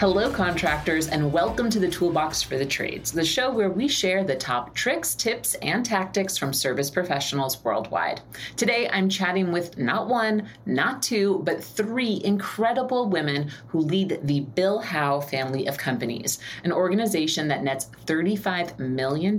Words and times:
Hello, 0.00 0.32
contractors, 0.32 1.08
and 1.08 1.30
welcome 1.30 1.68
to 1.68 1.78
the 1.78 1.86
Toolbox 1.86 2.42
for 2.42 2.56
the 2.56 2.64
Trades, 2.64 3.12
the 3.12 3.22
show 3.22 3.52
where 3.52 3.68
we 3.68 3.86
share 3.86 4.24
the 4.24 4.34
top 4.34 4.74
tricks, 4.74 5.14
tips, 5.14 5.56
and 5.56 5.84
tactics 5.84 6.38
from 6.38 6.54
service 6.54 6.88
professionals 6.88 7.62
worldwide. 7.62 8.22
Today, 8.56 8.88
I'm 8.88 9.10
chatting 9.10 9.52
with 9.52 9.76
not 9.76 10.08
one, 10.08 10.48
not 10.64 11.02
two, 11.02 11.42
but 11.44 11.62
three 11.62 12.22
incredible 12.24 13.10
women 13.10 13.50
who 13.66 13.80
lead 13.80 14.20
the 14.22 14.40
Bill 14.40 14.78
Howe 14.78 15.20
family 15.20 15.66
of 15.66 15.76
companies, 15.76 16.38
an 16.64 16.72
organization 16.72 17.46
that 17.48 17.62
nets 17.62 17.90
$35 18.06 18.78
million 18.78 19.38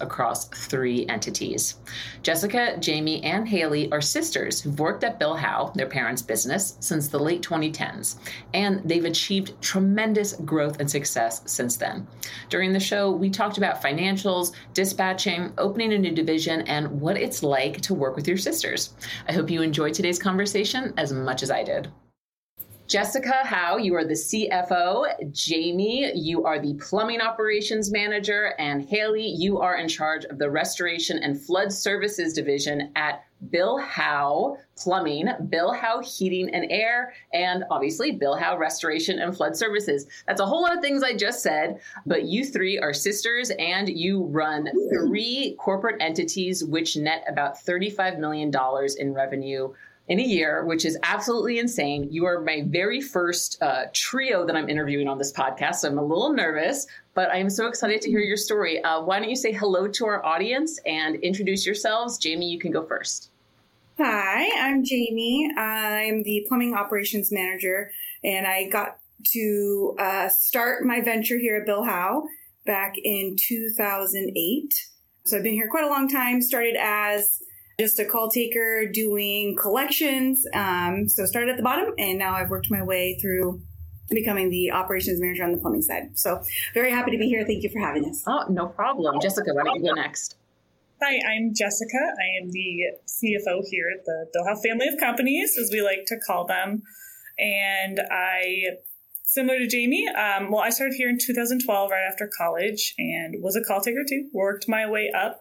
across 0.00 0.48
three 0.48 1.06
entities. 1.06 1.76
Jessica, 2.24 2.76
Jamie, 2.80 3.22
and 3.22 3.46
Haley 3.46 3.88
are 3.92 4.00
sisters 4.00 4.60
who've 4.60 4.80
worked 4.80 5.04
at 5.04 5.20
Bill 5.20 5.36
Howe, 5.36 5.70
their 5.76 5.86
parents' 5.86 6.22
business, 6.22 6.76
since 6.80 7.06
the 7.06 7.20
late 7.20 7.42
2010s, 7.42 8.16
and 8.52 8.82
they've 8.84 9.04
achieved 9.04 9.54
tremendous 9.62 9.91
tremendous 9.92 10.32
growth 10.46 10.80
and 10.80 10.90
success 10.90 11.42
since 11.44 11.76
then. 11.76 12.06
During 12.48 12.72
the 12.72 12.80
show, 12.80 13.10
we 13.10 13.28
talked 13.28 13.58
about 13.58 13.82
financials, 13.82 14.52
dispatching, 14.72 15.52
opening 15.58 15.92
a 15.92 15.98
new 15.98 16.12
division, 16.12 16.62
and 16.62 16.98
what 16.98 17.18
it's 17.18 17.42
like 17.42 17.78
to 17.82 17.92
work 17.92 18.16
with 18.16 18.26
your 18.26 18.38
sisters. 18.38 18.94
I 19.28 19.32
hope 19.32 19.50
you 19.50 19.60
enjoyed 19.60 19.92
today's 19.92 20.18
conversation 20.18 20.94
as 20.96 21.12
much 21.12 21.42
as 21.42 21.50
I 21.50 21.62
did. 21.62 21.88
Jessica 22.92 23.42
Howe, 23.42 23.78
you 23.78 23.94
are 23.94 24.04
the 24.04 24.12
CFO. 24.12 25.32
Jamie, 25.32 26.12
you 26.14 26.44
are 26.44 26.58
the 26.58 26.74
plumbing 26.74 27.22
operations 27.22 27.90
manager. 27.90 28.52
And 28.58 28.86
Haley, 28.86 29.26
you 29.26 29.60
are 29.60 29.78
in 29.78 29.88
charge 29.88 30.26
of 30.26 30.36
the 30.36 30.50
restoration 30.50 31.16
and 31.22 31.40
flood 31.40 31.72
services 31.72 32.34
division 32.34 32.92
at 32.94 33.24
Bill 33.48 33.78
Howe 33.78 34.58
Plumbing, 34.76 35.30
Bill 35.48 35.72
Howe 35.72 36.02
Heating 36.02 36.54
and 36.54 36.70
Air, 36.70 37.14
and 37.32 37.64
obviously 37.70 38.12
Bill 38.12 38.36
Howe 38.36 38.58
Restoration 38.58 39.20
and 39.20 39.34
Flood 39.34 39.56
Services. 39.56 40.06
That's 40.26 40.42
a 40.42 40.46
whole 40.46 40.60
lot 40.60 40.76
of 40.76 40.82
things 40.82 41.02
I 41.02 41.16
just 41.16 41.42
said, 41.42 41.80
but 42.04 42.24
you 42.24 42.44
three 42.44 42.78
are 42.78 42.92
sisters 42.92 43.50
and 43.58 43.88
you 43.88 44.24
run 44.24 44.68
three 44.90 45.56
corporate 45.58 45.96
entities 46.02 46.62
which 46.62 46.98
net 46.98 47.24
about 47.26 47.56
$35 47.56 48.18
million 48.18 48.52
in 48.98 49.14
revenue 49.14 49.72
in 50.08 50.18
a 50.18 50.22
year, 50.22 50.64
which 50.64 50.84
is 50.84 50.98
absolutely 51.02 51.58
insane. 51.58 52.08
You 52.10 52.24
are 52.26 52.40
my 52.40 52.64
very 52.66 53.00
first 53.00 53.62
uh, 53.62 53.84
trio 53.92 54.44
that 54.46 54.56
I'm 54.56 54.68
interviewing 54.68 55.08
on 55.08 55.18
this 55.18 55.32
podcast, 55.32 55.76
so 55.76 55.88
I'm 55.88 55.98
a 55.98 56.04
little 56.04 56.32
nervous, 56.32 56.86
but 57.14 57.30
I 57.30 57.36
am 57.36 57.48
so 57.48 57.66
excited 57.66 58.00
to 58.02 58.10
hear 58.10 58.20
your 58.20 58.36
story. 58.36 58.82
Uh, 58.82 59.00
why 59.02 59.20
don't 59.20 59.30
you 59.30 59.36
say 59.36 59.52
hello 59.52 59.86
to 59.88 60.06
our 60.06 60.24
audience 60.24 60.78
and 60.86 61.16
introduce 61.16 61.64
yourselves? 61.64 62.18
Jamie, 62.18 62.48
you 62.50 62.58
can 62.58 62.72
go 62.72 62.84
first. 62.84 63.30
Hi, 63.98 64.48
I'm 64.58 64.84
Jamie. 64.84 65.50
I'm 65.56 66.22
the 66.24 66.44
plumbing 66.48 66.74
operations 66.74 67.30
manager, 67.30 67.92
and 68.24 68.46
I 68.46 68.68
got 68.68 68.98
to 69.32 69.96
uh, 70.00 70.28
start 70.28 70.84
my 70.84 71.00
venture 71.00 71.38
here 71.38 71.56
at 71.56 71.66
Bill 71.66 71.84
Howe 71.84 72.24
back 72.66 72.94
in 73.02 73.36
2008. 73.38 74.74
So 75.24 75.36
I've 75.36 75.42
been 75.44 75.52
here 75.52 75.68
quite 75.70 75.84
a 75.84 75.88
long 75.88 76.08
time. 76.08 76.42
Started 76.42 76.76
as 76.76 77.38
just 77.78 77.98
a 77.98 78.04
call 78.04 78.30
taker 78.30 78.86
doing 78.86 79.56
collections. 79.60 80.44
Um, 80.54 81.08
so 81.08 81.24
started 81.26 81.50
at 81.50 81.56
the 81.56 81.62
bottom, 81.62 81.94
and 81.98 82.18
now 82.18 82.34
I've 82.34 82.50
worked 82.50 82.70
my 82.70 82.82
way 82.82 83.18
through 83.20 83.60
becoming 84.10 84.50
the 84.50 84.70
operations 84.70 85.20
manager 85.20 85.44
on 85.44 85.52
the 85.52 85.58
plumbing 85.58 85.82
side. 85.82 86.18
So 86.18 86.42
very 86.74 86.90
happy 86.90 87.10
to 87.12 87.18
be 87.18 87.26
here. 87.26 87.44
Thank 87.46 87.62
you 87.62 87.70
for 87.70 87.80
having 87.80 88.04
us. 88.04 88.22
Oh, 88.26 88.44
no 88.48 88.66
problem. 88.66 89.20
Jessica, 89.20 89.52
why 89.52 89.64
don't 89.64 89.76
you 89.76 89.88
go 89.88 89.94
next? 89.94 90.36
Hi, 91.02 91.18
I'm 91.34 91.52
Jessica. 91.52 91.98
I 91.98 92.42
am 92.42 92.52
the 92.52 92.92
CFO 93.08 93.62
here 93.68 93.86
at 93.98 94.04
the 94.04 94.26
Bill 94.32 94.44
Howe 94.46 94.60
family 94.62 94.86
of 94.86 94.94
companies, 95.00 95.56
as 95.60 95.70
we 95.72 95.82
like 95.82 96.04
to 96.06 96.16
call 96.24 96.46
them. 96.46 96.82
And 97.38 98.00
I, 98.10 98.76
similar 99.24 99.58
to 99.58 99.66
Jamie, 99.66 100.06
um, 100.08 100.52
well, 100.52 100.60
I 100.60 100.70
started 100.70 100.94
here 100.94 101.08
in 101.08 101.18
2012, 101.18 101.90
right 101.90 102.06
after 102.08 102.30
college, 102.38 102.94
and 102.98 103.42
was 103.42 103.56
a 103.56 103.64
call 103.64 103.80
taker 103.80 104.04
too. 104.08 104.28
Worked 104.32 104.68
my 104.68 104.88
way 104.88 105.10
up. 105.10 105.40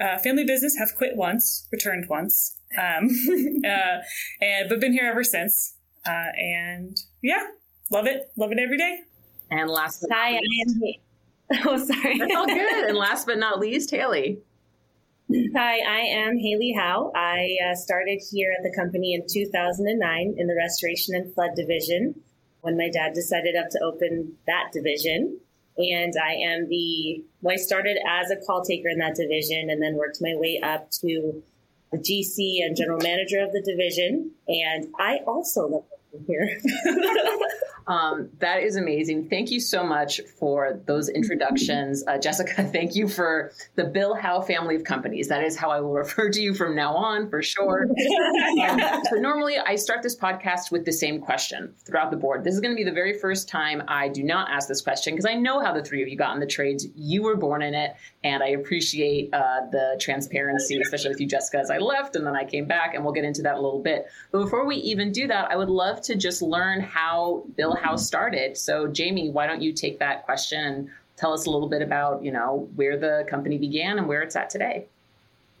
Uh, 0.00 0.18
family 0.18 0.44
business, 0.44 0.76
have 0.76 0.94
quit 0.96 1.16
once, 1.16 1.66
returned 1.72 2.08
once, 2.08 2.56
um, 2.78 3.08
uh, 3.64 3.98
and 4.40 4.68
but 4.68 4.80
been 4.80 4.92
here 4.92 5.08
ever 5.10 5.24
since. 5.24 5.74
Uh, 6.06 6.30
and 6.36 6.96
yeah, 7.22 7.44
love 7.90 8.06
it, 8.06 8.30
love 8.36 8.52
it 8.52 8.58
every 8.58 8.78
day. 8.78 9.00
And 9.50 9.68
last, 9.68 10.00
but 10.02 10.10
hi, 10.12 10.34
I 10.34 10.36
am. 10.36 10.82
Oh, 11.64 11.78
sorry. 11.78 12.18
That's 12.18 12.34
all 12.36 12.46
good. 12.46 12.88
and 12.88 12.98
last 12.98 13.26
but 13.26 13.38
not 13.38 13.58
least, 13.58 13.90
Haley. 13.90 14.42
Hi, 15.56 15.78
I 15.78 16.00
am 16.00 16.38
Haley 16.38 16.74
Howe. 16.76 17.10
I 17.14 17.56
uh, 17.70 17.74
started 17.74 18.20
here 18.30 18.54
at 18.56 18.62
the 18.62 18.74
company 18.74 19.14
in 19.14 19.26
2009 19.26 20.34
in 20.36 20.46
the 20.46 20.54
restoration 20.54 21.14
and 21.14 21.32
flood 21.34 21.50
division 21.56 22.20
when 22.60 22.76
my 22.76 22.88
dad 22.90 23.14
decided 23.14 23.56
up 23.56 23.70
to 23.70 23.80
open 23.82 24.36
that 24.46 24.72
division. 24.72 25.40
And 25.78 26.12
I 26.22 26.32
am 26.34 26.68
the, 26.68 27.24
well, 27.40 27.54
I 27.54 27.56
started 27.56 27.98
as 28.08 28.30
a 28.30 28.36
call 28.36 28.64
taker 28.64 28.88
in 28.88 28.98
that 28.98 29.14
division 29.14 29.70
and 29.70 29.80
then 29.80 29.94
worked 29.94 30.18
my 30.20 30.34
way 30.34 30.60
up 30.62 30.90
to 31.02 31.42
the 31.92 31.98
GC 31.98 32.64
and 32.64 32.76
general 32.76 32.98
manager 33.00 33.40
of 33.40 33.52
the 33.52 33.62
division. 33.62 34.32
And 34.48 34.88
I 34.98 35.18
also 35.26 35.68
love 35.68 35.84
working 36.12 36.26
here. 36.26 36.60
Um, 37.88 38.28
that 38.40 38.62
is 38.62 38.76
amazing. 38.76 39.30
Thank 39.30 39.50
you 39.50 39.60
so 39.60 39.82
much 39.82 40.20
for 40.38 40.78
those 40.84 41.08
introductions. 41.08 42.04
Uh, 42.06 42.18
Jessica, 42.18 42.62
thank 42.72 42.94
you 42.94 43.08
for 43.08 43.52
the 43.76 43.84
Bill 43.84 44.14
Howe 44.14 44.42
family 44.42 44.76
of 44.76 44.84
companies. 44.84 45.28
That 45.28 45.42
is 45.42 45.56
how 45.56 45.70
I 45.70 45.80
will 45.80 45.92
refer 45.94 46.28
to 46.28 46.40
you 46.40 46.54
from 46.54 46.76
now 46.76 46.94
on, 46.94 47.30
for 47.30 47.42
sure. 47.42 47.88
um, 48.68 48.80
so, 49.08 49.16
normally 49.16 49.56
I 49.58 49.76
start 49.76 50.02
this 50.02 50.16
podcast 50.16 50.70
with 50.70 50.84
the 50.84 50.92
same 50.92 51.20
question 51.20 51.74
throughout 51.86 52.10
the 52.10 52.18
board. 52.18 52.44
This 52.44 52.54
is 52.54 52.60
going 52.60 52.72
to 52.72 52.76
be 52.76 52.84
the 52.84 52.94
very 52.94 53.18
first 53.18 53.48
time 53.48 53.82
I 53.88 54.08
do 54.08 54.22
not 54.22 54.50
ask 54.50 54.68
this 54.68 54.82
question 54.82 55.14
because 55.14 55.26
I 55.26 55.34
know 55.34 55.60
how 55.60 55.72
the 55.72 55.82
three 55.82 56.02
of 56.02 56.08
you 56.08 56.16
got 56.16 56.34
in 56.34 56.40
the 56.40 56.46
trades. 56.46 56.86
You 56.94 57.22
were 57.22 57.36
born 57.36 57.62
in 57.62 57.72
it, 57.72 57.96
and 58.22 58.42
I 58.42 58.48
appreciate 58.48 59.32
uh, 59.32 59.62
the 59.72 59.96
transparency, 59.98 60.78
especially 60.78 61.10
with 61.10 61.20
you, 61.20 61.26
Jessica, 61.26 61.58
as 61.58 61.70
I 61.70 61.78
left 61.78 62.16
and 62.16 62.26
then 62.26 62.36
I 62.36 62.44
came 62.44 62.66
back, 62.66 62.94
and 62.94 63.02
we'll 63.02 63.14
get 63.14 63.24
into 63.24 63.40
that 63.42 63.54
a 63.54 63.60
little 63.60 63.82
bit. 63.82 64.06
But 64.30 64.42
before 64.42 64.66
we 64.66 64.76
even 64.76 65.10
do 65.10 65.26
that, 65.28 65.50
I 65.50 65.56
would 65.56 65.70
love 65.70 66.02
to 66.02 66.16
just 66.16 66.42
learn 66.42 66.80
how 66.80 67.44
Bill 67.56 67.77
Howe's 67.78 68.06
started. 68.06 68.56
So, 68.56 68.86
Jamie, 68.86 69.30
why 69.30 69.46
don't 69.46 69.62
you 69.62 69.72
take 69.72 69.98
that 69.98 70.24
question 70.24 70.64
and 70.64 70.90
tell 71.16 71.32
us 71.32 71.46
a 71.46 71.50
little 71.50 71.68
bit 71.68 71.82
about, 71.82 72.22
you 72.22 72.32
know, 72.32 72.68
where 72.76 72.96
the 72.96 73.26
company 73.28 73.58
began 73.58 73.98
and 73.98 74.06
where 74.06 74.22
it's 74.22 74.36
at 74.36 74.50
today? 74.50 74.86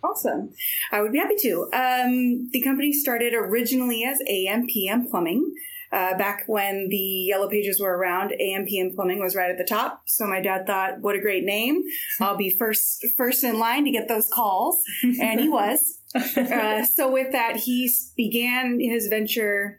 Awesome. 0.02 0.50
I 0.92 1.00
would 1.00 1.12
be 1.12 1.18
happy 1.18 1.36
to. 1.42 1.62
Um, 1.72 2.50
the 2.52 2.62
company 2.62 2.92
started 2.92 3.34
originally 3.34 4.04
as 4.04 4.18
AMPM 4.30 5.10
Plumbing. 5.10 5.54
Uh, 5.90 6.16
back 6.18 6.44
when 6.46 6.88
the 6.90 6.96
yellow 6.96 7.48
pages 7.48 7.80
were 7.80 7.96
around, 7.96 8.32
AMPM 8.38 8.94
Plumbing 8.94 9.20
was 9.20 9.34
right 9.34 9.50
at 9.50 9.56
the 9.56 9.64
top. 9.64 10.02
So 10.04 10.26
my 10.26 10.40
dad 10.40 10.66
thought, 10.66 11.00
what 11.00 11.16
a 11.16 11.20
great 11.20 11.44
name. 11.44 11.82
I'll 12.20 12.36
be 12.36 12.50
first, 12.50 13.04
first 13.16 13.42
in 13.42 13.58
line 13.58 13.86
to 13.86 13.90
get 13.90 14.06
those 14.06 14.28
calls. 14.28 14.82
And 15.02 15.40
he 15.40 15.48
was. 15.48 15.94
Uh, 16.36 16.86
so 16.86 17.12
with 17.12 17.32
that, 17.32 17.56
he 17.56 17.92
began 18.16 18.80
his 18.80 19.08
venture 19.08 19.78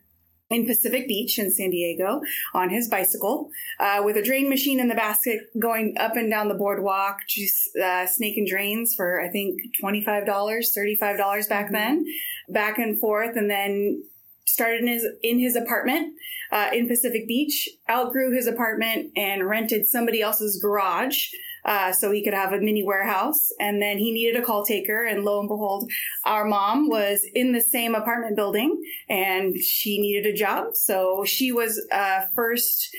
in 0.49 0.65
Pacific 0.65 1.07
Beach 1.07 1.37
in 1.37 1.51
San 1.51 1.69
Diego 1.69 2.21
on 2.53 2.69
his 2.69 2.87
bicycle 2.87 3.49
uh, 3.79 4.01
with 4.03 4.17
a 4.17 4.23
drain 4.23 4.49
machine 4.49 4.79
in 4.79 4.87
the 4.87 4.95
basket 4.95 5.41
going 5.59 5.95
up 5.99 6.15
and 6.15 6.29
down 6.29 6.47
the 6.47 6.55
boardwalk, 6.55 7.19
just 7.27 7.69
uh, 7.77 8.07
snake 8.07 8.35
and 8.37 8.47
drains 8.47 8.95
for, 8.95 9.21
I 9.21 9.29
think, 9.29 9.59
$25, 9.81 10.25
$35 10.25 11.49
back 11.49 11.65
mm-hmm. 11.65 11.73
then, 11.73 12.05
back 12.49 12.79
and 12.79 12.99
forth. 12.99 13.35
And 13.35 13.49
then 13.49 14.03
started 14.45 14.81
in 14.81 14.87
his, 14.87 15.05
in 15.21 15.39
his 15.39 15.55
apartment 15.55 16.15
uh, 16.51 16.69
in 16.73 16.87
Pacific 16.87 17.27
Beach, 17.27 17.69
outgrew 17.87 18.35
his 18.35 18.47
apartment 18.47 19.11
and 19.15 19.47
rented 19.47 19.87
somebody 19.87 20.21
else's 20.21 20.59
garage 20.59 21.27
uh, 21.69 21.93
so 21.93 22.11
he 22.11 22.23
could 22.23 22.33
have 22.33 22.51
a 22.51 22.59
mini 22.59 22.83
warehouse. 22.83 23.49
And 23.59 23.79
then 23.79 23.99
he 23.99 24.11
needed 24.11 24.41
a 24.41 24.43
call 24.43 24.65
taker. 24.65 25.05
And 25.05 25.23
lo 25.23 25.39
and 25.39 25.47
behold, 25.47 25.89
our 26.25 26.43
mom 26.43 26.89
was 26.89 27.23
in 27.35 27.53
the 27.53 27.61
same 27.61 27.93
apartment 27.93 28.35
building 28.35 28.81
and 29.07 29.55
she 29.61 30.01
needed 30.01 30.25
a 30.25 30.35
job. 30.35 30.75
So 30.75 31.23
she 31.25 31.51
was 31.51 31.79
uh, 31.91 32.21
first 32.35 32.89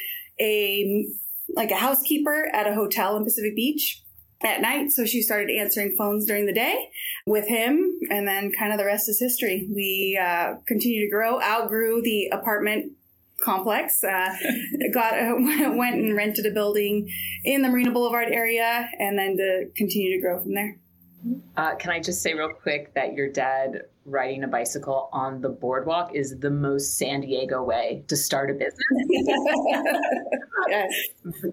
a 0.40 1.04
like 1.56 1.72
a 1.72 1.76
housekeeper 1.76 2.48
at 2.54 2.68
a 2.68 2.74
hotel 2.74 3.16
in 3.16 3.24
Pacific 3.24 3.56
Beach 3.56 4.00
at 4.44 4.60
night. 4.60 4.92
So 4.92 5.04
she 5.04 5.20
started 5.20 5.50
answering 5.50 5.96
phones 5.98 6.24
during 6.24 6.46
the 6.46 6.52
day 6.52 6.90
with 7.26 7.48
him. 7.48 7.98
And 8.08 8.26
then 8.28 8.52
kind 8.52 8.72
of 8.72 8.78
the 8.78 8.84
rest 8.84 9.08
is 9.08 9.18
history. 9.18 9.68
We 9.74 10.16
uh, 10.22 10.54
continued 10.68 11.06
to 11.06 11.10
grow, 11.10 11.42
outgrew 11.42 12.02
the 12.02 12.28
apartment 12.28 12.92
complex. 13.44 14.02
Uh, 14.04 14.34
got 14.94 15.14
went 15.76 15.96
and 15.96 16.16
rented 16.16 16.46
a 16.46 16.50
building 16.50 17.08
in 17.44 17.62
the 17.62 17.68
Morena 17.68 17.90
Boulevard 17.90 18.28
area, 18.30 18.88
and 18.98 19.18
then 19.18 19.36
to 19.36 19.66
continue 19.76 20.16
to 20.16 20.20
grow 20.20 20.40
from 20.40 20.54
there. 20.54 20.78
Uh, 21.56 21.74
can 21.74 21.90
I 21.90 22.00
just 22.00 22.22
say 22.22 22.32
real 22.32 22.48
quick 22.62 22.94
that 22.94 23.12
your 23.12 23.30
dad 23.30 23.82
riding 24.06 24.42
a 24.44 24.48
bicycle 24.48 25.08
on 25.12 25.40
the 25.40 25.48
boardwalk 25.48 26.14
is 26.14 26.38
the 26.38 26.50
most 26.50 26.96
San 26.96 27.20
Diego 27.20 27.62
way 27.62 28.04
to 28.08 28.16
start 28.16 28.50
a 28.50 28.54
business. 28.54 28.74
yes. 30.68 30.92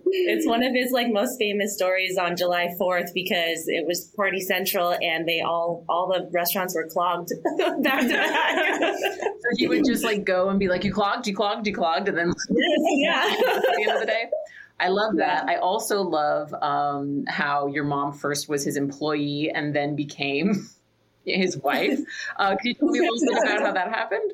It's 0.05 0.45
one 0.45 0.63
of 0.63 0.73
his 0.73 0.91
like 0.91 1.07
most 1.11 1.37
famous 1.37 1.75
stories 1.75 2.17
on 2.17 2.35
July 2.35 2.69
4th 2.79 3.13
because 3.13 3.67
it 3.67 3.85
was 3.85 4.11
Party 4.15 4.39
Central 4.39 4.97
and 5.01 5.27
they 5.27 5.41
all 5.41 5.85
all 5.89 6.07
the 6.07 6.29
restaurants 6.31 6.75
were 6.75 6.87
clogged 6.87 7.31
back 7.81 8.01
to 8.01 8.07
back. 8.07 8.79
so 8.79 9.49
he 9.55 9.67
would 9.67 9.85
just 9.85 10.03
like 10.03 10.25
go 10.25 10.49
and 10.49 10.59
be 10.59 10.67
like, 10.67 10.83
"You 10.83 10.93
clogged, 10.93 11.27
you 11.27 11.35
clogged, 11.35 11.67
you 11.67 11.73
clogged," 11.73 12.07
and 12.07 12.17
then 12.17 12.33
yeah. 12.49 13.35
at 13.47 13.61
the 13.61 13.81
end 13.81 13.91
of 13.91 13.99
the 13.99 14.05
day. 14.05 14.25
I 14.79 14.89
love 14.89 15.15
that. 15.17 15.45
Yeah. 15.47 15.53
I 15.53 15.59
also 15.59 16.01
love 16.03 16.53
um, 16.53 17.25
how 17.27 17.67
your 17.67 17.83
mom 17.83 18.13
first 18.13 18.47
was 18.47 18.63
his 18.63 18.77
employee 18.77 19.51
and 19.53 19.75
then 19.75 19.95
became 19.95 20.69
his 21.25 21.57
wife. 21.57 21.99
Uh, 22.37 22.55
can 22.55 22.59
you 22.63 22.73
tell 22.75 22.89
me 22.89 22.99
a 22.99 23.01
little 23.01 23.17
bit 23.33 23.43
about 23.43 23.59
how 23.61 23.71
that 23.73 23.89
happened? 23.89 24.33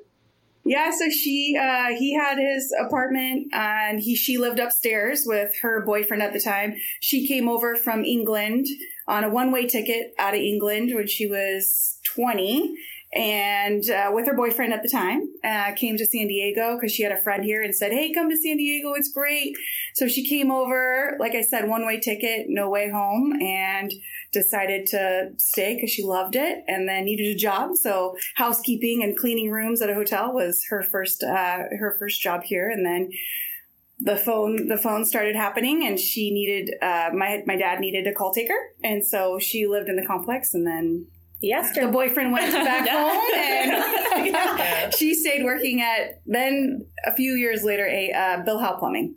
Yeah, 0.66 0.92
so 0.92 1.10
she 1.10 1.58
uh, 1.60 1.88
he 1.98 2.16
had 2.16 2.38
his 2.38 2.74
apartment 2.80 3.48
and 3.54 4.00
he 4.00 4.16
she 4.16 4.38
lived 4.38 4.60
upstairs 4.60 5.24
with 5.26 5.52
her 5.62 5.84
boyfriend 5.86 6.24
at 6.24 6.32
the 6.32 6.40
time. 6.40 6.76
She 7.02 7.28
came 7.28 7.50
over 7.50 7.76
from 7.76 8.06
England 8.06 8.68
on 9.08 9.26
a 9.26 9.30
one 9.30 9.52
way 9.52 9.68
ticket 9.68 10.14
out 10.18 10.34
of 10.34 10.40
England 10.40 10.92
when 10.96 11.08
she 11.08 11.28
was 11.28 12.00
twenty, 12.06 12.76
and 13.14 13.90
uh, 13.90 14.10
with 14.12 14.26
her 14.26 14.36
boyfriend 14.36 14.74
at 14.74 14.82
the 14.82 14.90
time 14.90 15.22
uh, 15.44 15.72
came 15.74 15.98
to 15.98 16.06
san 16.06 16.28
diego 16.28 16.76
because 16.76 16.92
she 16.92 17.04
had 17.04 17.12
a 17.12 17.22
friend 17.22 17.44
here 17.44 17.62
and 17.62 17.76
said 17.76 17.92
hey 17.92 18.12
come 18.12 18.30
to 18.30 18.38
san 18.38 18.58
diego 18.58 18.94
it's 18.94 19.12
great 19.12 19.56
so 19.94 20.08
she 20.08 20.28
came 20.28 20.50
over 20.50 21.16
like 21.20 21.36
i 21.36 21.42
said 21.42 21.68
one 21.68 21.86
way 21.86 22.00
ticket 22.00 22.48
no 22.50 22.70
way 22.70 22.90
home 22.90 23.34
and 23.42 23.92
decided 24.34 24.88
to 24.88 25.32
stay 25.38 25.76
because 25.76 25.92
she 25.92 26.04
loved 26.04 26.36
it 26.36 26.64
and 26.68 26.88
then 26.90 27.06
needed 27.06 27.28
a 27.28 27.36
job. 27.36 27.76
So 27.76 28.16
housekeeping 28.36 29.04
and 29.04 29.18
cleaning 29.18 29.52
rooms 29.52 29.82
at 29.82 29.90
a 29.90 29.94
hotel 29.94 30.34
was 30.34 30.66
her 30.70 30.82
first 30.82 31.24
uh, 31.24 31.60
her 31.80 31.96
first 32.00 32.22
job 32.22 32.44
here. 32.44 32.70
And 32.70 32.86
then 32.86 33.12
the 34.00 34.18
phone 34.18 34.68
the 34.68 34.78
phone 34.78 35.06
started 35.06 35.36
happening 35.36 35.86
and 35.88 36.00
she 36.00 36.32
needed 36.32 36.76
uh, 36.82 37.12
my 37.14 37.44
my 37.46 37.56
dad 37.56 37.80
needed 37.80 38.08
a 38.08 38.14
call 38.14 38.34
taker. 38.34 38.58
And 38.84 39.06
so 39.06 39.40
she 39.40 39.68
lived 39.68 39.88
in 39.88 39.96
the 39.96 40.06
complex 40.06 40.54
and 40.54 40.68
then 40.68 41.08
Yes, 41.44 41.76
the 41.76 41.88
boyfriend 41.88 42.32
went 42.32 42.54
back 42.54 42.88
home, 42.88 43.22
and 43.36 44.26
yeah, 44.28 44.90
she 44.92 45.14
stayed 45.14 45.44
working 45.44 45.82
at. 45.82 46.22
Then 46.26 46.88
a 47.06 47.14
few 47.14 47.34
years 47.34 47.66
later, 47.66 47.86
a 47.86 48.14
uh, 48.14 48.44
Bill 48.44 48.60
Howe 48.60 48.78
Plumbing. 48.78 49.16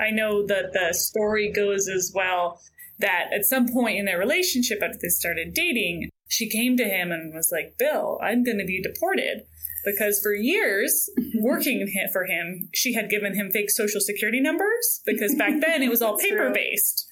I 0.00 0.10
know 0.10 0.44
that 0.44 0.72
the 0.72 0.92
story 0.92 1.52
goes 1.52 1.88
as 1.88 2.10
well 2.12 2.60
that 3.02 3.26
at 3.34 3.44
some 3.44 3.68
point 3.68 3.98
in 3.98 4.06
their 4.06 4.18
relationship, 4.18 4.78
after 4.82 4.98
they 5.00 5.08
started 5.08 5.52
dating, 5.52 6.08
she 6.28 6.48
came 6.48 6.76
to 6.78 6.84
him 6.84 7.12
and 7.12 7.34
was 7.34 7.50
like, 7.52 7.76
"Bill, 7.78 8.18
I'm 8.22 8.42
going 8.42 8.58
to 8.58 8.64
be 8.64 8.80
deported." 8.80 9.42
Because 9.84 10.20
for 10.20 10.32
years, 10.32 11.10
working 11.40 11.86
for 12.12 12.24
him, 12.24 12.68
she 12.72 12.94
had 12.94 13.10
given 13.10 13.34
him 13.34 13.50
fake 13.50 13.70
social 13.70 14.00
security 14.00 14.40
numbers 14.40 15.00
because 15.04 15.34
back 15.34 15.60
then 15.60 15.82
it 15.82 15.90
was 15.90 16.00
all 16.00 16.18
paper 16.26 16.50
based. 16.50 17.06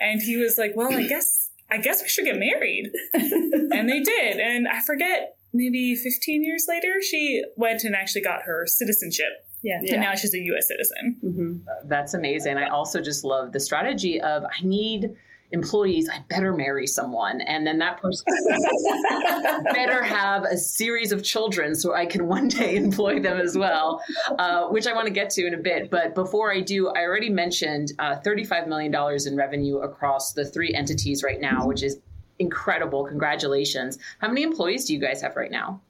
And 0.00 0.20
he 0.20 0.36
was 0.36 0.58
like, 0.58 0.72
Well, 0.74 0.92
I 0.92 1.06
guess 1.06 1.50
I 1.70 1.78
guess 1.78 2.02
we 2.02 2.08
should 2.08 2.24
get 2.24 2.38
married. 2.38 2.90
and 3.14 3.88
they 3.88 4.00
did. 4.00 4.38
And 4.38 4.66
I 4.68 4.80
forget, 4.80 5.36
maybe 5.52 5.94
15 5.94 6.44
years 6.44 6.66
later, 6.68 7.00
she 7.02 7.42
went 7.56 7.84
and 7.84 7.94
actually 7.94 8.22
got 8.22 8.42
her 8.42 8.66
citizenship. 8.66 9.26
Yeah. 9.62 9.80
And 9.80 10.00
now 10.00 10.14
she's 10.14 10.34
a 10.34 10.38
U.S. 10.38 10.68
citizen. 10.68 11.16
Mm-hmm. 11.22 11.88
That's 11.88 12.14
amazing. 12.14 12.56
I 12.58 12.68
also 12.68 13.00
just 13.00 13.24
love 13.24 13.52
the 13.52 13.60
strategy 13.60 14.20
of 14.20 14.44
I 14.44 14.64
need 14.64 15.10
employees, 15.52 16.08
I 16.08 16.24
better 16.28 16.52
marry 16.52 16.86
someone. 16.86 17.40
And 17.40 17.66
then 17.66 17.78
that 17.78 18.00
person 18.00 18.24
better 19.72 20.02
have 20.02 20.44
a 20.44 20.56
series 20.56 21.12
of 21.12 21.22
children 21.22 21.74
so 21.74 21.94
I 21.94 22.06
can 22.06 22.26
one 22.26 22.48
day 22.48 22.76
employ 22.76 23.20
them 23.20 23.40
as 23.40 23.56
well, 23.56 24.02
uh, 24.38 24.68
which 24.68 24.86
I 24.86 24.92
want 24.92 25.06
to 25.06 25.12
get 25.12 25.30
to 25.30 25.46
in 25.46 25.54
a 25.54 25.58
bit. 25.58 25.90
But 25.90 26.14
before 26.14 26.52
I 26.52 26.60
do, 26.60 26.88
I 26.88 27.00
already 27.00 27.30
mentioned 27.30 27.92
uh, 27.98 28.16
$35 28.16 28.66
million 28.68 28.94
in 29.26 29.36
revenue 29.36 29.78
across 29.78 30.32
the 30.32 30.44
three 30.44 30.74
entities 30.74 31.22
right 31.22 31.40
now, 31.40 31.66
which 31.66 31.82
is 31.82 31.98
incredible. 32.38 33.04
Congratulations. 33.04 33.98
How 34.18 34.28
many 34.28 34.42
employees 34.42 34.84
do 34.84 34.94
you 34.94 35.00
guys 35.00 35.22
have 35.22 35.36
right 35.36 35.50
now? 35.50 35.80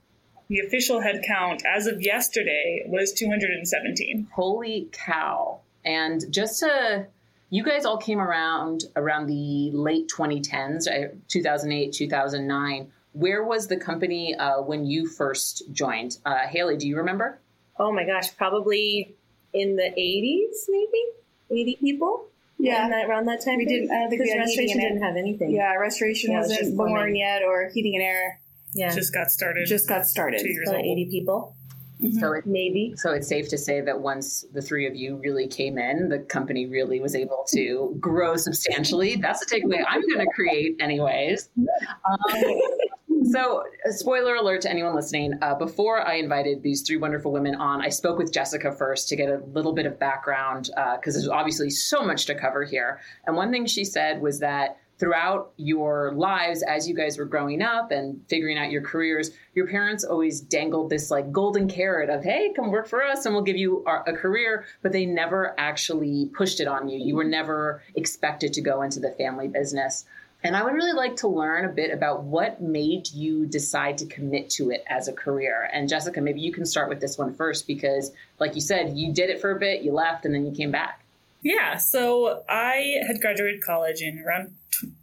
The 0.48 0.60
official 0.60 1.00
head 1.00 1.22
count 1.26 1.62
as 1.66 1.86
of 1.86 2.00
yesterday 2.00 2.84
was 2.86 3.12
217. 3.12 4.28
Holy 4.32 4.88
cow. 4.92 5.60
And 5.84 6.24
just 6.30 6.60
to 6.60 7.06
you 7.50 7.64
guys 7.64 7.84
all 7.84 7.96
came 7.96 8.20
around 8.20 8.84
around 8.96 9.26
the 9.26 9.70
late 9.72 10.10
2010s, 10.14 10.86
2008, 11.28 11.92
2009. 11.92 12.92
Where 13.12 13.42
was 13.42 13.66
the 13.66 13.76
company 13.76 14.34
uh, 14.34 14.60
when 14.60 14.84
you 14.84 15.08
first 15.08 15.62
joined? 15.72 16.18
Uh, 16.24 16.46
Haley, 16.46 16.76
do 16.76 16.86
you 16.86 16.98
remember? 16.98 17.40
Oh 17.78 17.92
my 17.92 18.04
gosh, 18.04 18.36
probably 18.36 19.16
in 19.52 19.76
the 19.76 19.90
80s, 19.96 20.66
maybe 20.68 21.62
80 21.62 21.76
people. 21.80 22.26
Yeah, 22.58 22.88
that, 22.88 23.08
around 23.08 23.26
that 23.26 23.44
time. 23.44 23.58
We 23.58 23.66
didn't. 23.66 23.90
I 23.92 24.00
don't 24.00 24.10
think 24.10 24.22
we 24.22 24.30
had 24.30 24.38
restoration 24.38 24.78
didn't 24.80 25.00
have 25.00 25.16
anything. 25.16 25.52
Yeah, 25.52 25.74
restoration 25.74 26.32
yeah, 26.32 26.40
wasn't 26.40 26.60
was 26.60 26.74
born 26.74 27.14
yet, 27.14 27.42
or 27.44 27.68
heating 27.68 27.94
and 27.94 28.02
air. 28.02 28.40
Yeah, 28.74 28.92
just 28.92 29.14
got 29.14 29.30
started. 29.30 29.66
Just 29.68 29.88
got 29.88 30.08
started. 30.08 30.40
Two 30.40 30.48
years 30.50 30.68
old. 30.68 30.84
Eighty 30.84 31.06
people. 31.08 31.54
Mm-hmm. 32.00 32.18
So 32.18 32.32
it, 32.32 32.46
maybe. 32.46 32.94
So 32.96 33.12
it's 33.12 33.28
safe 33.28 33.48
to 33.48 33.58
say 33.58 33.80
that 33.80 34.00
once 34.00 34.44
the 34.52 34.62
three 34.62 34.86
of 34.86 34.94
you 34.94 35.16
really 35.16 35.48
came 35.48 35.78
in, 35.78 36.08
the 36.08 36.20
company 36.20 36.66
really 36.66 37.00
was 37.00 37.14
able 37.14 37.44
to 37.50 37.96
grow 37.98 38.36
substantially. 38.36 39.16
That's 39.16 39.44
the 39.44 39.46
takeaway 39.46 39.82
I'm 39.88 40.02
going 40.02 40.24
to 40.24 40.32
create, 40.34 40.76
anyways. 40.80 41.50
Um, 41.58 43.24
so, 43.32 43.64
spoiler 43.86 44.36
alert 44.36 44.60
to 44.62 44.70
anyone 44.70 44.94
listening. 44.94 45.34
Uh, 45.42 45.54
before 45.54 46.06
I 46.06 46.14
invited 46.14 46.62
these 46.62 46.82
three 46.82 46.98
wonderful 46.98 47.32
women 47.32 47.56
on, 47.56 47.82
I 47.82 47.88
spoke 47.88 48.16
with 48.16 48.32
Jessica 48.32 48.70
first 48.70 49.08
to 49.08 49.16
get 49.16 49.28
a 49.28 49.42
little 49.52 49.72
bit 49.72 49.86
of 49.86 49.98
background 49.98 50.70
because 50.96 51.16
uh, 51.16 51.18
there's 51.18 51.28
obviously 51.28 51.70
so 51.70 52.02
much 52.04 52.26
to 52.26 52.34
cover 52.34 52.64
here. 52.64 53.00
And 53.26 53.34
one 53.34 53.50
thing 53.50 53.66
she 53.66 53.84
said 53.84 54.22
was 54.22 54.38
that 54.38 54.78
throughout 54.98 55.52
your 55.56 56.12
lives 56.12 56.62
as 56.62 56.88
you 56.88 56.94
guys 56.94 57.18
were 57.18 57.24
growing 57.24 57.62
up 57.62 57.90
and 57.90 58.20
figuring 58.28 58.58
out 58.58 58.70
your 58.70 58.82
careers 58.82 59.30
your 59.54 59.66
parents 59.66 60.04
always 60.04 60.40
dangled 60.40 60.90
this 60.90 61.10
like 61.10 61.30
golden 61.32 61.68
carrot 61.68 62.10
of 62.10 62.22
hey 62.24 62.52
come 62.54 62.70
work 62.70 62.88
for 62.88 63.02
us 63.02 63.26
and 63.26 63.34
we'll 63.34 63.44
give 63.44 63.56
you 63.56 63.84
a 64.06 64.12
career 64.12 64.64
but 64.82 64.92
they 64.92 65.06
never 65.06 65.54
actually 65.58 66.30
pushed 66.34 66.60
it 66.60 66.68
on 66.68 66.88
you. 66.88 66.98
You 66.98 67.16
were 67.16 67.24
never 67.24 67.82
expected 67.94 68.52
to 68.54 68.60
go 68.60 68.82
into 68.82 69.00
the 69.00 69.10
family 69.12 69.48
business. 69.48 70.04
And 70.44 70.56
i 70.56 70.62
would 70.62 70.74
really 70.74 70.92
like 70.92 71.16
to 71.16 71.28
learn 71.28 71.64
a 71.64 71.68
bit 71.68 71.92
about 71.92 72.22
what 72.22 72.62
made 72.62 73.10
you 73.10 73.46
decide 73.46 73.98
to 73.98 74.06
commit 74.06 74.50
to 74.50 74.70
it 74.70 74.84
as 74.86 75.08
a 75.08 75.12
career. 75.12 75.68
And 75.72 75.88
jessica 75.88 76.20
maybe 76.20 76.40
you 76.40 76.52
can 76.52 76.64
start 76.64 76.88
with 76.88 77.00
this 77.00 77.18
one 77.18 77.34
first 77.34 77.66
because 77.66 78.12
like 78.38 78.54
you 78.54 78.60
said 78.60 78.96
you 78.96 79.12
did 79.12 79.30
it 79.30 79.40
for 79.40 79.50
a 79.50 79.58
bit 79.58 79.82
you 79.82 79.92
left 79.92 80.24
and 80.24 80.34
then 80.34 80.46
you 80.46 80.52
came 80.52 80.70
back 80.70 81.04
yeah, 81.48 81.78
so 81.78 82.42
I 82.46 83.00
had 83.06 83.22
graduated 83.22 83.62
college 83.64 84.02
in 84.02 84.22
around 84.22 84.54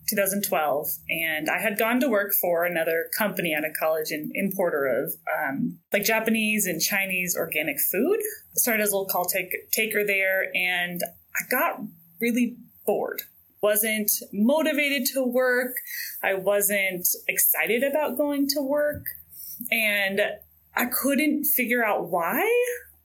2012, 0.10 0.88
and 1.10 1.50
I 1.50 1.60
had 1.60 1.80
gone 1.80 2.00
to 2.02 2.08
work 2.08 2.34
for 2.40 2.66
another 2.66 3.10
company 3.18 3.52
at 3.52 3.66
a 3.66 3.74
college, 3.80 4.12
an 4.12 4.30
importer 4.36 4.86
of 4.86 5.16
um, 5.36 5.80
like 5.92 6.04
Japanese 6.04 6.68
and 6.68 6.80
Chinese 6.80 7.36
organic 7.36 7.78
food. 7.92 8.20
Started 8.54 8.84
as 8.84 8.92
a 8.92 8.92
little 8.92 9.08
call 9.08 9.26
take- 9.26 9.72
taker 9.72 10.06
there, 10.06 10.56
and 10.56 11.02
I 11.36 11.50
got 11.50 11.82
really 12.22 12.58
bored. 12.86 13.24
Wasn't 13.64 14.12
motivated 14.32 15.08
to 15.16 15.26
work. 15.26 15.74
I 16.22 16.36
wasn't 16.36 17.08
excited 17.28 17.82
about 17.82 18.18
going 18.18 18.48
to 18.50 18.62
work, 18.62 19.04
and 19.72 20.22
I 20.76 20.86
couldn't 20.86 21.46
figure 21.46 21.84
out 21.84 22.12
why. 22.12 22.48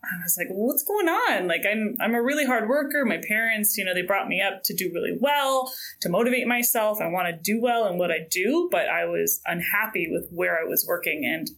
I 0.02 0.22
was 0.22 0.36
like, 0.38 0.48
well, 0.48 0.66
what's 0.66 0.82
going 0.82 1.08
on? 1.08 1.46
Like, 1.46 1.62
I'm, 1.70 1.94
I'm 2.00 2.14
a 2.14 2.22
really 2.22 2.46
hard 2.46 2.68
worker. 2.68 3.04
My 3.04 3.20
parents, 3.28 3.76
you 3.76 3.84
know, 3.84 3.92
they 3.92 4.02
brought 4.02 4.28
me 4.28 4.40
up 4.40 4.62
to 4.64 4.74
do 4.74 4.90
really 4.94 5.16
well, 5.20 5.72
to 6.00 6.08
motivate 6.08 6.46
myself. 6.46 6.98
I 7.00 7.08
want 7.08 7.28
to 7.28 7.36
do 7.36 7.60
well 7.60 7.86
in 7.86 7.98
what 7.98 8.10
I 8.10 8.26
do, 8.30 8.68
but 8.72 8.88
I 8.88 9.04
was 9.04 9.40
unhappy 9.44 10.08
with 10.10 10.28
where 10.30 10.58
I 10.58 10.64
was 10.64 10.86
working. 10.88 11.24
And, 11.24 11.50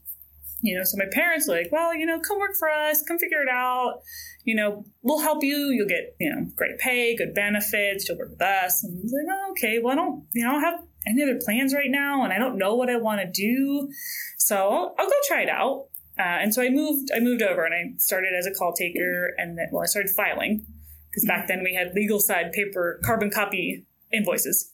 you 0.61 0.77
know, 0.77 0.83
so 0.85 0.97
my 0.97 1.07
parents 1.13 1.47
were 1.47 1.55
like, 1.55 1.71
well, 1.71 1.95
you 1.95 2.05
know, 2.05 2.19
come 2.21 2.39
work 2.41 2.57
for 2.59 2.69
us, 2.69 3.03
come 3.03 3.19
figure 3.19 3.43
it 3.43 3.49
out. 3.49 4.01
You 4.45 4.57
know, 4.57 4.85
we'll 5.03 5.21
help 5.21 5.45
you. 5.45 5.71
You'll 5.71 5.89
get, 5.89 6.17
you 6.19 6.29
know, 6.29 6.47
great 6.57 6.79
pay, 6.79 7.15
good 7.15 7.35
benefits. 7.35 8.09
You'll 8.09 8.19
work 8.19 8.31
with 8.31 8.43
us. 8.43 8.83
And 8.83 8.99
I 8.99 9.03
was 9.03 9.13
like, 9.13 9.37
oh, 9.37 9.51
okay, 9.53 9.79
well, 9.79 9.93
I 9.93 9.97
don't, 9.97 10.25
you 10.33 10.45
know, 10.45 10.51
I 10.51 10.53
don't 10.55 10.65
have 10.65 10.81
any 11.07 11.23
other 11.23 11.39
plans 11.45 11.75
right 11.75 11.91
now 11.91 12.25
and 12.25 12.33
I 12.33 12.39
don't 12.39 12.59
know 12.59 12.75
what 12.75 12.91
I 12.91 12.97
want 12.97 13.21
to 13.21 13.31
do. 13.31 13.89
So 14.39 14.57
I'll, 14.57 14.95
I'll 14.99 15.07
go 15.07 15.15
try 15.29 15.43
it 15.43 15.49
out. 15.49 15.87
Uh, 16.23 16.39
and 16.41 16.55
so 16.55 16.63
I 16.63 16.69
moved, 16.69 17.11
I 17.15 17.19
moved 17.19 17.43
over 17.43 17.65
and 17.65 17.75
I 17.75 17.99
started 17.99 18.33
as 18.39 18.47
a 18.47 18.53
call 18.53 18.73
taker 18.73 19.35
and 19.39 19.59
then, 19.59 19.69
well, 19.73 19.83
I 19.83 19.87
started 19.87 20.13
filing 20.13 20.65
because 21.11 21.25
back 21.27 21.49
then 21.49 21.65
we 21.65 21.75
had 21.75 21.95
legal 21.95 22.21
side 22.21 22.53
paper 22.53 23.01
carbon 23.05 23.31
copy 23.31 23.87
invoices. 24.13 24.73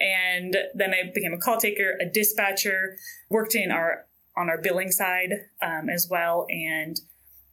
And 0.00 0.56
then 0.74 0.94
I 0.94 1.10
became 1.12 1.34
a 1.34 1.38
call 1.38 1.58
taker, 1.58 1.98
a 2.00 2.06
dispatcher, 2.06 2.96
worked 3.28 3.54
in 3.54 3.70
our, 3.70 4.06
on 4.34 4.48
our 4.48 4.62
billing 4.62 4.90
side 4.90 5.32
um, 5.60 5.90
as 5.90 6.08
well. 6.10 6.46
And 6.48 6.98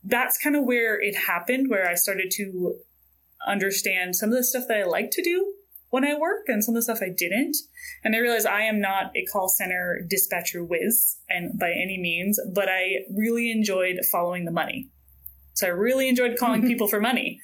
that's 0.03 0.37
kind 0.37 0.55
of 0.55 0.63
where 0.63 1.01
it 1.01 1.15
happened, 1.15 1.69
where 1.69 1.89
I 1.89 1.95
started 1.95 2.31
to 2.37 2.75
understand 3.45 4.15
some 4.15 4.29
of 4.29 4.37
the 4.37 4.43
stuff 4.45 4.65
that 4.69 4.77
I 4.77 4.83
like 4.85 5.11
to 5.11 5.23
do 5.23 5.55
when 5.89 6.03
I 6.03 6.17
work 6.17 6.45
and 6.47 6.63
some 6.63 6.75
of 6.75 6.79
the 6.79 6.83
stuff 6.83 6.99
I 7.01 7.09
didn't. 7.09 7.57
And 8.03 8.15
I 8.15 8.19
realized 8.19 8.47
I 8.47 8.61
am 8.61 8.79
not 8.79 9.11
a 9.15 9.25
call 9.25 9.47
center 9.47 10.01
dispatcher 10.07 10.63
whiz 10.63 11.17
and 11.29 11.57
by 11.57 11.71
any 11.71 11.97
means, 11.99 12.39
but 12.53 12.67
I 12.69 13.05
really 13.15 13.51
enjoyed 13.51 13.99
following 14.11 14.45
the 14.45 14.51
money. 14.51 14.89
So 15.53 15.67
I 15.67 15.69
really 15.69 16.09
enjoyed 16.09 16.37
calling 16.37 16.61
people 16.67 16.87
for 16.87 16.99
money 16.99 17.39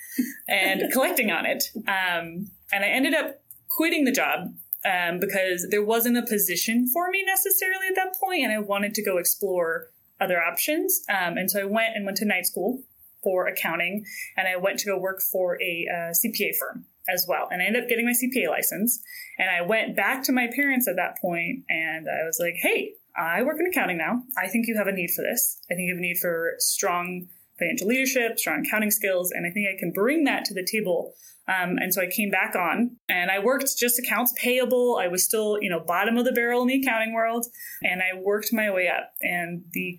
and 0.47 0.91
collecting 0.91 1.31
on 1.31 1.45
it. 1.45 1.63
Um, 1.87 2.51
and 2.71 2.83
I 2.83 2.87
ended 2.87 3.13
up 3.13 3.41
quitting 3.69 4.05
the 4.05 4.11
job 4.11 4.53
um, 4.85 5.19
because 5.19 5.67
there 5.69 5.83
wasn't 5.83 6.17
a 6.17 6.23
position 6.23 6.87
for 6.91 7.09
me 7.09 7.23
necessarily 7.25 7.87
at 7.87 7.95
that 7.95 8.15
point, 8.19 8.43
and 8.43 8.51
I 8.51 8.59
wanted 8.59 8.93
to 8.95 9.03
go 9.03 9.17
explore 9.17 9.91
other 10.19 10.41
options. 10.41 11.01
Um, 11.09 11.37
and 11.37 11.49
so 11.49 11.61
I 11.61 11.65
went 11.65 11.95
and 11.95 12.05
went 12.05 12.17
to 12.17 12.25
night 12.25 12.45
school 12.47 12.81
for 13.23 13.47
accounting, 13.47 14.03
and 14.35 14.47
I 14.47 14.57
went 14.57 14.79
to 14.79 14.87
go 14.87 14.97
work 14.97 15.21
for 15.21 15.61
a 15.61 15.87
uh, 15.89 16.13
CPA 16.13 16.57
firm 16.59 16.85
as 17.11 17.25
well. 17.27 17.47
And 17.51 17.61
I 17.61 17.65
ended 17.65 17.83
up 17.83 17.89
getting 17.89 18.05
my 18.05 18.13
CPA 18.13 18.49
license. 18.49 19.01
And 19.37 19.49
I 19.49 19.61
went 19.61 19.95
back 19.95 20.23
to 20.23 20.31
my 20.31 20.47
parents 20.55 20.87
at 20.87 20.95
that 20.95 21.17
point, 21.21 21.63
and 21.69 22.07
I 22.07 22.25
was 22.25 22.37
like, 22.39 22.55
"Hey, 22.61 22.93
I 23.17 23.43
work 23.43 23.57
in 23.59 23.67
accounting 23.67 23.97
now. 23.97 24.23
I 24.37 24.47
think 24.47 24.67
you 24.67 24.77
have 24.77 24.87
a 24.87 24.91
need 24.91 25.11
for 25.11 25.23
this. 25.23 25.59
I 25.69 25.75
think 25.75 25.87
you 25.87 25.93
have 25.93 25.99
a 25.99 26.01
need 26.01 26.17
for 26.17 26.55
strong 26.59 27.27
financial 27.59 27.87
leadership, 27.87 28.39
strong 28.39 28.63
accounting 28.65 28.91
skills, 28.91 29.31
and 29.31 29.45
I 29.45 29.51
think 29.51 29.67
I 29.67 29.77
can 29.77 29.91
bring 29.91 30.23
that 30.25 30.45
to 30.45 30.53
the 30.53 30.65
table 30.65 31.13
um, 31.47 31.77
and 31.77 31.93
so 31.93 32.01
I 32.01 32.07
came 32.07 32.29
back 32.29 32.55
on 32.55 32.97
and 33.09 33.31
I 33.31 33.39
worked 33.39 33.77
just 33.77 33.99
accounts 33.99 34.33
payable. 34.37 34.99
I 35.01 35.07
was 35.07 35.23
still, 35.23 35.57
you 35.61 35.69
know, 35.69 35.79
bottom 35.79 36.17
of 36.17 36.25
the 36.25 36.31
barrel 36.31 36.61
in 36.61 36.67
the 36.67 36.81
accounting 36.81 37.13
world 37.13 37.47
and 37.83 38.01
I 38.01 38.17
worked 38.17 38.53
my 38.53 38.71
way 38.71 38.87
up. 38.87 39.11
And 39.21 39.63
the 39.71 39.97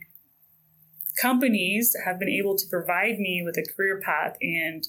companies 1.21 1.95
have 2.07 2.19
been 2.19 2.29
able 2.29 2.57
to 2.57 2.65
provide 2.71 3.19
me 3.19 3.43
with 3.45 3.57
a 3.59 3.65
career 3.75 4.01
path 4.01 4.37
and 4.41 4.85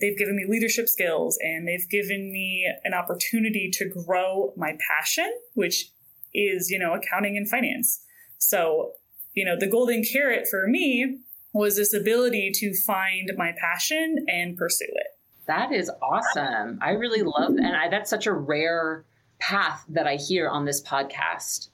they've 0.00 0.16
given 0.16 0.36
me 0.36 0.44
leadership 0.48 0.88
skills 0.88 1.38
and 1.40 1.66
they've 1.66 1.88
given 1.88 2.32
me 2.32 2.70
an 2.84 2.94
opportunity 2.94 3.70
to 3.74 3.88
grow 3.88 4.52
my 4.56 4.76
passion, 4.90 5.30
which 5.54 5.90
is, 6.34 6.70
you 6.70 6.78
know, 6.78 6.94
accounting 6.94 7.36
and 7.36 7.48
finance. 7.48 8.02
So, 8.38 8.92
you 9.34 9.44
know, 9.44 9.56
the 9.58 9.66
golden 9.66 10.04
carrot 10.04 10.46
for 10.50 10.66
me 10.66 11.18
was 11.52 11.76
this 11.76 11.94
ability 11.94 12.52
to 12.54 12.74
find 12.86 13.30
my 13.36 13.52
passion 13.58 14.26
and 14.28 14.56
pursue 14.56 14.88
it. 14.88 15.06
That 15.46 15.72
is 15.72 15.90
awesome. 16.02 16.78
I 16.82 16.90
really 16.90 17.22
love 17.22 17.52
and 17.56 17.76
I, 17.76 17.88
that's 17.88 18.10
such 18.10 18.26
a 18.26 18.32
rare 18.32 19.04
path 19.38 19.84
that 19.88 20.06
I 20.06 20.16
hear 20.16 20.48
on 20.48 20.64
this 20.64 20.82
podcast. 20.82 21.68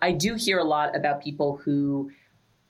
I 0.00 0.12
do 0.12 0.34
hear 0.34 0.58
a 0.58 0.64
lot 0.64 0.96
about 0.96 1.22
people 1.22 1.60
who 1.64 2.10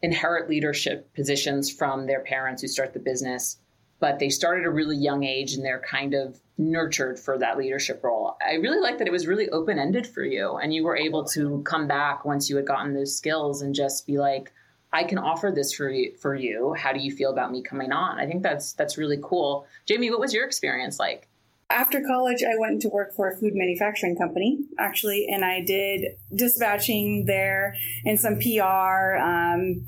inherit 0.02 0.50
leadership 0.50 1.14
positions 1.14 1.70
from 1.70 2.06
their 2.06 2.20
parents 2.20 2.60
who 2.60 2.68
start 2.68 2.92
the 2.92 3.00
business, 3.00 3.58
but 4.02 4.18
they 4.18 4.28
start 4.28 4.59
at 4.59 4.66
a 4.66 4.71
really 4.71 4.97
young 4.97 5.23
age 5.23 5.54
and 5.54 5.64
they're 5.64 5.78
kind 5.78 6.12
of 6.12 6.40
nurtured 6.59 7.21
for 7.21 7.38
that 7.38 7.56
leadership 7.56 8.02
role. 8.02 8.37
I 8.44 8.54
really 8.54 8.80
like 8.80 8.99
that 8.99 9.06
it 9.06 9.12
was 9.12 9.28
really 9.28 9.49
open 9.50 9.78
ended 9.78 10.09
for 10.09 10.25
you 10.25 10.56
and 10.56 10.75
you 10.75 10.82
were 10.82 10.97
able 10.97 11.23
to 11.26 11.62
come 11.64 11.87
back 11.87 12.25
once 12.25 12.50
you 12.50 12.56
had 12.56 12.66
gotten 12.66 12.94
those 12.94 13.16
skills 13.16 13.62
and 13.62 13.73
just 13.73 14.04
be 14.04 14.18
like, 14.18 14.52
I 14.92 15.04
can 15.04 15.18
offer 15.18 15.52
this 15.54 15.73
for 15.73 15.88
you, 15.88 16.16
for 16.21 16.35
you. 16.35 16.75
How 16.76 16.92
do 16.92 16.99
you 16.99 17.12
feel 17.12 17.30
about 17.30 17.52
me 17.52 17.62
coming 17.62 17.92
on? 17.92 18.18
I 18.18 18.26
think 18.26 18.42
that's 18.42 18.73
that's 18.73 18.99
really 18.99 19.21
cool. 19.23 19.66
Jamie, 19.87 20.11
what 20.11 20.18
was 20.18 20.35
your 20.35 20.44
experience 20.44 20.99
like? 20.99 21.28
After 21.71 22.02
college, 22.02 22.42
I 22.42 22.59
went 22.59 22.82
to 22.82 22.88
work 22.88 23.14
for 23.14 23.30
a 23.30 23.37
food 23.37 23.52
manufacturing 23.54 24.16
company, 24.16 24.59
actually, 24.80 25.28
and 25.30 25.44
I 25.44 25.62
did 25.64 26.16
dispatching 26.35 27.25
there 27.26 27.76
and 28.04 28.18
some 28.21 28.40
PR. 28.40 29.16
Um, 29.16 29.87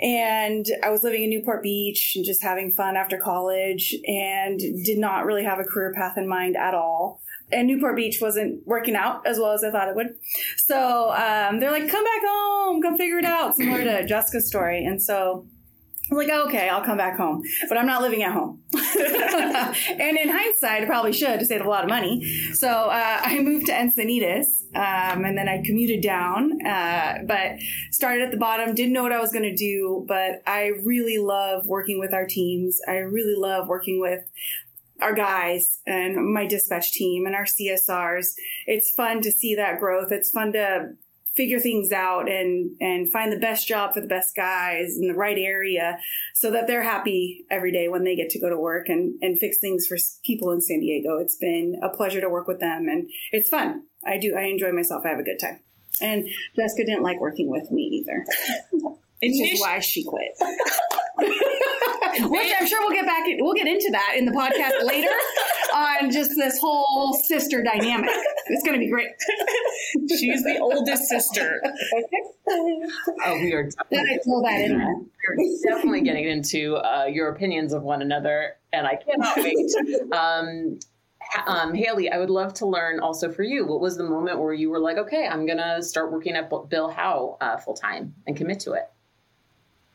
and 0.00 0.66
I 0.82 0.90
was 0.90 1.02
living 1.02 1.24
in 1.24 1.30
Newport 1.30 1.62
Beach 1.62 2.12
and 2.16 2.24
just 2.24 2.42
having 2.42 2.70
fun 2.70 2.96
after 2.96 3.18
college 3.18 3.94
and 4.06 4.58
did 4.58 4.98
not 4.98 5.24
really 5.24 5.44
have 5.44 5.58
a 5.58 5.64
career 5.64 5.92
path 5.94 6.18
in 6.18 6.28
mind 6.28 6.56
at 6.56 6.74
all 6.74 7.22
and 7.52 7.68
Newport 7.68 7.96
Beach 7.96 8.18
wasn't 8.20 8.66
working 8.66 8.96
out 8.96 9.26
as 9.26 9.38
well 9.38 9.52
as 9.52 9.62
I 9.62 9.70
thought 9.70 9.88
it 9.88 9.94
would. 9.94 10.16
So 10.56 11.10
um, 11.10 11.60
they're 11.60 11.70
like, 11.70 11.88
come 11.88 12.04
back 12.04 12.22
home, 12.26 12.82
come 12.82 12.96
figure 12.96 13.18
it 13.18 13.24
out, 13.24 13.56
similar 13.56 13.84
to 13.84 14.06
Jessica's 14.06 14.48
story. 14.48 14.84
And 14.84 15.00
so 15.00 15.46
I'm 16.10 16.16
like, 16.16 16.28
okay, 16.28 16.68
I'll 16.68 16.84
come 16.84 16.98
back 16.98 17.16
home, 17.16 17.42
but 17.68 17.76
I'm 17.76 17.86
not 17.86 18.00
living 18.00 18.22
at 18.22 18.32
home. 18.32 18.62
and 18.74 20.16
in 20.16 20.28
hindsight, 20.28 20.82
I 20.82 20.86
probably 20.86 21.12
should 21.12 21.40
to 21.40 21.46
save 21.46 21.62
a 21.62 21.68
lot 21.68 21.82
of 21.82 21.90
money. 21.90 22.24
So 22.54 22.68
uh, 22.68 23.20
I 23.24 23.40
moved 23.40 23.66
to 23.66 23.72
Encinitas, 23.72 24.46
um, 24.74 25.24
and 25.24 25.36
then 25.36 25.48
I 25.48 25.62
commuted 25.64 26.02
down, 26.02 26.64
uh, 26.64 27.18
but 27.26 27.58
started 27.90 28.22
at 28.22 28.30
the 28.30 28.36
bottom. 28.36 28.74
Didn't 28.74 28.92
know 28.92 29.02
what 29.02 29.12
I 29.12 29.20
was 29.20 29.32
going 29.32 29.44
to 29.44 29.56
do, 29.56 30.04
but 30.06 30.42
I 30.46 30.70
really 30.84 31.18
love 31.18 31.66
working 31.66 31.98
with 31.98 32.14
our 32.14 32.26
teams. 32.26 32.78
I 32.86 32.98
really 32.98 33.34
love 33.36 33.66
working 33.66 34.00
with 34.00 34.22
our 35.00 35.14
guys 35.14 35.80
and 35.86 36.32
my 36.32 36.46
dispatch 36.46 36.92
team 36.92 37.26
and 37.26 37.34
our 37.34 37.44
CSRs. 37.44 38.28
It's 38.66 38.92
fun 38.96 39.20
to 39.22 39.32
see 39.32 39.54
that 39.56 39.78
growth. 39.78 40.10
It's 40.10 40.30
fun 40.30 40.52
to 40.52 40.90
figure 41.36 41.60
things 41.60 41.92
out 41.92 42.28
and 42.28 42.70
and 42.80 43.10
find 43.12 43.32
the 43.32 43.38
best 43.38 43.68
job 43.68 43.92
for 43.92 44.00
the 44.00 44.06
best 44.06 44.34
guys 44.34 44.96
in 45.00 45.06
the 45.06 45.14
right 45.14 45.38
area 45.38 45.98
so 46.34 46.50
that 46.50 46.66
they're 46.66 46.82
happy 46.82 47.44
every 47.50 47.70
day 47.70 47.88
when 47.88 48.04
they 48.04 48.16
get 48.16 48.30
to 48.30 48.40
go 48.40 48.48
to 48.48 48.58
work 48.58 48.88
and 48.88 49.14
and 49.22 49.38
fix 49.38 49.58
things 49.58 49.86
for 49.86 49.96
people 50.24 50.50
in 50.50 50.60
San 50.60 50.80
Diego. 50.80 51.18
It's 51.18 51.36
been 51.36 51.78
a 51.82 51.88
pleasure 51.88 52.20
to 52.20 52.30
work 52.30 52.48
with 52.48 52.60
them 52.60 52.88
and 52.88 53.08
it's 53.32 53.48
fun. 53.48 53.82
I 54.04 54.18
do 54.18 54.34
I 54.36 54.44
enjoy 54.44 54.72
myself. 54.72 55.02
I 55.04 55.10
have 55.10 55.18
a 55.18 55.24
good 55.24 55.38
time. 55.40 55.60
And 56.00 56.28
Jessica 56.54 56.84
didn't 56.84 57.02
like 57.02 57.20
working 57.20 57.50
with 57.50 57.70
me 57.70 57.82
either. 57.82 58.24
Which 59.22 59.40
is 59.40 59.60
why 59.60 59.78
she 59.80 60.04
quit. 60.04 60.36
Which 62.28 62.52
I'm 62.58 62.66
sure 62.66 62.80
we'll 62.80 62.94
get 62.94 63.06
back. 63.06 63.26
In, 63.26 63.38
We'll 63.40 63.54
get 63.54 63.66
into 63.66 63.88
that 63.92 64.14
in 64.16 64.24
the 64.24 64.32
podcast 64.32 64.84
later 64.84 65.08
on 65.74 66.10
just 66.10 66.32
this 66.36 66.58
whole 66.58 67.14
sister 67.24 67.62
dynamic. 67.62 68.10
It's 68.48 68.62
going 68.62 68.74
to 68.74 68.78
be 68.78 68.90
great. 68.90 69.08
She's 70.08 70.42
the 70.44 70.58
oldest 70.60 71.04
sister. 71.04 71.60
oh, 73.24 73.34
we 73.34 73.52
are 73.52 73.68
definitely, 73.90 74.22
that 74.44 74.60
in 74.64 74.78
We're 74.78 75.72
definitely 75.74 76.02
getting 76.02 76.28
into 76.28 76.76
uh, 76.76 77.06
your 77.06 77.28
opinions 77.28 77.72
of 77.72 77.82
one 77.82 78.02
another, 78.02 78.56
and 78.72 78.86
I 78.86 78.96
cannot 78.96 79.36
wait. 79.36 80.12
Um, 80.12 80.78
um, 81.46 81.74
Haley, 81.74 82.10
I 82.10 82.18
would 82.18 82.30
love 82.30 82.54
to 82.54 82.66
learn 82.66 83.00
also 83.00 83.32
for 83.32 83.42
you. 83.42 83.66
What 83.66 83.80
was 83.80 83.96
the 83.96 84.04
moment 84.04 84.38
where 84.38 84.52
you 84.52 84.70
were 84.70 84.78
like, 84.78 84.96
okay, 84.96 85.26
I'm 85.26 85.46
going 85.46 85.58
to 85.58 85.82
start 85.82 86.12
working 86.12 86.36
at 86.36 86.50
Bill 86.68 86.88
Howe 86.88 87.36
uh, 87.40 87.56
full 87.56 87.74
time 87.74 88.14
and 88.26 88.36
commit 88.36 88.60
to 88.60 88.72
it? 88.72 88.88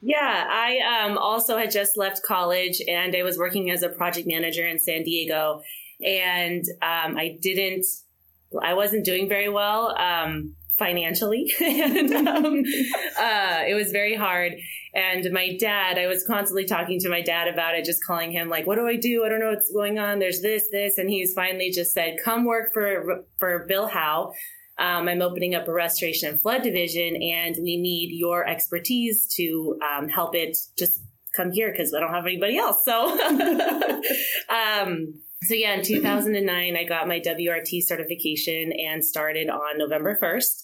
Yeah, 0.02 0.48
I 0.50 1.06
um, 1.06 1.18
also 1.18 1.58
had 1.58 1.70
just 1.70 1.96
left 1.96 2.24
college 2.24 2.82
and 2.88 3.16
I 3.16 3.22
was 3.22 3.38
working 3.38 3.70
as 3.70 3.84
a 3.84 3.90
project 3.90 4.28
manager 4.28 4.66
in 4.66 4.80
San 4.80 5.04
Diego. 5.04 5.62
And 6.04 6.64
um, 6.82 7.18
I 7.18 7.38
didn't, 7.40 7.86
I 8.64 8.74
wasn't 8.74 9.06
doing 9.06 9.30
very 9.30 9.48
well 9.48 9.96
um, 9.98 10.56
financially. 10.80 11.54
and 11.62 12.12
um, 12.28 12.64
uh, 13.20 13.62
it 13.68 13.76
was 13.76 13.92
very 13.92 14.16
hard. 14.16 14.54
And 14.96 15.32
my 15.32 15.56
dad, 15.58 16.00
I 16.00 16.08
was 16.08 16.26
constantly 16.26 16.66
talking 16.66 17.00
to 17.02 17.10
my 17.10 17.22
dad 17.22 17.48
about 17.48 17.76
it, 17.76 17.86
just 17.86 18.04
calling 18.04 18.32
him 18.32 18.50
like, 18.50 18.68
"What 18.68 18.76
do 18.76 18.86
I 18.86 18.98
do? 18.98 19.24
I 19.24 19.30
don't 19.30 19.40
know 19.40 19.52
what's 19.52 19.72
going 19.72 20.00
on. 20.00 20.20
There's 20.20 20.42
this, 20.42 20.68
this," 20.70 20.98
and 20.98 21.10
he's 21.10 21.34
finally 21.34 21.72
just 21.72 21.94
said, 21.94 22.18
"Come 22.22 22.44
work 22.44 22.74
for 22.74 23.24
for 23.40 23.66
Bill 23.70 23.88
Howe." 23.88 24.34
Um, 24.82 25.08
I'm 25.08 25.22
opening 25.22 25.54
up 25.54 25.68
a 25.68 25.74
restoration 25.74 26.30
and 26.30 26.42
flood 26.42 26.64
division, 26.64 27.16
and 27.22 27.56
we 27.62 27.78
need 27.78 28.10
your 28.12 28.48
expertise 28.48 29.28
to 29.36 29.78
um, 29.82 30.10
help 30.10 30.36
it 30.36 30.58
just 30.76 31.02
come 31.36 31.52
here 31.52 31.72
because 31.72 31.94
I 31.94 32.00
don't 32.00 32.14
have 32.14 32.26
anybody 32.26 32.58
else. 32.58 32.84
So, 32.84 33.12
um, 34.50 35.14
so 35.44 35.54
yeah, 35.54 35.76
in 35.76 35.84
2009, 35.84 36.76
I 36.76 36.84
got 36.84 37.08
my 37.08 37.20
WRT 37.20 37.84
certification 37.84 38.72
and 38.74 39.06
started 39.06 39.50
on 39.50 39.78
November 39.78 40.18
1st 40.20 40.64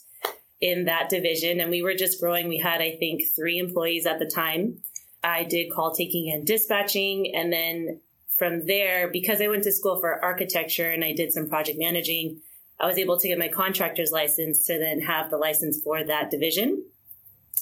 in 0.62 0.86
that 0.86 1.10
division. 1.10 1.60
And 1.60 1.70
we 1.70 1.84
were 1.84 1.94
just 1.94 2.20
growing. 2.20 2.48
We 2.48 2.58
had, 2.58 2.82
I 2.82 2.96
think, 2.98 3.22
three 3.36 3.60
employees 3.60 4.08
at 4.08 4.18
the 4.18 4.26
time. 4.26 4.80
I 5.24 5.44
did 5.44 5.72
call 5.72 5.94
taking 5.94 6.32
and 6.32 6.46
dispatching. 6.46 7.36
And 7.36 7.54
then 7.54 8.02
from 8.38 8.66
there, 8.66 9.10
because 9.12 9.42
I 9.42 9.48
went 9.48 9.64
to 9.64 9.72
school 9.72 10.00
for 10.00 10.24
architecture 10.24 10.90
and 10.90 11.04
I 11.04 11.14
did 11.14 11.32
some 11.32 11.48
project 11.50 11.78
managing, 11.80 12.42
I 12.80 12.86
was 12.86 12.98
able 12.98 13.20
to 13.20 13.28
get 13.28 13.40
my 13.40 13.48
contractor's 13.48 14.12
license 14.12 14.66
to 14.68 14.78
then 14.78 15.02
have 15.02 15.30
the 15.30 15.38
license 15.38 15.82
for 15.84 16.04
that 16.04 16.30
division 16.30 16.84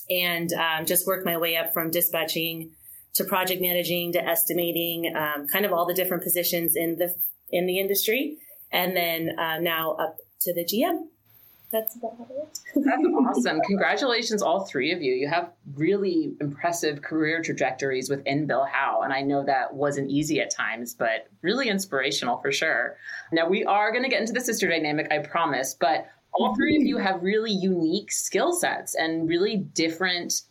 and 0.09 0.51
um, 0.53 0.85
just 0.85 1.07
work 1.07 1.25
my 1.25 1.37
way 1.37 1.55
up 1.55 1.73
from 1.73 1.89
dispatching 1.89 2.71
to 3.15 3.23
project 3.23 3.61
managing 3.61 4.11
to 4.11 4.23
estimating, 4.23 5.15
um, 5.15 5.47
kind 5.47 5.65
of 5.65 5.71
all 5.71 5.85
the 5.85 5.93
different 5.93 6.23
positions 6.23 6.75
in 6.75 6.97
the 6.97 7.15
in 7.49 7.65
the 7.65 7.79
industry, 7.79 8.37
and 8.71 8.95
then 8.95 9.37
uh, 9.39 9.57
now 9.59 9.93
up 9.93 10.17
to 10.41 10.53
the 10.53 10.65
GM 10.65 11.07
that's 11.75 11.95
about 11.97 12.27
it. 12.29 12.59
that's 12.75 13.03
awesome. 13.27 13.59
Congratulations, 13.61 14.41
all 14.41 14.65
three 14.65 14.93
of 14.93 15.01
you. 15.01 15.13
You 15.13 15.27
have 15.27 15.51
really 15.75 16.33
impressive 16.39 17.01
career 17.01 17.41
trajectories 17.41 18.09
within 18.09 18.47
Bill 18.47 18.65
Howe. 18.65 19.01
And 19.01 19.11
I 19.11 19.21
know 19.21 19.43
that 19.43 19.73
wasn't 19.73 20.09
easy 20.09 20.39
at 20.39 20.49
times, 20.49 20.93
but 20.93 21.27
really 21.41 21.67
inspirational 21.67 22.37
for 22.37 22.51
sure. 22.51 22.95
Now, 23.33 23.49
we 23.49 23.65
are 23.65 23.91
going 23.91 24.03
to 24.03 24.09
get 24.09 24.21
into 24.21 24.33
the 24.33 24.41
sister 24.41 24.69
dynamic, 24.69 25.11
I 25.11 25.19
promise, 25.19 25.75
but 25.77 26.07
all 26.33 26.55
three 26.55 26.77
of 26.77 26.83
you 26.83 26.97
have 26.97 27.21
really 27.21 27.51
unique 27.51 28.11
skill 28.11 28.53
sets 28.53 28.95
and 28.95 29.27
really 29.27 29.57
different 29.57 30.43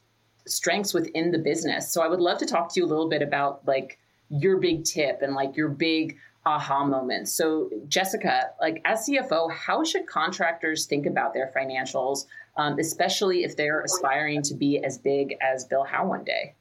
strengths 0.46 0.92
within 0.92 1.30
the 1.30 1.38
business. 1.38 1.90
So 1.90 2.02
I 2.02 2.08
would 2.08 2.20
love 2.20 2.38
to 2.38 2.46
talk 2.46 2.72
to 2.74 2.80
you 2.80 2.86
a 2.86 2.88
little 2.88 3.08
bit 3.08 3.22
about 3.22 3.66
like 3.66 3.98
your 4.28 4.58
big 4.58 4.84
tip 4.84 5.20
and 5.22 5.34
like 5.34 5.56
your 5.56 5.68
big 5.68 6.16
aha 6.46 6.84
moments. 6.84 7.32
So, 7.36 7.70
Jessica, 7.88 8.50
like 8.60 8.80
as 8.84 9.08
CFO, 9.08 9.52
how 9.52 9.84
should 9.84 10.06
contractors 10.06 10.86
think 10.86 11.06
about 11.06 11.34
their 11.34 11.52
financials, 11.56 12.26
um, 12.56 12.78
especially 12.78 13.44
if 13.44 13.56
they're 13.56 13.80
aspiring 13.80 14.42
to 14.42 14.54
be 14.54 14.82
as 14.84 14.98
big 14.98 15.36
as 15.40 15.64
Bill 15.64 15.84
Howe 15.84 16.06
one 16.06 16.24
day? 16.24 16.54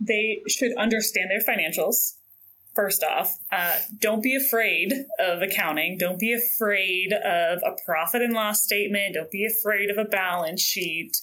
They 0.00 0.42
should 0.48 0.76
understand 0.76 1.30
their 1.30 1.40
financials. 1.40 2.14
First 2.74 3.04
off, 3.04 3.38
uh, 3.52 3.78
don't 4.00 4.22
be 4.22 4.34
afraid 4.34 4.92
of 5.20 5.42
accounting. 5.42 5.96
Don't 5.96 6.18
be 6.18 6.32
afraid 6.32 7.12
of 7.12 7.58
a 7.64 7.76
profit 7.86 8.20
and 8.20 8.34
loss 8.34 8.62
statement. 8.62 9.14
Don't 9.14 9.30
be 9.30 9.46
afraid 9.46 9.90
of 9.90 9.98
a 9.98 10.04
balance 10.04 10.60
sheet 10.60 11.16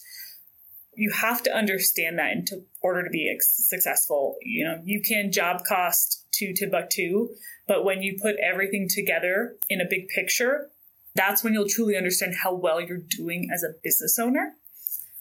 you 0.93 1.11
have 1.11 1.41
to 1.43 1.51
understand 1.51 2.19
that 2.19 2.31
in 2.31 2.65
order 2.81 3.03
to 3.03 3.09
be 3.09 3.33
successful. 3.39 4.35
You 4.41 4.65
know, 4.65 4.81
you 4.83 5.01
can 5.01 5.31
job 5.31 5.63
cost 5.67 6.20
to 6.33 6.53
Timbuktu, 6.53 7.29
but 7.67 7.83
when 7.83 8.01
you 8.01 8.17
put 8.21 8.35
everything 8.38 8.88
together 8.89 9.55
in 9.69 9.81
a 9.81 9.85
big 9.89 10.07
picture, 10.07 10.69
that's 11.15 11.43
when 11.43 11.53
you'll 11.53 11.67
truly 11.67 11.97
understand 11.97 12.35
how 12.43 12.53
well 12.53 12.79
you're 12.79 12.97
doing 12.97 13.50
as 13.53 13.63
a 13.63 13.73
business 13.83 14.17
owner. 14.19 14.55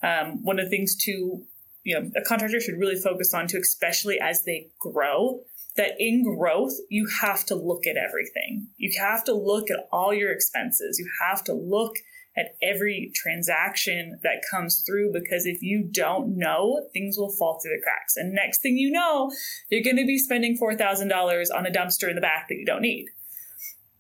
Um, 0.03 0.43
one 0.43 0.59
of 0.59 0.67
the 0.67 0.71
things 0.71 0.97
to, 1.05 1.43
you 1.83 1.95
know, 1.95 2.11
a 2.17 2.23
contractor 2.25 2.61
should 2.61 2.79
really 2.79 2.97
focus 2.97 3.35
on 3.35 3.47
to, 3.49 3.59
especially 3.59 4.19
as 4.21 4.45
they 4.45 4.69
grow, 4.79 5.43
that 5.77 5.93
in 5.99 6.23
growth, 6.23 6.75
you 6.89 7.09
have 7.23 7.45
to 7.47 7.55
look 7.55 7.87
at 7.87 7.97
everything. 7.97 8.69
You 8.77 8.91
have 9.01 9.25
to 9.25 9.35
look 9.35 9.71
at 9.71 9.89
all 9.93 10.13
your 10.13 10.33
expenses. 10.33 10.99
You 10.99 11.09
have 11.23 11.45
to 11.45 11.55
look 11.55 11.97
at 12.37 12.57
every 12.63 13.13
transaction 13.15 14.19
that 14.23 14.43
comes 14.51 14.85
through 14.87 15.13
because 15.13 15.47
if 15.47 15.63
you 15.63 15.89
don't 15.91 16.37
know, 16.37 16.87
things 16.93 17.17
will 17.19 17.33
fall 17.33 17.59
through 17.61 17.77
the 17.77 17.83
cracks. 17.83 18.17
And 18.17 18.33
next 18.33 18.61
thing 18.63 18.77
you 18.77 18.91
know, 18.91 19.31
you're 19.69 19.83
going 19.83 19.97
to 19.97 20.07
be 20.07 20.19
spending 20.19 20.57
$4,000 20.57 21.47
on 21.55 21.67
a 21.67 21.71
dumpster 21.71 22.09
in 22.09 22.15
the 22.15 22.21
back 22.21 22.47
that 22.49 22.57
you 22.57 22.65
don't 22.65 22.83
need. 22.83 23.07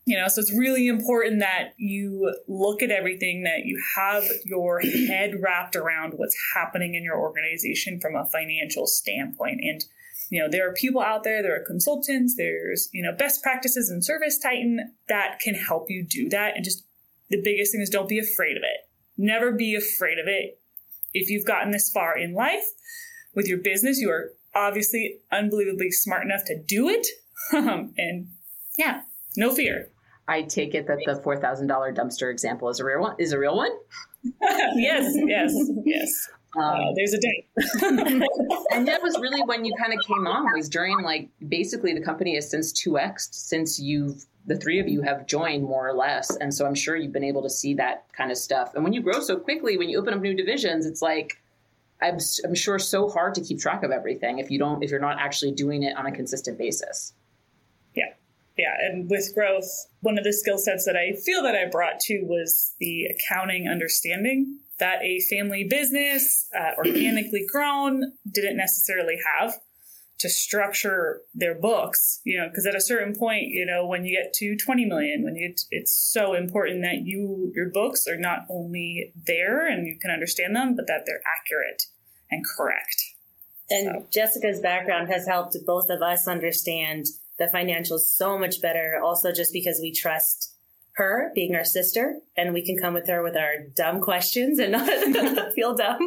You 0.06 0.16
know, 0.16 0.28
so 0.28 0.40
it's 0.40 0.56
really 0.56 0.88
important 0.88 1.40
that 1.40 1.74
you 1.76 2.34
look 2.48 2.82
at 2.82 2.90
everything, 2.90 3.42
that 3.44 3.64
you 3.64 3.80
have 3.96 4.24
your 4.44 4.80
head 4.80 5.34
wrapped 5.40 5.76
around 5.76 6.14
what's 6.14 6.36
happening 6.54 6.94
in 6.94 7.04
your 7.04 7.18
organization 7.18 8.00
from 8.00 8.16
a 8.16 8.28
financial 8.32 8.86
standpoint. 8.86 9.60
And 9.62 9.84
you 10.30 10.40
know 10.40 10.48
there 10.48 10.68
are 10.68 10.72
people 10.72 11.02
out 11.02 11.24
there 11.24 11.42
there 11.42 11.56
are 11.60 11.64
consultants 11.64 12.36
there's 12.36 12.88
you 12.92 13.02
know 13.02 13.12
best 13.12 13.42
practices 13.42 13.90
and 13.90 14.00
ServiceTitan 14.00 14.76
that 15.08 15.40
can 15.40 15.54
help 15.54 15.86
you 15.88 16.06
do 16.08 16.28
that 16.28 16.54
and 16.54 16.64
just 16.64 16.84
the 17.30 17.40
biggest 17.42 17.72
thing 17.72 17.80
is 17.80 17.90
don't 17.90 18.08
be 18.08 18.18
afraid 18.18 18.56
of 18.56 18.62
it. 18.62 18.88
Never 19.16 19.52
be 19.52 19.74
afraid 19.74 20.18
of 20.18 20.26
it. 20.26 20.60
If 21.12 21.28
you've 21.30 21.46
gotten 21.46 21.70
this 21.70 21.90
far 21.90 22.16
in 22.16 22.34
life 22.34 22.64
with 23.34 23.46
your 23.46 23.58
business, 23.58 23.98
you 23.98 24.10
are 24.10 24.32
obviously 24.54 25.18
unbelievably 25.30 25.90
smart 25.92 26.24
enough 26.24 26.44
to 26.46 26.60
do 26.60 26.88
it. 26.88 27.06
and 27.52 28.28
yeah, 28.78 29.02
no 29.36 29.54
fear. 29.54 29.90
I 30.28 30.42
take 30.42 30.74
it 30.74 30.86
that 30.86 30.98
the 31.04 31.16
four 31.16 31.36
thousand 31.36 31.66
dollar 31.66 31.92
dumpster 31.92 32.30
example 32.30 32.68
is 32.68 32.78
a 32.78 32.84
real 32.84 33.00
one. 33.00 33.16
Is 33.18 33.32
a 33.32 33.38
real 33.38 33.56
one. 33.56 33.72
yes, 34.76 35.12
yes, 35.26 35.52
yes. 35.84 36.28
Um, 36.56 36.62
uh, 36.62 36.92
there's 36.94 37.14
a 37.14 37.18
date. 37.18 37.48
and 38.72 38.86
that 38.86 39.02
was 39.02 39.18
really 39.20 39.42
when 39.42 39.64
you 39.64 39.72
kind 39.78 39.92
of 39.92 40.04
came 40.04 40.26
on. 40.26 40.46
Was 40.54 40.68
during 40.68 41.00
like 41.02 41.28
basically 41.48 41.94
the 41.94 42.02
company 42.02 42.34
has 42.36 42.50
since 42.50 42.72
two 42.72 42.98
x 42.98 43.28
since 43.32 43.80
you've 43.80 44.24
the 44.46 44.56
three 44.56 44.80
of 44.80 44.88
you 44.88 45.02
have 45.02 45.26
joined 45.26 45.64
more 45.64 45.88
or 45.88 45.92
less. 45.92 46.34
And 46.36 46.52
so 46.52 46.66
I'm 46.66 46.74
sure 46.74 46.96
you've 46.96 47.12
been 47.12 47.24
able 47.24 47.42
to 47.42 47.50
see 47.50 47.74
that 47.74 48.06
kind 48.12 48.30
of 48.30 48.38
stuff. 48.38 48.74
And 48.74 48.82
when 48.82 48.92
you 48.92 49.02
grow 49.02 49.20
so 49.20 49.36
quickly, 49.36 49.76
when 49.76 49.88
you 49.88 49.98
open 49.98 50.14
up 50.14 50.20
new 50.20 50.34
divisions, 50.34 50.86
it's 50.86 51.02
like, 51.02 51.40
I'm, 52.02 52.18
I'm 52.44 52.54
sure 52.54 52.78
so 52.78 53.08
hard 53.08 53.34
to 53.34 53.42
keep 53.42 53.60
track 53.60 53.82
of 53.82 53.90
everything 53.90 54.38
if 54.38 54.50
you 54.50 54.58
don't, 54.58 54.82
if 54.82 54.90
you're 54.90 55.00
not 55.00 55.18
actually 55.18 55.52
doing 55.52 55.82
it 55.82 55.96
on 55.96 56.06
a 56.06 56.12
consistent 56.12 56.56
basis. 56.56 57.12
Yeah. 57.94 58.14
Yeah. 58.56 58.74
And 58.80 59.10
with 59.10 59.32
growth, 59.34 59.68
one 60.00 60.18
of 60.18 60.24
the 60.24 60.32
skill 60.32 60.58
sets 60.58 60.86
that 60.86 60.96
I 60.96 61.12
feel 61.12 61.42
that 61.42 61.54
I 61.54 61.68
brought 61.70 62.00
to 62.00 62.22
was 62.22 62.74
the 62.80 63.06
accounting 63.06 63.68
understanding 63.68 64.60
that 64.78 65.02
a 65.02 65.20
family 65.20 65.64
business, 65.64 66.48
uh, 66.58 66.72
organically 66.78 67.46
grown, 67.50 68.12
didn't 68.30 68.56
necessarily 68.56 69.18
have 69.38 69.58
to 70.20 70.28
structure 70.28 71.22
their 71.34 71.54
books, 71.54 72.20
you 72.24 72.38
know, 72.38 72.46
because 72.48 72.66
at 72.66 72.74
a 72.74 72.80
certain 72.80 73.16
point, 73.16 73.48
you 73.48 73.64
know, 73.64 73.86
when 73.86 74.04
you 74.04 74.14
get 74.22 74.34
to 74.34 74.54
20 74.54 74.84
million, 74.84 75.24
when 75.24 75.34
you, 75.34 75.54
it's 75.70 75.92
so 75.92 76.34
important 76.34 76.82
that 76.82 77.02
you, 77.04 77.50
your 77.54 77.70
books 77.70 78.06
are 78.06 78.18
not 78.18 78.40
only 78.50 79.14
there 79.26 79.66
and 79.66 79.86
you 79.86 79.98
can 79.98 80.10
understand 80.10 80.54
them, 80.54 80.76
but 80.76 80.86
that 80.86 81.04
they're 81.06 81.22
accurate 81.26 81.84
and 82.30 82.44
correct. 82.44 83.02
And 83.70 83.86
so. 83.86 84.06
Jessica's 84.12 84.60
background 84.60 85.08
has 85.10 85.26
helped 85.26 85.56
both 85.66 85.88
of 85.88 86.02
us 86.02 86.28
understand 86.28 87.06
the 87.38 87.46
financials 87.46 88.00
so 88.00 88.38
much 88.38 88.60
better, 88.60 89.00
also 89.02 89.32
just 89.32 89.54
because 89.54 89.78
we 89.80 89.90
trust 89.90 90.54
her 90.96 91.32
being 91.34 91.54
our 91.54 91.64
sister 91.64 92.16
and 92.36 92.52
we 92.52 92.62
can 92.64 92.76
come 92.76 92.92
with 92.92 93.08
her 93.08 93.22
with 93.22 93.36
our 93.36 93.54
dumb 93.74 94.02
questions 94.02 94.58
and 94.58 94.72
not 94.72 95.52
feel 95.54 95.74
dumb. 95.74 96.06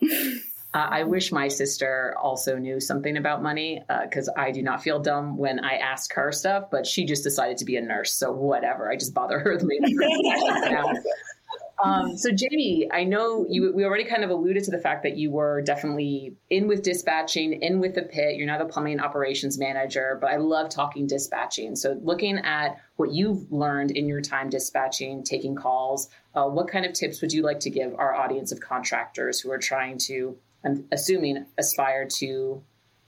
Uh, 0.78 0.86
I 0.92 1.02
wish 1.02 1.32
my 1.32 1.48
sister 1.48 2.14
also 2.22 2.56
knew 2.56 2.78
something 2.78 3.16
about 3.16 3.42
money 3.42 3.82
because 4.04 4.28
uh, 4.28 4.32
I 4.36 4.52
do 4.52 4.62
not 4.62 4.80
feel 4.80 5.00
dumb 5.00 5.36
when 5.36 5.58
I 5.58 5.72
ask 5.72 6.12
her 6.12 6.30
stuff, 6.30 6.70
but 6.70 6.86
she 6.86 7.04
just 7.04 7.24
decided 7.24 7.56
to 7.56 7.64
be 7.64 7.74
a 7.74 7.80
nurse. 7.80 8.12
So, 8.12 8.30
whatever. 8.30 8.88
I 8.88 8.94
just 8.94 9.12
bother 9.12 9.40
her 9.40 9.58
now. 9.60 10.92
Um, 11.84 12.16
so, 12.16 12.30
Jamie, 12.32 12.88
I 12.92 13.04
know 13.04 13.46
you. 13.48 13.72
We 13.72 13.84
already 13.84 14.04
kind 14.04 14.24
of 14.24 14.30
alluded 14.30 14.64
to 14.64 14.72
the 14.72 14.80
fact 14.80 15.04
that 15.04 15.16
you 15.16 15.30
were 15.30 15.62
definitely 15.62 16.34
in 16.50 16.66
with 16.66 16.82
dispatching, 16.82 17.52
in 17.62 17.78
with 17.78 17.94
the 17.94 18.02
pit. 18.02 18.34
You're 18.34 18.48
now 18.48 18.58
the 18.58 18.64
plumbing 18.64 18.98
operations 18.98 19.58
manager, 19.58 20.18
but 20.20 20.28
I 20.28 20.38
love 20.38 20.70
talking 20.70 21.06
dispatching. 21.06 21.76
So, 21.76 21.96
looking 22.02 22.38
at 22.38 22.80
what 22.96 23.12
you've 23.12 23.50
learned 23.52 23.92
in 23.92 24.08
your 24.08 24.20
time 24.20 24.50
dispatching, 24.50 25.22
taking 25.22 25.54
calls, 25.54 26.08
uh, 26.34 26.46
what 26.46 26.66
kind 26.66 26.84
of 26.84 26.94
tips 26.94 27.20
would 27.20 27.32
you 27.32 27.42
like 27.42 27.60
to 27.60 27.70
give 27.70 27.94
our 27.94 28.12
audience 28.12 28.50
of 28.50 28.58
contractors 28.58 29.38
who 29.38 29.52
are 29.52 29.58
trying 29.58 29.98
to 29.98 30.36
I'm 30.64 30.86
assuming 30.92 31.46
aspire 31.56 32.06
to 32.18 32.62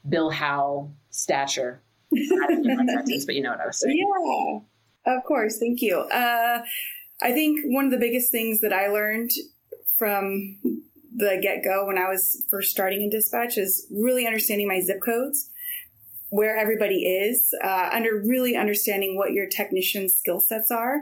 Bill 0.08 0.30
Howe 0.30 0.90
stature. 1.10 1.82
sentence, 2.14 3.24
but 3.24 3.34
you 3.34 3.42
know 3.42 3.50
what 3.50 3.60
I 3.60 3.66
was 3.66 3.80
saying. 3.80 3.96
Yeah, 3.98 5.16
of 5.16 5.24
course. 5.24 5.58
Thank 5.58 5.80
you. 5.80 5.98
Uh, 5.98 6.62
I 7.22 7.32
think 7.32 7.60
one 7.66 7.84
of 7.84 7.90
the 7.90 7.98
biggest 7.98 8.32
things 8.32 8.60
that 8.60 8.72
I 8.72 8.88
learned 8.88 9.30
from 9.96 10.58
the 11.14 11.38
get 11.42 11.62
go 11.62 11.86
when 11.86 11.98
I 11.98 12.08
was 12.08 12.44
first 12.50 12.70
starting 12.70 13.02
in 13.02 13.10
dispatch 13.10 13.58
is 13.58 13.86
really 13.90 14.26
understanding 14.26 14.68
my 14.68 14.80
zip 14.80 15.00
codes, 15.04 15.50
where 16.30 16.56
everybody 16.56 17.04
is, 17.04 17.52
uh, 17.62 17.90
under 17.92 18.22
really 18.24 18.56
understanding 18.56 19.16
what 19.16 19.32
your 19.32 19.46
technician's 19.48 20.14
skill 20.14 20.40
sets 20.40 20.70
are. 20.70 21.00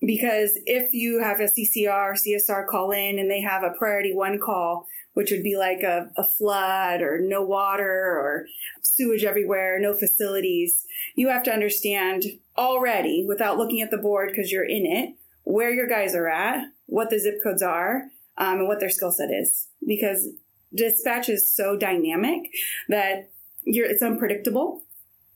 Because 0.00 0.58
if 0.66 0.92
you 0.92 1.22
have 1.22 1.38
a 1.38 1.44
CCR, 1.44 2.16
CSR 2.16 2.66
call 2.66 2.90
in 2.90 3.18
and 3.18 3.30
they 3.30 3.40
have 3.40 3.62
a 3.62 3.70
priority 3.78 4.12
one 4.12 4.40
call, 4.40 4.88
which 5.14 5.30
would 5.30 5.42
be 5.42 5.56
like 5.56 5.82
a, 5.82 6.10
a 6.16 6.24
flood 6.24 7.02
or 7.02 7.20
no 7.20 7.42
water 7.42 7.84
or 7.84 8.46
sewage 8.82 9.24
everywhere, 9.24 9.78
no 9.78 9.94
facilities. 9.94 10.86
You 11.14 11.28
have 11.28 11.42
to 11.44 11.52
understand 11.52 12.24
already 12.56 13.24
without 13.26 13.58
looking 13.58 13.80
at 13.80 13.90
the 13.90 13.98
board 13.98 14.30
because 14.30 14.50
you're 14.50 14.64
in 14.64 14.86
it, 14.86 15.14
where 15.44 15.70
your 15.70 15.86
guys 15.86 16.14
are 16.14 16.28
at, 16.28 16.64
what 16.86 17.10
the 17.10 17.18
zip 17.18 17.42
codes 17.42 17.62
are, 17.62 18.04
um, 18.38 18.60
and 18.60 18.68
what 18.68 18.80
their 18.80 18.90
skill 18.90 19.12
set 19.12 19.30
is. 19.30 19.68
Because 19.86 20.28
dispatch 20.74 21.28
is 21.28 21.54
so 21.54 21.76
dynamic 21.76 22.50
that 22.88 23.30
you're, 23.64 23.86
it's 23.86 24.02
unpredictable. 24.02 24.84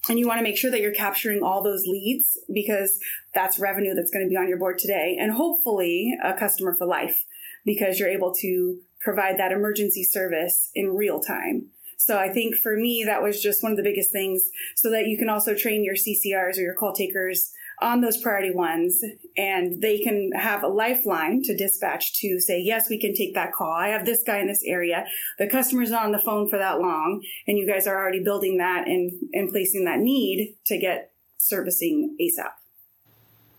And 0.08 0.18
you 0.20 0.26
want 0.28 0.38
to 0.38 0.44
make 0.44 0.56
sure 0.56 0.70
that 0.70 0.80
you're 0.80 0.94
capturing 0.94 1.42
all 1.42 1.64
those 1.64 1.84
leads 1.84 2.38
because 2.52 3.00
that's 3.34 3.58
revenue 3.58 3.92
that's 3.92 4.10
going 4.10 4.24
to 4.24 4.28
be 4.28 4.36
on 4.36 4.48
your 4.48 4.58
board 4.58 4.78
today 4.78 5.16
and 5.18 5.32
hopefully 5.32 6.16
a 6.22 6.32
customer 6.32 6.76
for 6.76 6.86
life 6.86 7.24
because 7.64 7.98
you're 7.98 8.08
able 8.08 8.32
to 8.34 8.78
provide 9.06 9.38
that 9.38 9.52
emergency 9.52 10.02
service 10.02 10.70
in 10.74 10.96
real 10.96 11.20
time. 11.20 11.70
So 11.96 12.18
I 12.18 12.28
think 12.28 12.56
for 12.56 12.76
me, 12.76 13.04
that 13.06 13.22
was 13.22 13.40
just 13.40 13.62
one 13.62 13.70
of 13.70 13.78
the 13.78 13.84
biggest 13.84 14.10
things 14.10 14.50
so 14.74 14.90
that 14.90 15.06
you 15.06 15.16
can 15.16 15.30
also 15.30 15.54
train 15.54 15.84
your 15.84 15.94
CCRs 15.94 16.58
or 16.58 16.62
your 16.62 16.74
call 16.74 16.92
takers 16.92 17.52
on 17.80 18.00
those 18.00 18.20
priority 18.20 18.50
ones 18.52 19.00
and 19.36 19.80
they 19.80 19.98
can 19.98 20.32
have 20.34 20.64
a 20.64 20.68
lifeline 20.68 21.42
to 21.44 21.56
dispatch 21.56 22.18
to 22.20 22.40
say, 22.40 22.60
yes, 22.60 22.88
we 22.90 22.98
can 22.98 23.14
take 23.14 23.34
that 23.34 23.52
call. 23.52 23.70
I 23.70 23.88
have 23.88 24.04
this 24.04 24.24
guy 24.26 24.38
in 24.38 24.48
this 24.48 24.64
area. 24.66 25.06
The 25.38 25.48
customer's 25.48 25.90
not 25.90 26.04
on 26.04 26.12
the 26.12 26.18
phone 26.18 26.48
for 26.48 26.58
that 26.58 26.80
long 26.80 27.22
and 27.46 27.56
you 27.56 27.66
guys 27.66 27.86
are 27.86 27.96
already 27.96 28.24
building 28.24 28.58
that 28.58 28.88
and, 28.88 29.12
and 29.32 29.50
placing 29.50 29.84
that 29.84 30.00
need 30.00 30.56
to 30.66 30.78
get 30.78 31.12
servicing 31.38 32.16
ASAP. 32.20 32.50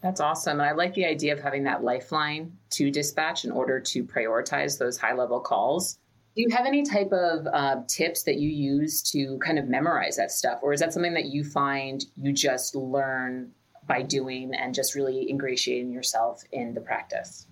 That's 0.01 0.19
awesome. 0.19 0.59
And 0.59 0.69
I 0.69 0.73
like 0.73 0.93
the 0.93 1.05
idea 1.05 1.33
of 1.33 1.39
having 1.39 1.63
that 1.63 1.83
lifeline 1.83 2.55
to 2.71 2.91
dispatch 2.91 3.45
in 3.45 3.51
order 3.51 3.79
to 3.79 4.03
prioritize 4.03 4.77
those 4.77 4.97
high 4.97 5.13
level 5.13 5.39
calls. 5.39 5.97
Do 6.35 6.43
you 6.43 6.49
have 6.55 6.67
any 6.67 6.83
type 6.83 7.11
of 7.11 7.47
uh, 7.51 7.77
tips 7.87 8.23
that 8.23 8.37
you 8.37 8.49
use 8.49 9.01
to 9.11 9.39
kind 9.39 9.57
of 9.57 9.67
memorize 9.67 10.17
that 10.17 10.31
stuff? 10.31 10.59
Or 10.61 10.71
is 10.71 10.79
that 10.81 10.93
something 10.93 11.15
that 11.15 11.25
you 11.25 11.43
find 11.43 12.05
you 12.15 12.31
just 12.31 12.75
learn 12.75 13.51
by 13.87 14.03
doing 14.03 14.53
and 14.53 14.75
just 14.75 14.93
really 14.93 15.29
ingratiating 15.31 15.91
yourself 15.91 16.43
in 16.51 16.75
the 16.75 16.81
practice? 16.81 17.47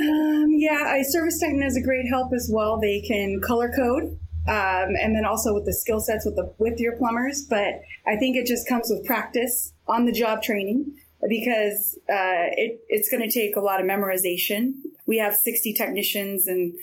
Um, 0.00 0.48
yeah, 0.50 0.82
I 0.84 1.02
Service 1.02 1.40
ServiceTitan 1.42 1.64
is 1.64 1.76
a 1.76 1.82
great 1.82 2.06
help 2.08 2.32
as 2.32 2.50
well. 2.52 2.80
They 2.80 3.02
can 3.02 3.40
color 3.40 3.70
code 3.70 4.18
um, 4.48 4.96
and 5.00 5.14
then 5.14 5.24
also 5.24 5.54
with 5.54 5.64
the 5.64 5.72
skill 5.72 6.00
sets 6.00 6.24
with 6.24 6.34
the 6.36 6.52
with 6.58 6.80
your 6.80 6.96
plumbers. 6.96 7.46
But 7.48 7.82
I 8.06 8.16
think 8.16 8.36
it 8.36 8.46
just 8.46 8.68
comes 8.68 8.88
with 8.90 9.04
practice 9.04 9.72
on 9.86 10.06
the 10.06 10.12
job 10.12 10.42
training 10.42 10.96
because 11.28 11.98
uh, 12.08 12.48
it, 12.56 12.80
it's 12.88 13.08
going 13.08 13.22
to 13.22 13.30
take 13.30 13.56
a 13.56 13.60
lot 13.60 13.80
of 13.80 13.86
memorization. 13.86 14.72
We 15.06 15.18
have 15.18 15.34
60 15.36 15.72
technicians, 15.74 16.46
and 16.46 16.74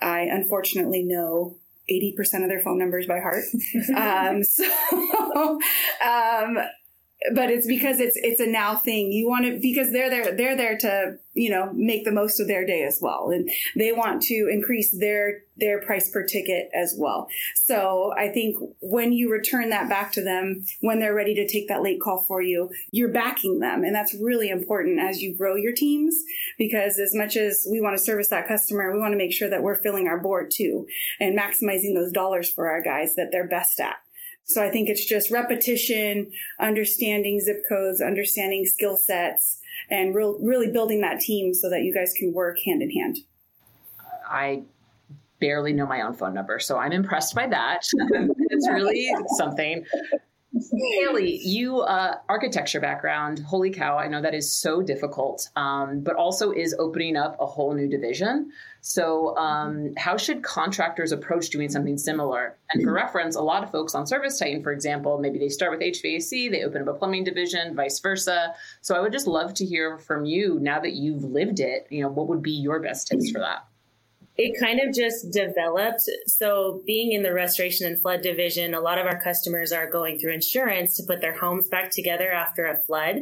I 0.00 0.20
unfortunately 0.22 1.02
know 1.02 1.56
80% 1.90 2.42
of 2.42 2.48
their 2.48 2.60
phone 2.60 2.78
numbers 2.78 3.06
by 3.06 3.20
heart. 3.20 3.44
um, 3.96 4.42
so, 4.42 4.64
um, 6.02 6.58
but 7.32 7.50
it's 7.50 7.66
because 7.66 8.00
it's 8.00 8.16
it's 8.16 8.40
a 8.40 8.46
now 8.46 8.74
thing. 8.74 9.10
You 9.10 9.28
want 9.28 9.46
to 9.46 9.58
because 9.60 9.92
they're 9.92 10.10
there 10.10 10.36
they're 10.36 10.56
there 10.56 10.76
to 10.78 11.16
you 11.32 11.50
know 11.50 11.72
make 11.72 12.04
the 12.04 12.12
most 12.12 12.38
of 12.38 12.48
their 12.48 12.66
day 12.66 12.82
as 12.84 12.98
well, 13.00 13.30
and 13.30 13.48
they 13.76 13.92
want 13.92 14.22
to 14.24 14.48
increase 14.50 14.90
their 14.98 15.42
their 15.56 15.80
price 15.80 16.10
per 16.10 16.24
ticket 16.26 16.68
as 16.74 16.94
well. 16.98 17.28
So 17.54 18.12
I 18.16 18.28
think 18.28 18.56
when 18.80 19.12
you 19.12 19.30
return 19.30 19.70
that 19.70 19.88
back 19.88 20.12
to 20.12 20.22
them 20.22 20.64
when 20.80 20.98
they're 20.98 21.14
ready 21.14 21.34
to 21.36 21.48
take 21.48 21.68
that 21.68 21.82
late 21.82 22.00
call 22.00 22.18
for 22.18 22.42
you, 22.42 22.70
you're 22.90 23.12
backing 23.12 23.60
them, 23.60 23.84
and 23.84 23.94
that's 23.94 24.14
really 24.20 24.50
important 24.50 25.00
as 25.00 25.22
you 25.22 25.36
grow 25.36 25.56
your 25.56 25.72
teams 25.72 26.14
because 26.58 26.98
as 26.98 27.14
much 27.14 27.36
as 27.36 27.66
we 27.70 27.80
want 27.80 27.96
to 27.96 28.02
service 28.02 28.28
that 28.28 28.48
customer, 28.48 28.92
we 28.92 29.00
want 29.00 29.12
to 29.12 29.18
make 29.18 29.32
sure 29.32 29.48
that 29.48 29.62
we're 29.62 29.80
filling 29.82 30.08
our 30.08 30.20
board 30.20 30.50
too 30.52 30.86
and 31.20 31.38
maximizing 31.38 31.94
those 31.94 32.12
dollars 32.12 32.52
for 32.52 32.68
our 32.68 32.82
guys 32.82 33.14
that 33.14 33.28
they're 33.32 33.48
best 33.48 33.80
at. 33.80 33.96
So 34.44 34.62
I 34.62 34.70
think 34.70 34.88
it's 34.88 35.04
just 35.04 35.30
repetition, 35.30 36.30
understanding 36.60 37.40
zip 37.40 37.62
codes, 37.68 38.00
understanding 38.00 38.66
skill 38.66 38.96
sets, 38.96 39.60
and 39.90 40.14
real, 40.14 40.38
really 40.40 40.70
building 40.70 41.00
that 41.00 41.20
team 41.20 41.54
so 41.54 41.70
that 41.70 41.82
you 41.82 41.94
guys 41.94 42.12
can 42.16 42.32
work 42.32 42.58
hand 42.64 42.82
in 42.82 42.90
hand. 42.90 43.18
I 44.28 44.62
barely 45.40 45.72
know 45.72 45.86
my 45.86 46.02
own 46.02 46.14
phone 46.14 46.34
number, 46.34 46.58
so 46.58 46.78
I'm 46.78 46.92
impressed 46.92 47.34
by 47.34 47.46
that. 47.48 47.86
it's 48.50 48.68
really 48.68 49.10
something. 49.36 49.84
Haley, 50.54 51.40
you 51.42 51.80
uh, 51.80 52.18
architecture 52.28 52.78
background. 52.78 53.40
Holy 53.40 53.70
cow! 53.70 53.98
I 53.98 54.06
know 54.06 54.22
that 54.22 54.34
is 54.34 54.52
so 54.52 54.82
difficult, 54.82 55.48
um, 55.56 56.00
but 56.00 56.14
also 56.14 56.52
is 56.52 56.76
opening 56.78 57.16
up 57.16 57.36
a 57.40 57.46
whole 57.46 57.74
new 57.74 57.88
division. 57.88 58.52
So, 58.80 59.36
um, 59.36 59.94
how 59.96 60.16
should 60.16 60.42
contractors 60.44 61.10
approach 61.10 61.50
doing 61.50 61.70
something 61.70 61.98
similar? 61.98 62.56
And 62.70 62.84
for 62.84 62.92
reference, 62.92 63.34
a 63.34 63.42
lot 63.42 63.64
of 63.64 63.72
folks 63.72 63.96
on 63.96 64.04
ServiceTitan, 64.04 64.62
for 64.62 64.70
example, 64.70 65.18
maybe 65.18 65.38
they 65.38 65.48
start 65.48 65.72
with 65.72 65.80
HVAC, 65.80 66.50
they 66.50 66.62
open 66.62 66.82
up 66.82 66.88
a 66.88 66.94
plumbing 66.94 67.24
division, 67.24 67.74
vice 67.74 67.98
versa. 67.98 68.54
So, 68.80 68.94
I 68.94 69.00
would 69.00 69.12
just 69.12 69.26
love 69.26 69.54
to 69.54 69.64
hear 69.64 69.98
from 69.98 70.24
you 70.24 70.60
now 70.60 70.78
that 70.78 70.92
you've 70.92 71.24
lived 71.24 71.58
it. 71.58 71.88
You 71.90 72.02
know, 72.02 72.10
what 72.10 72.28
would 72.28 72.42
be 72.42 72.52
your 72.52 72.78
best 72.78 73.08
tips 73.08 73.30
for 73.30 73.40
that? 73.40 73.66
It 74.36 74.58
kind 74.60 74.80
of 74.80 74.94
just 74.94 75.30
developed. 75.30 76.02
So 76.26 76.82
being 76.86 77.12
in 77.12 77.22
the 77.22 77.32
restoration 77.32 77.86
and 77.86 78.00
flood 78.00 78.22
division, 78.22 78.74
a 78.74 78.80
lot 78.80 78.98
of 78.98 79.06
our 79.06 79.20
customers 79.20 79.72
are 79.72 79.90
going 79.90 80.18
through 80.18 80.34
insurance 80.34 80.96
to 80.96 81.04
put 81.06 81.20
their 81.20 81.38
homes 81.38 81.68
back 81.68 81.90
together 81.90 82.32
after 82.32 82.66
a 82.66 82.82
flood. 82.82 83.16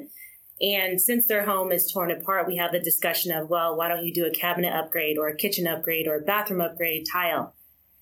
And 0.61 1.01
since 1.01 1.27
their 1.27 1.45
home 1.45 1.73
is 1.73 1.91
torn 1.91 2.11
apart, 2.11 2.47
we 2.47 2.57
have 2.57 2.73
the 2.73 2.81
discussion 2.81 3.33
of, 3.33 3.51
well, 3.51 3.77
why 3.77 3.89
don't 3.89 4.07
you 4.07 4.15
do 4.15 4.27
a 4.27 4.31
cabinet 4.31 4.73
upgrade 4.73 5.19
or 5.19 5.29
a 5.29 5.37
kitchen 5.37 5.67
upgrade 5.67 6.07
or 6.07 6.17
a 6.17 6.23
bathroom 6.23 6.61
upgrade 6.61 7.07
tile? 7.11 7.55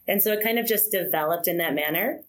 And 0.06 0.22
so 0.22 0.32
it 0.32 0.42
kind 0.42 0.58
of 0.58 0.66
just 0.66 0.90
developed 0.90 1.48
in 1.48 1.58
that 1.58 1.74
manner. 1.74 2.20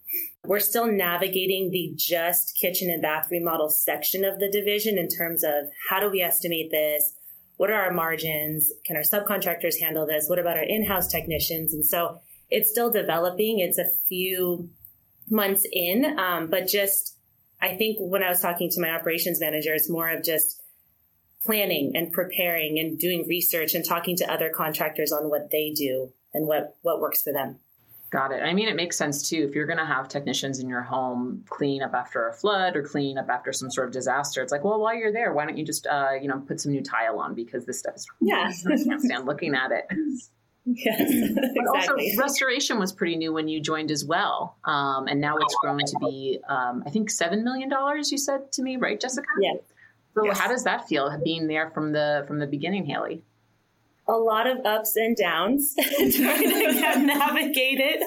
We're 0.46 0.60
still 0.60 0.88
navigating 0.88 1.70
the 1.70 1.94
just 1.96 2.58
kitchen 2.60 2.90
and 2.90 3.02
bath 3.02 3.28
remodel 3.30 3.70
section 3.70 4.24
of 4.24 4.40
the 4.40 4.50
division 4.50 4.98
in 4.98 5.08
terms 5.08 5.44
of 5.44 5.70
how 5.90 6.00
do 6.00 6.10
we 6.10 6.22
estimate 6.22 6.72
this? 6.72 7.14
What 7.62 7.70
are 7.70 7.80
our 7.80 7.94
margins? 7.94 8.74
Can 8.86 8.96
our 8.96 9.04
subcontractors 9.04 9.80
handle 9.80 10.08
this? 10.08 10.28
What 10.28 10.40
about 10.40 10.58
our 10.58 10.64
in-house 10.64 11.10
technicians? 11.10 11.76
And 11.76 11.86
so 11.86 12.20
it's 12.50 12.72
still 12.72 12.92
developing. 12.92 13.60
It's 13.60 13.78
a 13.78 13.86
few 14.10 14.72
months 15.30 15.64
in, 15.72 16.18
um, 16.18 16.50
but 16.50 16.66
just 16.66 17.20
I 17.62 17.76
think 17.76 17.98
when 18.00 18.24
I 18.24 18.30
was 18.30 18.40
talking 18.40 18.72
to 18.72 18.82
my 18.82 18.90
operations 18.90 19.40
manager, 19.40 19.76
it's 19.76 19.92
more 19.92 20.10
of 20.10 20.24
just 20.24 20.60
planning 21.46 21.92
and 21.94 22.12
preparing 22.12 22.80
and 22.80 22.98
doing 22.98 23.28
research 23.28 23.76
and 23.76 23.86
talking 23.86 24.16
to 24.16 24.34
other 24.34 24.50
contractors 24.50 25.12
on 25.12 25.30
what 25.30 25.52
they 25.52 25.70
do 25.70 26.12
and 26.34 26.48
what 26.48 26.78
what 26.82 27.00
works 27.00 27.22
for 27.22 27.32
them. 27.32 27.60
Got 28.12 28.34
it. 28.34 28.44
I 28.44 28.54
mean, 28.54 28.68
it 28.68 28.76
makes 28.76 28.98
sense 28.98 29.30
too. 29.30 29.48
If 29.48 29.56
you're 29.56 29.66
going 29.66 29.80
to 29.80 29.86
have 29.86 30.10
technicians 30.10 30.60
in 30.60 30.68
your 30.68 30.82
home 30.82 31.46
clean 31.50 31.82
up 31.82 31.94
after 31.94 32.28
a 32.28 32.34
flood 32.34 32.76
or 32.76 32.84
clean 32.84 33.18
up 33.18 33.30
after 33.30 33.54
some 33.54 33.72
sort 33.72 33.88
of 33.88 33.94
disaster, 33.94 34.44
it's 34.44 34.52
like, 34.52 34.66
well, 34.66 34.82
while 34.82 34.94
you're 34.94 35.14
there, 35.14 35.34
why 35.34 35.46
don't 35.46 35.58
you 35.58 35.66
just, 35.66 35.88
uh, 35.88 36.10
you 36.22 36.28
know, 36.28 36.40
put 36.46 36.60
some 36.60 36.74
new 36.74 36.84
tile 36.84 37.20
on 37.20 37.34
because 37.34 37.66
this 37.66 37.80
stuff 37.80 37.96
is, 37.96 38.06
yeah. 38.22 38.52
I 38.68 38.84
can't 38.84 39.02
stand 39.02 39.26
looking 39.26 39.56
at 39.56 39.72
it. 39.72 39.86
Yes, 40.66 41.00
exactly. 41.00 41.52
But 41.56 41.76
also, 41.76 41.96
restoration 42.22 42.80
was 42.80 42.92
pretty 42.92 43.16
new 43.16 43.32
when 43.32 43.48
you 43.48 43.62
joined 43.62 43.92
as 43.92 44.04
well, 44.04 44.58
um, 44.66 45.08
and 45.08 45.22
now 45.22 45.38
it's 45.38 45.56
grown 45.62 45.80
to 45.80 45.98
be, 46.02 46.40
um, 46.50 46.84
I 46.86 46.90
think, 46.90 47.10
seven 47.10 47.46
million 47.46 47.70
dollars. 47.70 48.12
You 48.12 48.18
said 48.18 48.52
to 48.52 48.62
me, 48.62 48.76
right, 48.76 49.00
Jessica? 49.00 49.26
Yeah. 49.40 49.54
So, 50.14 50.26
yes. 50.26 50.38
how 50.38 50.50
does 50.50 50.66
that 50.66 50.88
feel 50.88 51.18
being 51.24 51.48
there 51.48 51.72
from 51.72 51.94
the 51.94 52.26
from 52.28 52.40
the 52.40 52.46
beginning, 52.46 52.86
Haley? 52.86 53.24
A 54.12 54.18
lot 54.18 54.46
of 54.46 54.66
ups 54.66 54.96
and 54.96 55.16
downs 55.16 55.74
trying 55.98 56.12
to 56.12 57.00
navigate 57.06 57.80
it, 57.80 58.04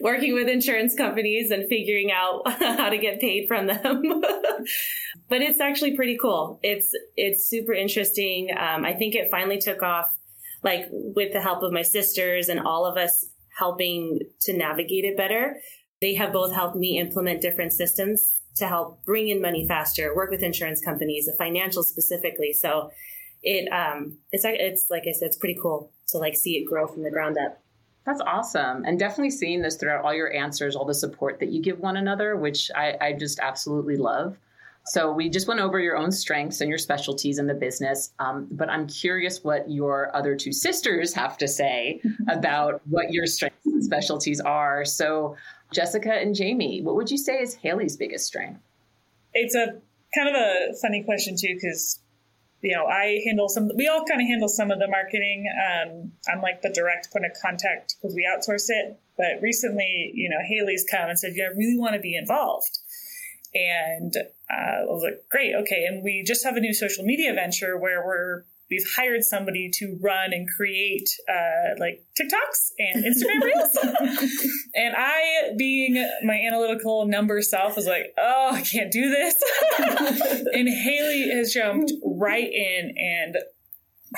working 0.00 0.32
with 0.32 0.48
insurance 0.48 0.94
companies 0.94 1.50
and 1.50 1.68
figuring 1.68 2.10
out 2.10 2.42
how 2.50 2.88
to 2.88 2.96
get 2.96 3.20
paid 3.20 3.46
from 3.46 3.66
them. 3.66 4.02
but 5.28 5.42
it's 5.42 5.60
actually 5.60 5.94
pretty 5.94 6.16
cool. 6.16 6.58
It's 6.62 6.90
it's 7.16 7.48
super 7.48 7.74
interesting. 7.74 8.48
Um, 8.58 8.84
I 8.84 8.94
think 8.94 9.14
it 9.14 9.30
finally 9.30 9.58
took 9.58 9.82
off, 9.82 10.06
like 10.62 10.86
with 10.90 11.32
the 11.32 11.40
help 11.40 11.62
of 11.62 11.72
my 11.72 11.82
sisters 11.82 12.48
and 12.48 12.58
all 12.58 12.86
of 12.86 12.96
us 12.96 13.26
helping 13.58 14.20
to 14.42 14.56
navigate 14.56 15.04
it 15.04 15.16
better. 15.16 15.60
They 16.00 16.14
have 16.14 16.32
both 16.32 16.54
helped 16.54 16.76
me 16.76 16.98
implement 16.98 17.42
different 17.42 17.74
systems 17.74 18.40
to 18.56 18.66
help 18.66 19.04
bring 19.04 19.28
in 19.28 19.42
money 19.42 19.66
faster, 19.68 20.14
work 20.16 20.30
with 20.30 20.42
insurance 20.42 20.80
companies, 20.82 21.26
the 21.26 21.34
financial 21.36 21.82
specifically. 21.82 22.54
So 22.54 22.90
it 23.42 23.70
um 23.72 24.18
it's 24.32 24.44
it's 24.44 24.86
like 24.90 25.04
I 25.08 25.12
said, 25.12 25.26
it's 25.26 25.36
pretty 25.36 25.58
cool 25.60 25.90
to 26.08 26.18
like 26.18 26.36
see 26.36 26.56
it 26.56 26.64
grow 26.64 26.86
from 26.86 27.02
the 27.02 27.10
ground 27.10 27.36
up. 27.38 27.60
That's 28.06 28.20
awesome. 28.22 28.84
And 28.84 28.98
definitely 28.98 29.30
seeing 29.30 29.62
this 29.62 29.76
throughout 29.76 30.04
all 30.04 30.14
your 30.14 30.32
answers, 30.32 30.74
all 30.74 30.84
the 30.84 30.94
support 30.94 31.38
that 31.40 31.50
you 31.50 31.62
give 31.62 31.78
one 31.78 31.96
another, 31.96 32.36
which 32.36 32.70
I, 32.74 32.96
I 33.00 33.12
just 33.12 33.38
absolutely 33.40 33.96
love. 33.96 34.36
So 34.86 35.12
we 35.12 35.28
just 35.28 35.46
went 35.46 35.60
over 35.60 35.78
your 35.78 35.96
own 35.96 36.10
strengths 36.10 36.62
and 36.62 36.68
your 36.68 36.78
specialties 36.78 37.38
in 37.38 37.46
the 37.46 37.54
business. 37.54 38.12
Um, 38.18 38.48
but 38.50 38.70
I'm 38.70 38.86
curious 38.86 39.44
what 39.44 39.70
your 39.70 40.14
other 40.16 40.34
two 40.34 40.52
sisters 40.52 41.12
have 41.12 41.36
to 41.38 41.46
say 41.46 42.00
about 42.28 42.80
what 42.88 43.12
your 43.12 43.26
strengths 43.26 43.66
and 43.66 43.84
specialties 43.84 44.40
are. 44.40 44.84
So 44.86 45.36
Jessica 45.72 46.12
and 46.12 46.34
Jamie, 46.34 46.80
what 46.82 46.96
would 46.96 47.10
you 47.10 47.18
say 47.18 47.34
is 47.40 47.54
Haley's 47.54 47.96
biggest 47.96 48.26
strength? 48.26 48.60
It's 49.34 49.54
a 49.54 49.80
kind 50.14 50.28
of 50.28 50.34
a 50.34 50.74
funny 50.80 51.04
question 51.04 51.36
too, 51.38 51.54
because 51.54 52.00
you 52.62 52.76
know, 52.76 52.86
I 52.86 53.20
handle 53.26 53.48
some, 53.48 53.70
we 53.76 53.88
all 53.88 54.04
kind 54.04 54.20
of 54.20 54.26
handle 54.26 54.48
some 54.48 54.70
of 54.70 54.78
the 54.78 54.88
marketing. 54.88 55.46
Um, 55.48 56.12
I'm 56.28 56.42
like 56.42 56.62
the 56.62 56.70
direct 56.70 57.12
point 57.12 57.24
of 57.24 57.32
contact 57.40 57.96
because 57.96 58.14
we 58.14 58.28
outsource 58.28 58.66
it. 58.68 58.98
But 59.16 59.42
recently, 59.42 60.12
you 60.14 60.28
know, 60.28 60.38
Haley's 60.46 60.84
come 60.90 61.08
and 61.08 61.18
said, 61.18 61.32
yeah, 61.34 61.44
I 61.44 61.56
really 61.56 61.78
want 61.78 61.94
to 61.94 62.00
be 62.00 62.16
involved. 62.16 62.78
And 63.54 64.14
uh, 64.16 64.52
I 64.52 64.84
was 64.84 65.02
like, 65.02 65.24
great, 65.30 65.54
okay. 65.54 65.84
And 65.86 66.04
we 66.04 66.22
just 66.26 66.44
have 66.44 66.56
a 66.56 66.60
new 66.60 66.74
social 66.74 67.04
media 67.04 67.34
venture 67.34 67.76
where 67.76 68.04
we're 68.04 68.44
we've 68.70 68.86
hired 68.96 69.24
somebody 69.24 69.70
to 69.74 69.98
run 70.00 70.32
and 70.32 70.48
create 70.48 71.08
uh, 71.28 71.74
like 71.78 72.04
TikToks 72.18 72.70
and 72.78 73.04
Instagram 73.04 73.42
reels. 73.42 73.78
and 74.74 74.94
I, 74.96 75.50
being 75.58 75.94
my 76.24 76.34
analytical 76.34 77.06
number 77.06 77.42
self, 77.42 77.76
was 77.76 77.86
like, 77.86 78.12
oh, 78.18 78.50
I 78.52 78.62
can't 78.62 78.92
do 78.92 79.10
this. 79.10 79.34
and 80.52 80.68
Haley 80.68 81.30
has 81.30 81.52
jumped 81.52 81.92
right 82.04 82.50
in, 82.50 82.94
and 82.96 83.36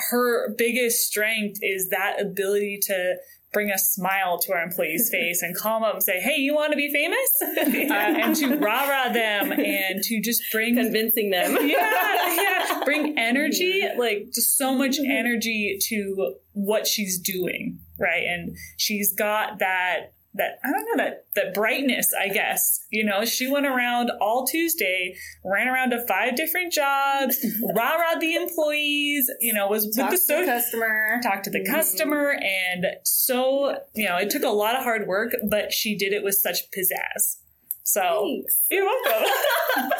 her 0.09 0.53
biggest 0.55 1.07
strength 1.07 1.59
is 1.61 1.89
that 1.89 2.21
ability 2.21 2.79
to 2.83 3.15
bring 3.53 3.69
a 3.69 3.77
smile 3.77 4.39
to 4.39 4.51
our 4.51 4.63
employees' 4.63 5.09
face 5.09 5.41
and 5.41 5.55
call 5.55 5.79
them 5.79 5.87
up 5.87 5.93
and 5.93 6.03
say, 6.03 6.19
"Hey, 6.19 6.37
you 6.37 6.55
want 6.55 6.71
to 6.71 6.77
be 6.77 6.91
famous?" 6.91 7.29
uh, 7.41 8.19
and 8.19 8.35
to 8.35 8.57
rah 8.57 8.89
rah 8.89 9.13
them 9.13 9.51
and 9.51 10.03
to 10.03 10.19
just 10.19 10.41
bring 10.51 10.75
convincing 10.75 11.29
them. 11.29 11.51
yeah, 11.61 12.35
yeah, 12.35 12.81
bring 12.83 13.17
energy, 13.17 13.87
like 13.97 14.31
just 14.33 14.57
so 14.57 14.73
much 14.73 14.97
energy 15.05 15.77
to 15.89 16.35
what 16.53 16.87
she's 16.87 17.19
doing, 17.19 17.79
right? 17.99 18.25
And 18.25 18.57
she's 18.77 19.13
got 19.13 19.59
that 19.59 20.12
that 20.35 20.59
I 20.63 20.71
don't 20.71 20.85
know 20.97 21.03
that 21.03 21.25
that 21.35 21.53
brightness, 21.53 22.11
I 22.19 22.27
guess. 22.29 22.79
You 22.91 23.03
know, 23.05 23.23
she 23.25 23.47
went 23.47 23.65
around 23.65 24.11
all 24.21 24.45
Tuesday, 24.45 25.15
ran 25.45 25.67
around 25.67 25.91
to 25.91 26.05
five 26.07 26.35
different 26.35 26.73
jobs, 26.73 27.45
rah 27.75 27.95
rah 27.95 28.19
the 28.19 28.35
employees. 28.35 29.29
You 29.41 29.53
know, 29.53 29.67
was 29.67 29.95
Talk 29.95 30.11
with 30.11 30.25
to 30.27 30.35
the 30.41 30.45
customer. 30.45 31.19
talked 31.21 31.43
to 31.45 31.49
the 31.51 31.59
Mhm. 31.59 31.71
customer, 31.71 32.31
and 32.41 32.85
so 33.03 33.77
you 33.93 34.07
know, 34.07 34.17
it 34.17 34.29
took 34.29 34.43
a 34.43 34.49
lot 34.49 34.75
of 34.75 34.83
hard 34.83 35.07
work, 35.07 35.33
but 35.49 35.71
she 35.71 35.95
did 35.95 36.13
it 36.13 36.23
with 36.23 36.35
such 36.35 36.69
pizzazz. 36.71 37.37
So 37.83 38.23
Thanks. 38.25 38.65
you're 38.71 38.85
welcome. 38.85 39.29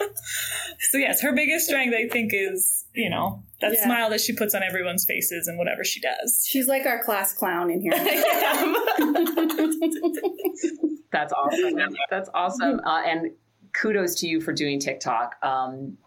so 0.90 0.98
yes, 0.98 1.20
her 1.22 1.32
biggest 1.32 1.66
strength 1.66 1.94
I 1.94 2.08
think 2.08 2.32
is, 2.34 2.84
you 2.94 3.08
know, 3.10 3.42
that 3.60 3.72
Yeah. 3.74 3.84
smile 3.84 4.10
that 4.10 4.20
she 4.20 4.32
puts 4.32 4.54
on 4.54 4.62
everyone's 4.62 5.04
faces 5.04 5.48
and 5.48 5.58
whatever 5.58 5.84
she 5.84 6.00
does. 6.00 6.44
She's 6.48 6.68
like 6.68 6.86
our 6.86 7.02
class 7.02 7.32
clown 7.32 7.70
in 7.70 7.80
here. 7.80 7.92
That's 11.10 11.32
awesome. 11.32 11.74
That's 12.10 12.28
awesome. 12.34 12.80
Uh, 12.88 13.02
and 13.06 13.30
kudos 13.74 14.14
to 14.20 14.26
you 14.28 14.40
for 14.40 14.52
doing 14.52 14.78
TikTok. 14.80 15.34
Um, 15.42 15.98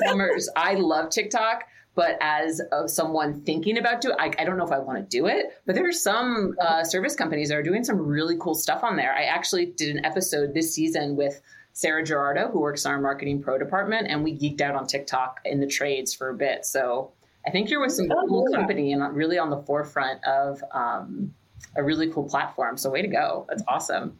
performers, 0.00 0.48
I 0.56 0.74
love 0.74 1.10
TikTok, 1.10 1.64
but 1.94 2.16
as 2.20 2.60
uh, 2.72 2.86
someone 2.86 3.42
thinking 3.42 3.76
about 3.78 4.00
doing, 4.00 4.16
I, 4.18 4.32
I 4.38 4.44
don't 4.44 4.56
know 4.56 4.64
if 4.64 4.72
I 4.72 4.78
want 4.78 4.98
to 4.98 5.04
do 5.04 5.26
it. 5.26 5.46
But 5.66 5.74
there 5.74 5.86
are 5.86 5.92
some 5.92 6.54
uh, 6.60 6.82
service 6.84 7.14
companies 7.14 7.48
that 7.50 7.56
are 7.56 7.62
doing 7.62 7.84
some 7.84 7.98
really 7.98 8.36
cool 8.40 8.54
stuff 8.54 8.82
on 8.84 8.96
there. 8.96 9.12
I 9.12 9.24
actually 9.24 9.66
did 9.66 9.94
an 9.96 10.04
episode 10.04 10.54
this 10.54 10.74
season 10.74 11.16
with 11.16 11.40
Sarah 11.78 12.02
Gerardo, 12.02 12.50
who 12.50 12.58
works 12.58 12.84
in 12.84 12.90
our 12.90 13.00
marketing 13.00 13.40
pro 13.40 13.56
department, 13.56 14.08
and 14.10 14.24
we 14.24 14.36
geeked 14.36 14.60
out 14.60 14.74
on 14.74 14.88
TikTok 14.88 15.38
in 15.44 15.60
the 15.60 15.66
trades 15.68 16.12
for 16.12 16.28
a 16.30 16.34
bit. 16.34 16.66
So 16.66 17.12
I 17.46 17.50
think 17.50 17.70
you're 17.70 17.80
with 17.80 17.92
some 17.92 18.10
Oh, 18.10 18.26
cool 18.28 18.46
yeah. 18.50 18.58
company 18.58 18.92
and 18.92 19.14
really 19.14 19.38
on 19.38 19.48
the 19.48 19.62
forefront 19.62 20.24
of 20.24 20.60
um, 20.72 21.32
a 21.76 21.84
really 21.84 22.10
cool 22.10 22.28
platform. 22.28 22.78
So 22.78 22.90
way 22.90 23.02
to 23.02 23.06
go. 23.06 23.46
That's 23.48 23.62
awesome. 23.68 24.18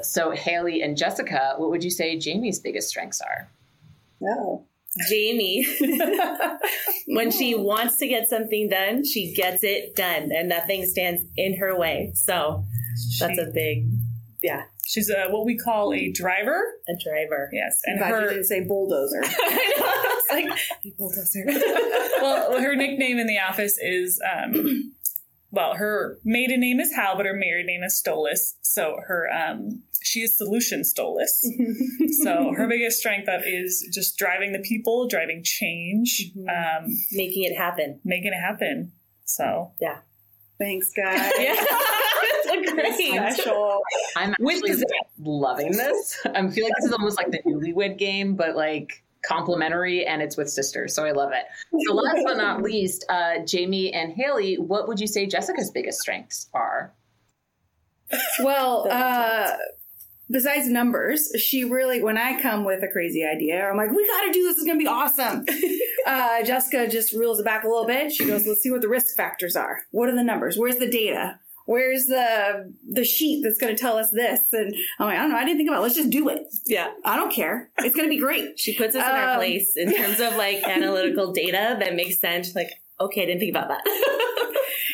So 0.00 0.30
Haley 0.30 0.80
and 0.80 0.96
Jessica, 0.96 1.52
what 1.58 1.68
would 1.68 1.84
you 1.84 1.90
say 1.90 2.18
Jamie's 2.18 2.60
biggest 2.60 2.88
strengths 2.88 3.20
are? 3.20 3.50
Oh. 4.22 4.64
Jamie, 5.10 5.66
when 7.08 7.30
she 7.30 7.54
wants 7.54 7.98
to 7.98 8.08
get 8.08 8.30
something 8.30 8.70
done, 8.70 9.04
she 9.04 9.34
gets 9.34 9.62
it 9.62 9.94
done 9.94 10.30
and 10.34 10.48
nothing 10.48 10.86
stands 10.86 11.20
in 11.36 11.58
her 11.58 11.78
way. 11.78 12.12
So 12.14 12.64
that's 13.20 13.38
a 13.38 13.50
big, 13.52 13.86
yeah, 14.42 14.62
She's 14.86 15.08
a, 15.10 15.28
what 15.30 15.44
we 15.46 15.56
call 15.56 15.92
a 15.94 16.10
driver. 16.12 16.60
a 16.88 16.92
driver. 17.02 17.48
Yes, 17.52 17.80
I'm 17.86 17.92
and 17.92 17.98
glad 18.00 18.08
you 18.08 18.14
her 18.14 18.28
didn't 18.30 18.44
say 18.44 18.60
bulldozer. 18.64 19.22
I 19.24 19.74
know. 19.78 20.02
It's 20.04 20.32
like, 20.32 20.60
a 20.84 20.90
bulldozer. 20.98 21.44
well, 22.22 22.60
her 22.60 22.74
nickname 22.76 23.18
in 23.18 23.26
the 23.26 23.38
office 23.38 23.78
is 23.80 24.20
um, 24.30 24.92
well, 25.50 25.74
her 25.76 26.18
maiden 26.24 26.60
name 26.60 26.80
is 26.80 26.94
Howe, 26.94 27.14
but 27.16 27.26
her 27.26 27.34
married 27.34 27.66
name 27.66 27.82
is 27.82 28.00
Stolas. 28.04 28.54
So 28.62 28.98
her 29.06 29.28
um, 29.32 29.82
she 30.02 30.20
is 30.20 30.36
Solution 30.36 30.82
Stolas. 30.82 31.30
so 32.22 32.52
her 32.54 32.68
biggest 32.68 32.98
strength 32.98 33.26
up 33.28 33.40
is 33.46 33.88
just 33.92 34.18
driving 34.18 34.52
the 34.52 34.58
people, 34.58 35.08
driving 35.08 35.42
change, 35.42 36.30
Mhm. 36.36 36.48
um, 36.84 36.96
Making 37.10 37.44
it 37.44 37.56
happen. 37.56 38.00
making 38.04 38.32
it 38.34 38.40
happen. 38.40 38.92
So 39.24 39.72
yeah, 39.80 40.00
Thanks, 40.58 40.92
guys. 40.94 41.32
Yeah. 41.38 41.64
It's 42.78 42.96
great. 42.96 43.34
Special. 43.34 43.80
I'm 44.16 44.34
With 44.38 44.56
actually 44.56 44.84
loving 45.18 45.72
this. 45.72 46.20
I 46.26 46.48
feel 46.48 46.64
like 46.64 46.74
this 46.80 46.86
is 46.86 46.92
almost 46.92 47.16
like 47.16 47.30
the 47.30 47.38
newlywed 47.46 47.98
game, 47.98 48.36
but 48.36 48.56
like 48.56 49.02
complimentary 49.24 50.06
and 50.06 50.22
it's 50.22 50.36
with 50.36 50.48
sisters. 50.48 50.94
So 50.94 51.04
I 51.04 51.12
love 51.12 51.32
it. 51.32 51.44
So 51.86 51.94
last 51.94 52.22
but 52.24 52.36
not 52.36 52.62
least, 52.62 53.04
uh, 53.08 53.38
Jamie 53.46 53.92
and 53.92 54.12
Haley, 54.12 54.56
what 54.56 54.88
would 54.88 55.00
you 55.00 55.06
say 55.06 55.26
Jessica's 55.26 55.70
biggest 55.70 56.00
strengths 56.00 56.48
are? 56.54 56.92
Well, 58.40 58.86
uh, 58.90 59.52
besides 60.30 60.68
numbers, 60.68 61.32
she 61.38 61.64
really, 61.64 62.02
when 62.02 62.18
I 62.18 62.40
come 62.40 62.64
with 62.64 62.82
a 62.82 62.88
crazy 62.88 63.24
idea, 63.24 63.66
I'm 63.66 63.76
like, 63.76 63.90
we 63.90 64.06
got 64.06 64.26
to 64.26 64.32
do 64.32 64.42
this. 64.42 64.56
It's 64.56 64.64
going 64.64 64.78
to 64.78 64.82
be 64.82 64.88
awesome. 64.88 65.44
uh, 66.06 66.44
Jessica 66.44 66.86
just 66.86 67.12
reels 67.12 67.40
it 67.40 67.44
back 67.44 67.64
a 67.64 67.68
little 67.68 67.86
bit. 67.86 68.12
She 68.12 68.26
goes, 68.26 68.46
let's 68.46 68.62
see 68.62 68.70
what 68.70 68.82
the 68.82 68.88
risk 68.88 69.16
factors 69.16 69.56
are. 69.56 69.80
What 69.90 70.08
are 70.08 70.14
the 70.14 70.24
numbers? 70.24 70.56
Where's 70.58 70.76
the 70.76 70.90
data? 70.90 71.40
Where's 71.66 72.06
the 72.06 72.72
the 72.88 73.04
sheet 73.04 73.42
that's 73.42 73.58
going 73.58 73.74
to 73.74 73.80
tell 73.80 73.96
us 73.96 74.10
this? 74.10 74.40
And 74.52 74.74
I'm 74.98 75.06
like, 75.06 75.18
I 75.18 75.22
don't 75.22 75.30
know. 75.30 75.36
I 75.36 75.44
didn't 75.44 75.58
think 75.58 75.68
about 75.68 75.78
it. 75.78 75.82
Let's 75.82 75.94
just 75.94 76.10
do 76.10 76.28
it. 76.28 76.42
Yeah. 76.66 76.92
I 77.04 77.16
don't 77.16 77.32
care. 77.32 77.70
It's 77.78 77.94
going 77.94 78.06
to 78.06 78.14
be 78.14 78.20
great. 78.20 78.58
She 78.58 78.76
puts 78.76 78.94
us 78.94 79.02
in 79.02 79.14
our 79.14 79.30
Um, 79.30 79.36
place 79.36 79.74
in 79.76 79.94
terms 79.94 80.20
of 80.20 80.36
like 80.36 80.62
analytical 80.68 81.32
data 81.32 81.76
that 81.80 81.94
makes 81.94 82.20
sense. 82.20 82.54
Like, 82.54 82.70
okay, 83.00 83.22
I 83.22 83.26
didn't 83.26 83.40
think 83.40 83.54
about 83.56 83.68
that. 83.68 83.82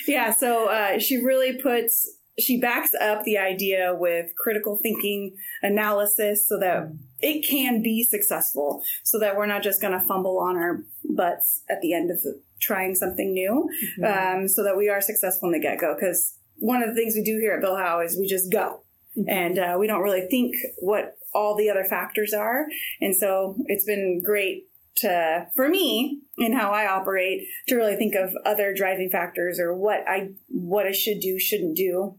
Yeah, 0.06 0.33
so 0.35 0.68
uh, 0.68 0.98
she 0.98 1.18
really 1.18 1.52
puts 1.61 2.16
she 2.38 2.59
backs 2.59 2.90
up 3.00 3.22
the 3.24 3.37
idea 3.38 3.94
with 3.94 4.33
critical 4.37 4.78
thinking 4.83 5.37
analysis 5.62 6.48
so 6.48 6.59
that 6.59 6.90
it 7.20 7.46
can 7.48 7.83
be 7.83 8.02
successful 8.02 8.83
so 9.04 9.18
that 9.20 9.37
we're 9.37 9.46
not 9.46 9.62
just 9.62 9.80
going 9.80 9.92
to 9.92 10.04
fumble 10.04 10.38
on 10.38 10.56
our 10.56 10.85
butts 11.16 11.62
at 11.70 11.80
the 11.83 11.92
end 11.92 12.11
of 12.11 12.18
trying 12.61 12.94
something 12.94 13.33
new 13.33 13.68
um, 14.06 14.48
so 14.48 14.64
that 14.64 14.76
we 14.76 14.88
are 14.88 15.00
successful 15.00 15.48
in 15.48 15.52
the 15.52 15.61
get-go 15.61 15.94
because 15.94 16.38
one 16.61 16.83
of 16.83 16.88
the 16.88 16.94
things 16.94 17.14
we 17.14 17.23
do 17.23 17.38
here 17.38 17.55
at 17.55 17.61
bill 17.61 17.77
howe 17.77 18.01
is 18.01 18.16
we 18.18 18.27
just 18.27 18.51
go 18.51 18.83
and 19.29 19.59
uh, 19.59 19.77
we 19.79 19.87
don't 19.87 20.03
really 20.03 20.27
think 20.31 20.55
what 20.79 21.16
all 21.35 21.57
the 21.57 21.68
other 21.68 21.85
factors 21.85 22.33
are 22.33 22.66
and 23.01 23.14
so 23.14 23.57
it's 23.66 23.85
been 23.85 24.23
great 24.25 24.66
to 24.96 25.46
for 25.55 25.68
me 25.68 26.20
in 26.38 26.53
how 26.53 26.73
I 26.73 26.87
operate 26.87 27.46
to 27.68 27.77
really 27.77 27.96
think 27.96 28.14
of 28.14 28.35
other 28.44 28.75
driving 28.75 29.11
factors 29.11 29.59
or 29.59 29.75
what 29.75 30.05
I 30.09 30.31
what 30.49 30.87
I 30.87 30.92
should 30.92 31.20
do, 31.20 31.38
shouldn't 31.38 31.77
do, 31.77 32.16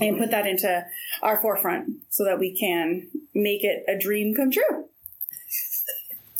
and 0.00 0.18
put 0.18 0.30
that 0.30 0.46
into 0.46 0.84
our 1.22 1.40
forefront 1.40 1.90
so 2.10 2.24
that 2.24 2.38
we 2.38 2.58
can 2.58 3.08
make 3.34 3.64
it 3.64 3.84
a 3.88 3.98
dream 3.98 4.34
come 4.34 4.50
true. 4.50 4.88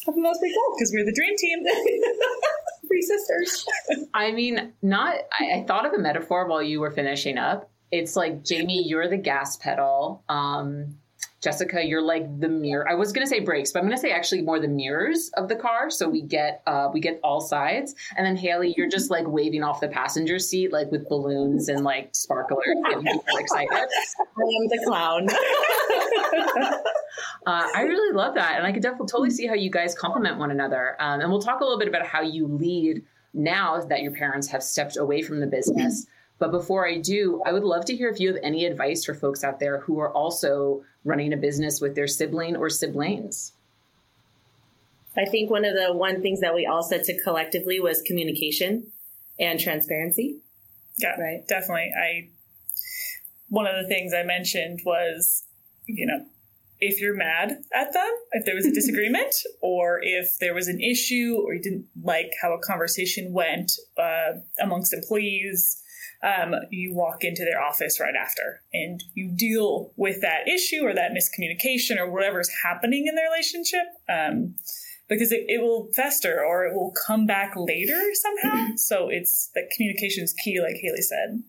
I 0.07 0.12
think 0.12 0.24
that's 0.24 0.38
pretty 0.38 0.54
cool. 0.54 0.74
because 0.76 0.92
we're 0.92 1.04
the 1.04 1.14
dream 1.14 1.35
team. 1.38 1.64
Three 2.94 3.02
sisters. 3.02 3.66
I 4.14 4.30
mean, 4.30 4.72
not. 4.80 5.16
I, 5.40 5.59
I 5.59 5.64
thought 5.66 5.85
of 5.85 5.94
a 5.94 5.98
metaphor 5.98 6.46
while 6.46 6.62
you 6.62 6.78
were 6.78 6.92
finishing 6.92 7.38
up. 7.38 7.68
It's 7.90 8.14
like 8.14 8.44
Jamie, 8.44 8.85
you're 8.87 9.09
the 9.09 9.16
gas 9.16 9.57
pedal. 9.57 10.22
Um, 10.28 10.96
Jessica, 11.42 11.85
you're 11.85 12.02
like 12.02 12.40
the 12.40 12.48
mirror. 12.48 12.88
I 12.88 12.94
was 12.94 13.12
gonna 13.12 13.26
say 13.26 13.40
brakes, 13.40 13.72
but 13.72 13.80
I'm 13.80 13.85
gonna 13.87 13.98
say 13.98 14.12
actually 14.12 14.42
more 14.42 14.61
the 14.61 14.68
mirrors 14.68 15.30
of 15.37 15.48
the 15.48 15.57
car, 15.57 15.90
so 15.90 16.09
we 16.09 16.22
get 16.22 16.62
uh, 16.68 16.88
we 16.92 17.00
get 17.00 17.18
all 17.24 17.40
sides. 17.40 17.96
And 18.16 18.24
then 18.24 18.37
Haley, 18.37 18.74
you're 18.76 18.88
just 18.88 19.11
like 19.11 19.26
waving 19.26 19.64
off 19.64 19.80
the 19.80 19.88
passenger 19.88 20.38
seat, 20.38 20.72
like 20.72 20.90
with 20.92 21.09
balloons 21.09 21.68
and 21.68 21.85
like 21.85 22.14
sparklers, 22.14 22.64
getting 22.88 23.04
people 23.04 23.37
excited. 23.38 23.72
I 23.72 23.83
am 23.83 24.68
the 24.68 24.83
clown. 24.87 25.28
Uh, 27.46 27.68
I 27.74 27.83
really 27.83 28.14
love 28.14 28.35
that, 28.35 28.57
and 28.57 28.66
I 28.66 28.72
could 28.72 28.83
definitely 28.83 29.09
totally 29.09 29.31
see 29.31 29.46
how 29.46 29.55
you 29.55 29.70
guys 29.70 29.94
complement 29.94 30.38
one 30.38 30.50
another. 30.50 30.96
Um, 31.00 31.20
and 31.20 31.31
we'll 31.31 31.42
talk 31.42 31.61
a 31.61 31.64
little 31.64 31.79
bit 31.79 31.88
about 31.88 32.07
how 32.07 32.22
you 32.22 32.46
lead 32.46 33.05
now 33.33 33.81
that 33.81 34.03
your 34.03 34.12
parents 34.12 34.48
have 34.48 34.62
stepped 34.62 34.96
away 34.96 35.22
from 35.22 35.40
the 35.40 35.46
business. 35.46 36.07
But 36.38 36.50
before 36.50 36.87
I 36.87 36.98
do, 36.98 37.42
I 37.46 37.53
would 37.53 37.64
love 37.64 37.85
to 37.87 37.96
hear 37.96 38.09
if 38.09 38.18
you 38.18 38.29
have 38.29 38.42
any 38.42 38.64
advice 38.64 39.05
for 39.05 39.14
folks 39.14 39.44
out 39.44 39.61
there 39.61 39.81
who 39.81 40.00
are 40.00 40.12
also 40.12 40.85
running 41.05 41.33
a 41.33 41.37
business 41.37 41.81
with 41.81 41.94
their 41.94 42.09
sibling 42.09 42.57
or 42.57 42.68
siblings. 42.70 43.53
I 45.16 45.27
think 45.27 45.50
one 45.50 45.64
of 45.64 45.74
the 45.74 45.92
one 45.92 46.22
things 46.22 46.40
that 46.40 46.55
we 46.55 46.66
all 46.66 46.83
said 46.83 47.05
to 47.05 47.22
collectively 47.22 47.79
was 47.79 48.03
communication 48.03 48.88
and 49.38 49.61
transparency. 49.61 50.38
Yeah, 50.98 51.14
Right. 51.20 51.46
Definitely. 51.46 51.92
I 51.96 52.29
one 53.48 53.66
of 53.66 53.81
the 53.81 53.88
things 53.88 54.12
I 54.12 54.24
mentioned 54.24 54.81
was, 54.85 55.44
you 55.87 56.07
know, 56.07 56.24
if 56.85 57.01
you're 57.01 57.16
mad 57.16 57.62
at 57.75 57.92
them, 57.92 58.11
if 58.33 58.44
there 58.44 58.55
was 58.55 58.66
a 58.66 58.73
disagreement, 58.73 59.35
or 59.62 60.01
if 60.03 60.38
there 60.38 60.55
was 60.55 60.68
an 60.68 60.81
issue, 60.81 61.37
or 61.44 61.55
you 61.55 61.62
didn't 61.62 61.87
like 62.03 62.31
how 62.42 62.53
a 62.53 62.59
conversation 62.59 63.33
went 63.33 63.73
uh, 63.99 64.38
amongst 64.61 64.92
employees, 64.92 65.81
um, 66.23 66.55
you 66.70 66.94
walk 66.94 67.23
into 67.23 67.44
their 67.44 67.61
office 67.61 68.01
right 68.01 68.14
after 68.14 68.62
and 68.73 69.05
you 69.14 69.31
deal 69.31 69.92
with 69.97 70.23
that 70.23 70.49
issue 70.49 70.83
or 70.83 70.94
that 70.94 71.11
miscommunication 71.11 71.99
or 71.99 72.11
whatever's 72.11 72.51
happening 72.62 73.07
in 73.07 73.14
the 73.14 73.23
relationship. 73.23 73.85
Um, 74.09 74.55
because 75.07 75.33
it, 75.33 75.44
it 75.49 75.61
will 75.61 75.90
fester 75.94 76.42
or 76.42 76.64
it 76.64 76.75
will 76.75 76.92
come 77.07 77.27
back 77.27 77.53
later 77.57 78.01
somehow. 78.14 78.68
so 78.77 79.09
it's 79.11 79.51
that 79.55 79.64
communication 79.77 80.25
is 80.25 80.33
key, 80.33 80.61
like 80.61 80.77
Haley 80.81 81.03
said. 81.03 81.42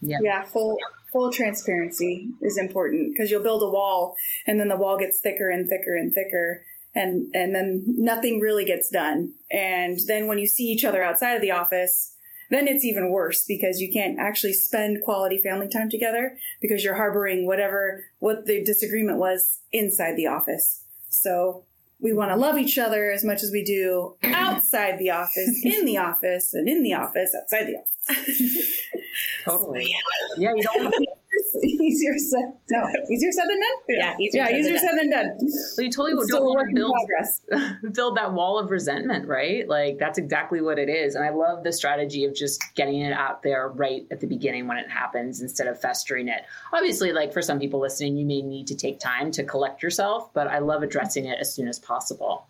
Yeah, 0.00 0.42
full 0.44 0.78
full 1.12 1.32
transparency 1.32 2.28
is 2.40 2.58
important 2.58 3.12
because 3.12 3.30
you'll 3.30 3.42
build 3.42 3.62
a 3.62 3.68
wall 3.68 4.16
and 4.46 4.58
then 4.58 4.68
the 4.68 4.76
wall 4.76 4.98
gets 4.98 5.20
thicker 5.20 5.50
and 5.50 5.68
thicker 5.68 5.96
and 5.96 6.12
thicker 6.12 6.62
and 6.94 7.30
and 7.34 7.54
then 7.54 7.84
nothing 7.86 8.40
really 8.40 8.64
gets 8.64 8.90
done. 8.90 9.34
And 9.50 9.98
then 10.06 10.26
when 10.26 10.38
you 10.38 10.46
see 10.46 10.64
each 10.64 10.84
other 10.84 11.02
outside 11.02 11.34
of 11.34 11.42
the 11.42 11.50
office, 11.50 12.16
then 12.50 12.66
it's 12.66 12.84
even 12.84 13.10
worse 13.10 13.44
because 13.46 13.80
you 13.80 13.92
can't 13.92 14.18
actually 14.18 14.52
spend 14.52 15.02
quality 15.04 15.38
family 15.38 15.68
time 15.68 15.88
together 15.88 16.36
because 16.60 16.82
you're 16.82 16.96
harboring 16.96 17.46
whatever 17.46 18.04
what 18.18 18.46
the 18.46 18.62
disagreement 18.64 19.18
was 19.18 19.60
inside 19.72 20.16
the 20.16 20.26
office. 20.26 20.84
So 21.08 21.64
we 22.00 22.12
want 22.12 22.30
to 22.30 22.36
love 22.36 22.58
each 22.58 22.78
other 22.78 23.10
as 23.10 23.24
much 23.24 23.42
as 23.42 23.50
we 23.52 23.62
do 23.62 24.16
outside 24.22 24.98
the 24.98 25.10
office, 25.10 25.60
in 25.64 25.84
the 25.84 25.98
office, 25.98 26.54
and 26.54 26.68
in 26.68 26.82
the 26.82 26.94
office, 26.94 27.34
outside 27.40 27.66
the 27.66 27.76
office. 27.76 28.86
Totally. 29.44 29.94
Yeah, 30.36 30.52
you 30.54 30.62
don't 30.62 30.84
want 30.84 30.94
to 30.94 31.06
easier 31.64 32.16
said 32.18 32.52
no 32.70 32.88
easier 33.10 33.32
said 33.32 33.44
than 33.48 33.60
done. 33.60 33.78
Yeah, 33.88 34.16
easier 34.18 34.42
yeah, 34.42 34.46
said 34.46 34.58
easier 34.58 34.72
than 34.72 34.80
said 34.80 34.98
than 34.98 35.10
done. 35.10 35.36
Well, 35.76 35.84
you 35.84 35.90
totally 35.90 36.26
don't 36.28 36.44
want 36.44 36.56
work 36.56 36.64
to 36.64 36.70
in 36.70 36.74
build 36.74 36.94
progress. 36.94 37.40
build 37.94 38.16
that 38.16 38.32
wall 38.32 38.58
of 38.58 38.70
resentment, 38.70 39.28
right? 39.28 39.68
Like 39.68 39.98
that's 39.98 40.18
exactly 40.18 40.60
what 40.60 40.78
it 40.78 40.88
is. 40.88 41.14
And 41.14 41.24
I 41.24 41.30
love 41.30 41.64
the 41.64 41.72
strategy 41.72 42.24
of 42.24 42.34
just 42.34 42.62
getting 42.74 43.00
it 43.00 43.12
out 43.12 43.42
there 43.42 43.68
right 43.68 44.06
at 44.10 44.20
the 44.20 44.26
beginning 44.26 44.66
when 44.66 44.78
it 44.78 44.90
happens 44.90 45.40
instead 45.40 45.66
of 45.66 45.80
festering 45.80 46.28
it. 46.28 46.42
Obviously, 46.72 47.12
like 47.12 47.32
for 47.32 47.42
some 47.42 47.58
people 47.58 47.80
listening, 47.80 48.16
you 48.16 48.26
may 48.26 48.42
need 48.42 48.66
to 48.68 48.74
take 48.74 48.98
time 48.98 49.30
to 49.32 49.44
collect 49.44 49.82
yourself, 49.82 50.32
but 50.34 50.46
I 50.46 50.58
love 50.58 50.82
addressing 50.82 51.26
it 51.26 51.38
as 51.40 51.54
soon 51.54 51.68
as 51.68 51.78
possible. 51.78 52.46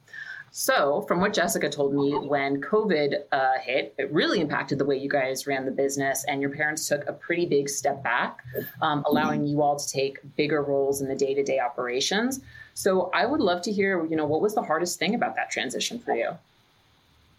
So, 0.52 1.02
from 1.02 1.20
what 1.20 1.32
Jessica 1.32 1.68
told 1.68 1.94
me, 1.94 2.12
when 2.12 2.60
COVID 2.60 3.14
uh, 3.30 3.52
hit, 3.62 3.94
it 3.98 4.12
really 4.12 4.40
impacted 4.40 4.78
the 4.78 4.84
way 4.84 4.96
you 4.96 5.08
guys 5.08 5.46
ran 5.46 5.64
the 5.64 5.70
business, 5.70 6.24
and 6.24 6.40
your 6.40 6.50
parents 6.50 6.88
took 6.88 7.06
a 7.08 7.12
pretty 7.12 7.46
big 7.46 7.68
step 7.68 8.02
back, 8.02 8.40
um, 8.82 9.04
allowing 9.06 9.46
you 9.46 9.62
all 9.62 9.78
to 9.78 9.88
take 9.88 10.18
bigger 10.36 10.62
roles 10.62 11.00
in 11.00 11.08
the 11.08 11.14
day 11.14 11.34
to 11.34 11.44
day 11.44 11.60
operations. 11.60 12.40
So, 12.74 13.10
I 13.14 13.26
would 13.26 13.40
love 13.40 13.62
to 13.62 13.72
hear, 13.72 14.04
you 14.06 14.16
know, 14.16 14.26
what 14.26 14.40
was 14.40 14.54
the 14.54 14.62
hardest 14.62 14.98
thing 14.98 15.14
about 15.14 15.36
that 15.36 15.50
transition 15.50 16.00
for 16.00 16.16
you? 16.16 16.30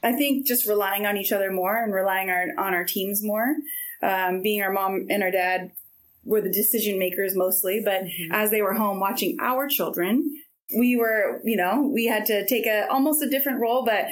I 0.01 0.13
think 0.13 0.47
just 0.47 0.65
relying 0.65 1.05
on 1.05 1.17
each 1.17 1.33
other 1.33 1.51
more 1.51 1.83
and 1.83 1.93
relying 1.93 2.29
our, 2.29 2.47
on 2.57 2.73
our 2.73 2.85
teams 2.85 3.21
more. 3.21 3.55
Um, 4.01 4.41
being 4.41 4.61
our 4.61 4.71
mom 4.71 5.07
and 5.09 5.21
our 5.21 5.31
dad 5.31 5.71
were 6.23 6.41
the 6.41 6.51
decision 6.51 6.97
makers 6.97 7.35
mostly, 7.35 7.81
but 7.83 8.03
as 8.31 8.51
they 8.51 8.61
were 8.61 8.73
home 8.73 8.99
watching 8.99 9.37
our 9.41 9.67
children, 9.67 10.41
we 10.77 10.95
were, 10.95 11.41
you 11.43 11.57
know, 11.57 11.89
we 11.93 12.05
had 12.05 12.25
to 12.27 12.45
take 12.47 12.65
a 12.65 12.87
almost 12.89 13.21
a 13.21 13.29
different 13.29 13.59
role, 13.59 13.85
but 13.85 14.05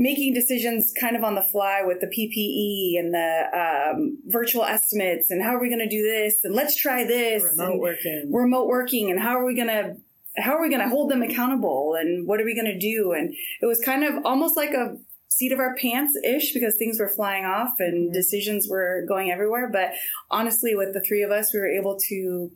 making 0.00 0.32
decisions 0.32 0.94
kind 0.98 1.14
of 1.14 1.22
on 1.22 1.34
the 1.34 1.42
fly 1.42 1.82
with 1.84 2.00
the 2.00 2.06
PPE 2.06 2.98
and 2.98 3.12
the 3.12 3.92
um, 3.92 4.18
virtual 4.26 4.64
estimates 4.64 5.30
and 5.30 5.42
how 5.42 5.54
are 5.54 5.60
we 5.60 5.68
going 5.68 5.78
to 5.78 5.88
do 5.88 6.02
this 6.02 6.40
and 6.42 6.54
let's 6.54 6.74
try 6.74 7.04
this 7.04 7.42
Remote 7.42 7.78
working. 7.78 8.30
remote 8.32 8.66
working 8.66 9.10
and 9.10 9.20
how 9.20 9.36
are 9.36 9.44
we 9.44 9.54
going 9.54 9.68
to 9.68 9.96
how 10.38 10.52
are 10.52 10.62
we 10.62 10.70
going 10.70 10.80
to 10.80 10.88
hold 10.88 11.10
them 11.10 11.22
accountable 11.22 11.96
and 12.00 12.26
what 12.26 12.40
are 12.40 12.46
we 12.46 12.54
going 12.54 12.72
to 12.72 12.78
do 12.78 13.12
and 13.12 13.34
it 13.60 13.66
was 13.66 13.78
kind 13.80 14.02
of 14.02 14.24
almost 14.24 14.56
like 14.56 14.70
a 14.70 14.96
seat 15.28 15.52
of 15.52 15.58
our 15.58 15.76
pants 15.76 16.16
ish 16.24 16.54
because 16.54 16.76
things 16.76 16.98
were 16.98 17.08
flying 17.08 17.44
off 17.44 17.74
and 17.78 18.12
decisions 18.12 18.68
were 18.70 19.04
going 19.06 19.30
everywhere 19.30 19.68
but 19.70 19.90
honestly 20.30 20.74
with 20.74 20.94
the 20.94 21.02
three 21.06 21.22
of 21.22 21.30
us 21.30 21.52
we 21.52 21.60
were 21.60 21.68
able 21.68 21.98
to 21.98 22.50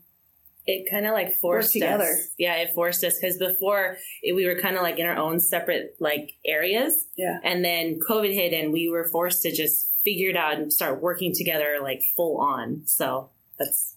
it 0.66 0.90
kind 0.90 1.06
of 1.06 1.12
like 1.12 1.32
forced 1.34 1.72
together. 1.72 2.04
us. 2.04 2.28
Yeah, 2.38 2.56
it 2.56 2.74
forced 2.74 3.04
us 3.04 3.18
because 3.20 3.38
before 3.38 3.98
it, 4.22 4.34
we 4.34 4.46
were 4.46 4.58
kind 4.60 4.76
of 4.76 4.82
like 4.82 4.98
in 4.98 5.06
our 5.06 5.16
own 5.16 5.40
separate 5.40 5.96
like 6.00 6.32
areas, 6.44 7.06
yeah 7.16 7.38
and 7.44 7.64
then 7.64 7.98
COVID 8.08 8.32
hit, 8.32 8.52
and 8.52 8.72
we 8.72 8.88
were 8.88 9.08
forced 9.08 9.42
to 9.42 9.52
just 9.52 9.90
figure 10.04 10.30
it 10.30 10.36
out 10.36 10.54
and 10.54 10.72
start 10.72 11.02
working 11.02 11.32
together 11.34 11.78
like 11.82 12.02
full 12.16 12.38
on. 12.40 12.82
So 12.86 13.30
that's 13.58 13.96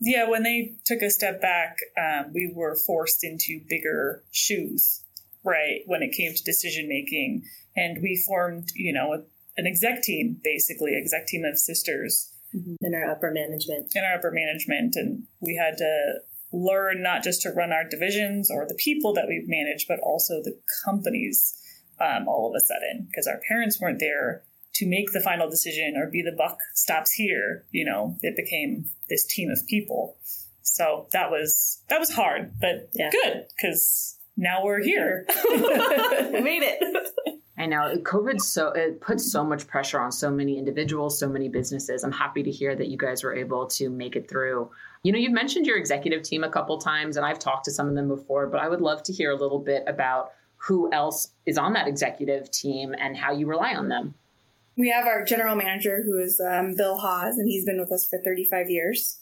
Yeah, 0.00 0.28
when 0.28 0.42
they 0.42 0.74
took 0.84 1.00
a 1.02 1.10
step 1.10 1.40
back, 1.40 1.76
um, 1.96 2.32
we 2.34 2.52
were 2.52 2.76
forced 2.86 3.24
into 3.24 3.60
bigger 3.68 4.22
shoes, 4.32 5.02
right? 5.44 5.80
When 5.86 6.02
it 6.02 6.12
came 6.12 6.34
to 6.34 6.44
decision 6.44 6.88
making, 6.88 7.44
and 7.76 8.02
we 8.02 8.22
formed, 8.26 8.70
you 8.74 8.92
know, 8.92 9.24
an 9.56 9.66
exec 9.66 10.02
team, 10.02 10.40
basically 10.42 10.96
exec 10.96 11.26
team 11.26 11.44
of 11.44 11.58
sisters 11.58 12.33
in 12.80 12.94
our 12.94 13.10
upper 13.10 13.30
management. 13.32 13.92
in 13.94 14.04
our 14.04 14.14
upper 14.14 14.30
management, 14.30 14.94
and 14.96 15.24
we 15.40 15.54
had 15.56 15.76
to 15.78 16.14
learn 16.52 17.02
not 17.02 17.22
just 17.22 17.42
to 17.42 17.50
run 17.50 17.72
our 17.72 17.82
divisions 17.88 18.50
or 18.50 18.66
the 18.68 18.74
people 18.76 19.12
that 19.12 19.26
we've 19.28 19.48
managed, 19.48 19.88
but 19.88 19.98
also 20.00 20.34
the 20.42 20.56
companies 20.84 21.60
um, 22.00 22.28
all 22.28 22.48
of 22.48 22.54
a 22.56 22.60
sudden 22.60 23.06
because 23.10 23.26
our 23.26 23.40
parents 23.48 23.80
weren't 23.80 23.98
there 24.00 24.42
to 24.74 24.86
make 24.86 25.12
the 25.12 25.20
final 25.20 25.48
decision 25.48 25.94
or 25.96 26.08
be 26.10 26.22
the 26.22 26.34
buck 26.36 26.58
stops 26.74 27.12
here. 27.12 27.64
You 27.70 27.84
know, 27.84 28.16
it 28.22 28.36
became 28.36 28.86
this 29.08 29.24
team 29.26 29.50
of 29.50 29.66
people. 29.68 30.16
So 30.62 31.06
that 31.12 31.30
was 31.30 31.82
that 31.88 32.00
was 32.00 32.10
hard, 32.10 32.52
but 32.60 32.88
Yeah. 32.94 33.10
good 33.10 33.46
because 33.56 34.18
now 34.36 34.64
we're 34.64 34.82
here. 34.82 35.26
we 35.50 36.40
made 36.40 36.62
it. 36.64 37.10
I 37.64 37.66
know 37.66 37.96
COVID 37.96 38.42
so 38.42 38.72
it 38.72 39.00
puts 39.00 39.32
so 39.32 39.42
much 39.42 39.66
pressure 39.66 39.98
on 39.98 40.12
so 40.12 40.30
many 40.30 40.58
individuals, 40.58 41.18
so 41.18 41.26
many 41.26 41.48
businesses. 41.48 42.04
I'm 42.04 42.12
happy 42.12 42.42
to 42.42 42.50
hear 42.50 42.76
that 42.76 42.88
you 42.88 42.98
guys 42.98 43.24
were 43.24 43.34
able 43.34 43.66
to 43.68 43.88
make 43.88 44.16
it 44.16 44.28
through. 44.28 44.70
You 45.02 45.12
know, 45.12 45.18
you've 45.18 45.32
mentioned 45.32 45.64
your 45.64 45.78
executive 45.78 46.22
team 46.22 46.44
a 46.44 46.50
couple 46.50 46.76
times, 46.76 47.16
and 47.16 47.24
I've 47.24 47.38
talked 47.38 47.64
to 47.64 47.70
some 47.70 47.88
of 47.88 47.94
them 47.94 48.06
before, 48.06 48.48
but 48.48 48.60
I 48.60 48.68
would 48.68 48.82
love 48.82 49.02
to 49.04 49.14
hear 49.14 49.30
a 49.30 49.34
little 49.34 49.58
bit 49.58 49.82
about 49.86 50.32
who 50.56 50.92
else 50.92 51.28
is 51.46 51.56
on 51.56 51.72
that 51.72 51.88
executive 51.88 52.50
team 52.50 52.94
and 52.98 53.16
how 53.16 53.32
you 53.32 53.46
rely 53.46 53.74
on 53.74 53.88
them. 53.88 54.14
we 54.76 54.90
have 54.90 55.06
our 55.06 55.24
general 55.24 55.56
manager 55.56 56.02
who 56.04 56.22
is 56.22 56.38
um, 56.40 56.74
bill 56.76 56.98
Hawes 56.98 57.38
and 57.38 57.48
he's 57.48 57.64
been 57.64 57.80
with 57.80 57.92
us 57.92 58.06
for 58.08 58.18
35 58.22 58.68
years 58.68 59.20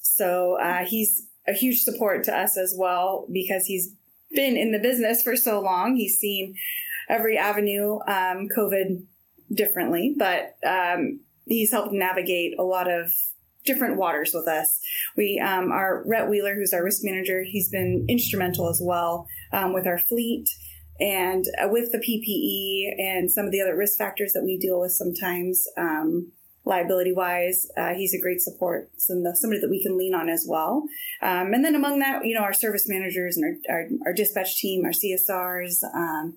so 0.00 0.58
uh, 0.60 0.84
he's 0.86 1.26
a 1.46 1.52
huge 1.52 1.80
support 1.82 2.24
to 2.24 2.36
us 2.36 2.56
as 2.56 2.74
well 2.78 3.26
because 3.30 3.66
he's 3.66 3.94
been 4.34 4.56
in 4.56 4.72
the 4.72 4.78
business 4.78 5.22
for 5.22 5.36
so 5.36 5.60
long 5.60 5.96
he's 5.96 6.18
seen 6.18 6.54
every 7.08 7.36
avenue 7.36 7.98
um, 8.06 8.48
covid 8.56 9.04
differently 9.52 10.14
but 10.16 10.56
um, 10.66 11.20
he's 11.46 11.70
helped 11.70 11.92
navigate 11.92 12.58
a 12.58 12.62
lot 12.62 12.90
of 12.90 13.10
different 13.64 13.96
waters 13.96 14.32
with 14.34 14.48
us. 14.48 14.80
We 15.16 15.38
um, 15.38 15.70
our 15.70 16.02
rhett 16.06 16.28
wheeler 16.28 16.54
who's 16.54 16.72
our 16.72 16.82
risk 16.82 17.02
manager 17.04 17.44
he's 17.44 17.68
been 17.68 18.06
instrumental 18.08 18.68
as 18.68 18.80
well 18.82 19.28
um, 19.52 19.72
with 19.72 19.86
our 19.86 19.98
fleet 19.98 20.48
and 21.00 21.44
uh, 21.62 21.68
with 21.68 21.90
the 21.90 21.98
PPE 21.98 23.00
and 23.02 23.30
some 23.30 23.46
of 23.46 23.52
the 23.52 23.60
other 23.60 23.76
risk 23.76 23.98
factors 23.98 24.32
that 24.34 24.44
we 24.44 24.56
deal 24.58 24.80
with 24.80 24.92
sometimes, 24.92 25.66
um, 25.76 26.30
liability 26.64 27.12
wise, 27.12 27.66
uh, 27.76 27.94
he's 27.94 28.14
a 28.14 28.20
great 28.20 28.40
support, 28.40 28.90
some, 28.96 29.24
somebody 29.34 29.60
that 29.60 29.70
we 29.70 29.82
can 29.82 29.98
lean 29.98 30.14
on 30.14 30.28
as 30.28 30.46
well. 30.48 30.84
Um, 31.20 31.52
and 31.52 31.64
then 31.64 31.74
among 31.74 31.98
that, 31.98 32.24
you 32.24 32.34
know, 32.34 32.42
our 32.42 32.52
service 32.52 32.88
managers 32.88 33.36
and 33.36 33.58
our, 33.68 33.74
our, 33.74 33.88
our 34.06 34.12
dispatch 34.12 34.56
team, 34.56 34.84
our 34.84 34.92
CSRs, 34.92 35.82
um, 35.94 36.34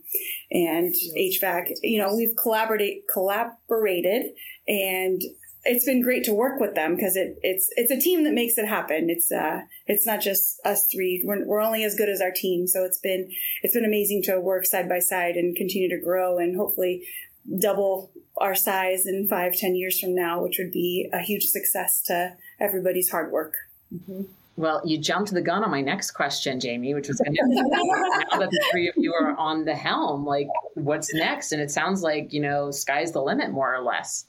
and 0.52 0.94
HVAC, 1.18 1.74
you 1.84 2.00
know, 2.00 2.16
we've 2.16 2.36
collaborated, 2.36 3.04
collaborated 3.12 4.32
and 4.68 5.22
it's 5.66 5.86
been 5.86 6.02
great 6.02 6.24
to 6.24 6.34
work 6.34 6.60
with 6.60 6.76
them 6.76 6.96
because 6.96 7.16
it, 7.16 7.38
it's 7.42 7.70
it's 7.76 7.92
a 7.92 8.00
team 8.00 8.24
that 8.24 8.34
makes 8.34 8.58
it 8.58 8.68
happen. 8.68 9.10
It's 9.10 9.32
uh 9.32 9.62
it's 9.88 10.06
not 10.06 10.22
just 10.22 10.60
us 10.64 10.88
three. 10.94 11.22
We're, 11.26 11.46
we're 11.46 11.62
only 11.62 11.84
as 11.84 11.96
good 11.96 12.10
as 12.10 12.22
our 12.22 12.32
team. 12.32 12.68
So 12.68 12.86
it's 12.86 13.00
been 13.00 13.30
it's 13.64 13.74
been 13.74 13.86
amazing 13.86 14.22
to 14.24 14.40
work 14.40 14.66
side 14.66 14.88
by 14.88 15.00
side 15.00 15.36
and 15.36 15.56
continue 15.56 15.90
to 15.90 16.04
grow 16.04 16.38
and 16.38 16.56
hopefully 16.56 17.08
double 17.60 18.12
our 18.38 18.56
size 18.56 19.06
in 19.06 19.28
five 19.28 19.56
ten 19.56 19.76
years 19.76 20.00
from 20.00 20.16
now, 20.16 20.42
which 20.42 20.58
would 20.58 20.72
be 20.72 21.10
a 21.14 21.20
huge 21.20 21.46
success 21.46 22.02
to 22.04 22.36
everybody's 22.60 23.10
hard 23.10 23.32
work. 23.32 23.56
Well, 24.58 24.82
you 24.86 24.98
jumped 24.98 25.34
the 25.34 25.42
gun 25.42 25.64
on 25.64 25.72
my 25.72 25.82
next 25.82 26.12
question, 26.12 26.60
Jamie, 26.60 26.94
which 26.94 27.10
was 27.10 27.20
going 27.20 27.36
to 27.36 27.42
now 27.44 28.40
that 28.40 28.50
the 28.50 28.66
three 28.72 28.88
of 28.88 28.96
you 28.98 29.14
are 29.14 29.36
on 29.38 29.66
the 29.66 29.76
helm, 29.76 30.26
like 30.26 30.48
what's 30.76 31.14
next? 31.14 31.52
And 31.52 31.62
it 31.62 31.72
sounds 31.72 32.02
like, 32.02 32.32
you 32.32 32.40
know, 32.40 32.72
sky's 32.72 33.12
the 33.12 33.22
limit 33.22 33.52
more 33.52 33.76
or 33.76 33.82
less. 33.82 34.26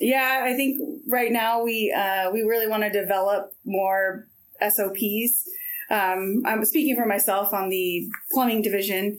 Yeah, 0.00 0.42
I 0.44 0.54
think 0.54 0.80
right 1.08 1.30
now 1.30 1.62
we 1.62 1.92
uh, 1.96 2.30
we 2.32 2.42
really 2.42 2.66
want 2.66 2.82
to 2.82 2.90
develop 2.90 3.52
more 3.64 4.26
SOPs. 4.60 5.48
Um, 5.88 6.42
I'm 6.44 6.64
speaking 6.64 6.96
for 6.96 7.06
myself 7.06 7.52
on 7.52 7.68
the 7.68 8.08
plumbing 8.32 8.62
division, 8.62 9.18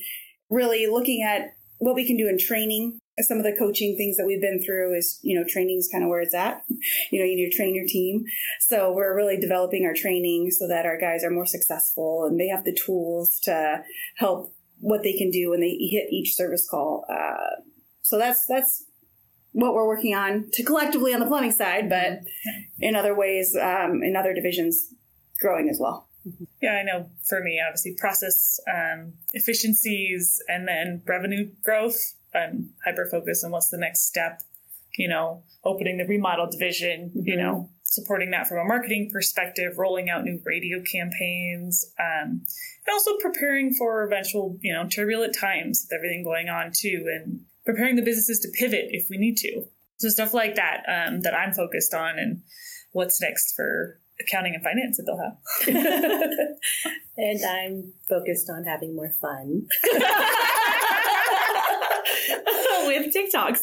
really 0.49 0.87
looking 0.87 1.23
at 1.23 1.53
what 1.77 1.95
we 1.95 2.05
can 2.05 2.17
do 2.17 2.27
in 2.27 2.37
training. 2.37 2.99
Some 3.19 3.37
of 3.37 3.43
the 3.43 3.55
coaching 3.57 3.95
things 3.95 4.17
that 4.17 4.25
we've 4.25 4.41
been 4.41 4.61
through 4.61 4.97
is, 4.97 5.19
you 5.21 5.39
know, 5.39 5.45
training 5.47 5.77
is 5.77 5.89
kind 5.91 6.03
of 6.03 6.09
where 6.09 6.21
it's 6.21 6.33
at. 6.33 6.63
You 7.11 7.19
know, 7.19 7.25
you 7.25 7.35
need 7.35 7.49
to 7.49 7.55
train 7.55 7.75
your 7.75 7.85
team. 7.87 8.25
So 8.59 8.91
we're 8.91 9.15
really 9.15 9.37
developing 9.37 9.85
our 9.85 9.93
training 9.93 10.51
so 10.51 10.67
that 10.67 10.85
our 10.85 10.97
guys 10.97 11.23
are 11.23 11.29
more 11.29 11.45
successful 11.45 12.25
and 12.25 12.39
they 12.39 12.47
have 12.47 12.65
the 12.65 12.73
tools 12.73 13.39
to 13.43 13.83
help 14.17 14.53
what 14.79 15.03
they 15.03 15.13
can 15.13 15.29
do 15.31 15.49
when 15.51 15.61
they 15.61 15.69
hit 15.69 16.11
each 16.11 16.35
service 16.35 16.67
call. 16.69 17.05
Uh, 17.09 17.61
so 18.01 18.17
that's 18.17 18.45
that's 18.47 18.85
what 19.51 19.73
we're 19.73 19.87
working 19.87 20.13
on 20.13 20.49
to 20.51 20.63
collectively 20.63 21.13
on 21.13 21.21
the 21.21 21.25
plumbing 21.25 21.51
side, 21.51 21.89
but 21.89 22.19
in 22.79 22.95
other 22.95 23.15
ways, 23.15 23.55
um, 23.55 24.03
in 24.03 24.15
other 24.15 24.33
divisions, 24.33 24.93
growing 25.39 25.69
as 25.69 25.77
well. 25.79 26.09
Yeah, 26.61 26.73
I 26.73 26.83
know 26.83 27.09
for 27.23 27.41
me, 27.41 27.61
obviously, 27.65 27.95
process 27.97 28.59
um, 28.67 29.13
efficiencies 29.33 30.41
and 30.47 30.67
then 30.67 31.03
revenue 31.05 31.51
growth. 31.63 32.15
I'm 32.35 32.71
hyper 32.83 33.07
focused 33.09 33.45
on 33.45 33.51
what's 33.51 33.69
the 33.69 33.77
next 33.77 34.07
step, 34.07 34.41
you 34.97 35.07
know, 35.07 35.43
opening 35.63 35.97
the 35.97 36.05
remodel 36.05 36.49
division, 36.49 37.11
you 37.15 37.35
know, 37.35 37.69
supporting 37.85 38.31
that 38.31 38.47
from 38.47 38.57
a 38.57 38.65
marketing 38.65 39.09
perspective, 39.11 39.77
rolling 39.77 40.09
out 40.09 40.23
new 40.23 40.39
radio 40.45 40.81
campaigns, 40.81 41.85
um, 41.99 42.41
and 42.85 42.93
also 42.93 43.11
preparing 43.21 43.73
for 43.73 44.03
eventual, 44.03 44.57
you 44.61 44.73
know, 44.73 44.87
turbulent 44.87 45.35
times 45.35 45.87
with 45.87 45.97
everything 45.97 46.23
going 46.23 46.49
on 46.49 46.71
too, 46.73 47.05
and 47.07 47.41
preparing 47.65 47.95
the 47.95 48.03
businesses 48.03 48.39
to 48.39 48.49
pivot 48.59 48.87
if 48.89 49.07
we 49.09 49.17
need 49.17 49.37
to. 49.37 49.65
So 49.97 50.09
stuff 50.09 50.33
like 50.33 50.55
that 50.55 50.83
um, 50.87 51.21
that 51.21 51.33
I'm 51.33 51.53
focused 51.53 51.93
on 51.93 52.19
and 52.19 52.41
what's 52.91 53.21
next 53.21 53.53
for 53.55 53.99
accounting 54.19 54.55
and 54.55 54.63
finance 54.63 54.99
at 54.99 55.05
Bill 55.05 55.17
Howe. 55.17 55.37
and 57.17 57.45
I'm 57.45 57.93
focused 58.07 58.49
on 58.49 58.63
having 58.63 58.95
more 58.95 59.11
fun 59.21 59.67
with 62.85 63.13
TikToks. 63.13 63.61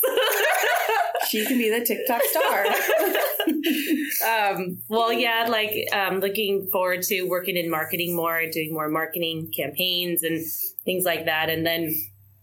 she 1.29 1.45
can 1.47 1.59
be 1.59 1.71
the 1.71 1.85
TikTok 1.85 2.23
star. 2.25 2.67
um, 4.53 4.79
well, 4.89 5.13
yeah, 5.13 5.47
like 5.49 5.73
um, 5.93 6.21
looking 6.21 6.69
forward 6.71 7.03
to 7.05 7.23
working 7.25 7.57
in 7.57 7.71
marketing 7.71 8.15
more, 8.17 8.43
doing 8.51 8.73
more 8.73 8.89
marketing 8.89 9.53
campaigns 9.57 10.23
and 10.23 10.45
things 10.85 11.05
like 11.05 11.25
that. 11.27 11.51
And 11.51 11.67
then 11.67 11.95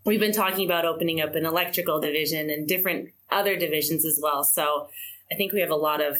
we've 0.05 0.19
been 0.19 0.31
talking 0.31 0.65
about 0.65 0.85
opening 0.85 1.21
up 1.21 1.35
an 1.35 1.45
electrical 1.45 1.99
division 1.99 2.49
and 2.49 2.67
different 2.67 3.09
other 3.31 3.55
divisions 3.55 4.05
as 4.05 4.19
well. 4.21 4.43
So 4.43 4.87
I 5.31 5.35
think 5.35 5.53
we 5.53 5.61
have 5.61 5.71
a 5.71 5.75
lot 5.75 6.01
of 6.01 6.17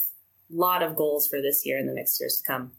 lot 0.52 0.82
of 0.82 0.96
goals 0.96 1.28
for 1.28 1.42
this 1.42 1.64
year 1.66 1.78
and 1.78 1.88
the 1.88 1.94
next 1.94 2.20
years 2.20 2.42
to 2.42 2.52
come. 2.52 2.72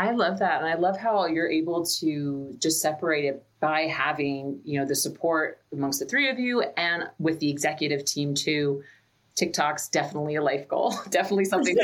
I 0.00 0.12
love 0.12 0.38
that. 0.38 0.62
And 0.62 0.66
I 0.66 0.76
love 0.76 0.96
how 0.96 1.26
you're 1.26 1.50
able 1.50 1.84
to 2.00 2.54
just 2.58 2.80
separate 2.80 3.26
it 3.26 3.44
by 3.60 3.82
having, 3.82 4.58
you 4.64 4.80
know, 4.80 4.86
the 4.86 4.96
support 4.96 5.60
amongst 5.74 6.00
the 6.00 6.06
three 6.06 6.30
of 6.30 6.38
you 6.38 6.62
and 6.62 7.04
with 7.18 7.38
the 7.40 7.50
executive 7.50 8.06
team 8.06 8.32
too. 8.32 8.82
TikTok's 9.36 9.90
definitely 9.90 10.36
a 10.36 10.42
life 10.42 10.66
goal, 10.68 10.94
definitely 11.10 11.44
something. 11.44 11.76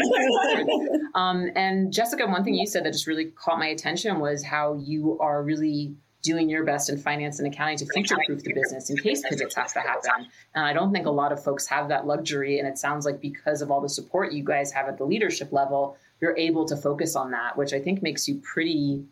um, 1.14 1.50
and 1.56 1.92
Jessica, 1.92 2.26
one 2.26 2.42
thing 2.42 2.54
you 2.54 2.66
said 2.66 2.86
that 2.86 2.94
just 2.94 3.06
really 3.06 3.26
caught 3.26 3.58
my 3.58 3.66
attention 3.66 4.18
was 4.18 4.42
how 4.42 4.74
you 4.74 5.18
are 5.20 5.42
really 5.42 5.94
doing 6.22 6.48
your 6.48 6.64
best 6.64 6.88
in 6.88 6.96
finance 6.96 7.38
and 7.38 7.46
accounting 7.46 7.76
to 7.76 7.86
future 7.92 8.16
proof 8.26 8.42
the 8.42 8.54
business 8.54 8.88
in 8.88 8.96
case 8.96 9.22
pivots 9.28 9.54
have 9.54 9.72
to 9.74 9.80
happen. 9.80 10.26
And 10.54 10.64
I 10.64 10.72
don't 10.72 10.90
think 10.90 11.06
a 11.06 11.10
lot 11.10 11.32
of 11.32 11.44
folks 11.44 11.66
have 11.66 11.88
that 11.90 12.06
luxury. 12.06 12.58
And 12.58 12.66
it 12.66 12.78
sounds 12.78 13.04
like 13.04 13.20
because 13.20 13.60
of 13.60 13.70
all 13.70 13.82
the 13.82 13.90
support 13.90 14.32
you 14.32 14.42
guys 14.42 14.72
have 14.72 14.88
at 14.88 14.96
the 14.96 15.04
leadership 15.04 15.52
level, 15.52 15.98
you're 16.20 16.36
able 16.36 16.64
to 16.66 16.76
focus 16.76 17.16
on 17.16 17.30
that, 17.32 17.56
which 17.56 17.72
I 17.72 17.80
think 17.80 18.02
makes 18.02 18.28
you 18.28 18.40
pretty 18.40 19.04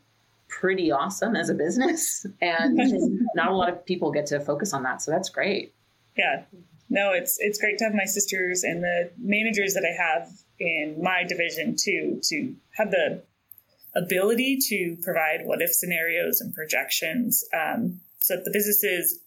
pretty 0.49 0.93
awesome 0.93 1.35
as 1.35 1.49
a 1.49 1.55
business. 1.55 2.27
And 2.41 2.77
not 3.35 3.49
a 3.49 3.55
lot 3.55 3.69
of 3.69 3.85
people 3.85 4.13
get 4.13 4.27
to 4.27 4.41
focus 4.41 4.73
on 4.73 4.83
that. 4.85 5.03
So 5.03 5.11
that's 5.11 5.29
great. 5.29 5.75
Yeah. 6.17 6.45
No, 6.91 7.13
it's 7.13 7.39
it's 7.41 7.59
great 7.59 7.79
to 7.79 7.85
have 7.85 7.95
my 7.95 8.05
sisters 8.05 8.63
and 8.63 8.83
the 8.83 9.11
managers 9.19 9.75
that 9.75 9.85
I 9.85 9.95
have 10.01 10.31
in 10.61 11.03
my 11.03 11.25
division 11.25 11.77
too 11.77 12.21
to 12.25 12.55
have 12.77 12.91
the 12.91 13.23
ability 13.97 14.59
to 14.69 14.97
provide 15.03 15.41
what 15.45 15.63
if 15.63 15.73
scenarios 15.73 16.41
and 16.41 16.55
projections 16.55 17.45
um, 17.53 18.01
so 18.23 18.37
that 18.37 18.45
the 18.45 18.51
businesses, 18.53 19.19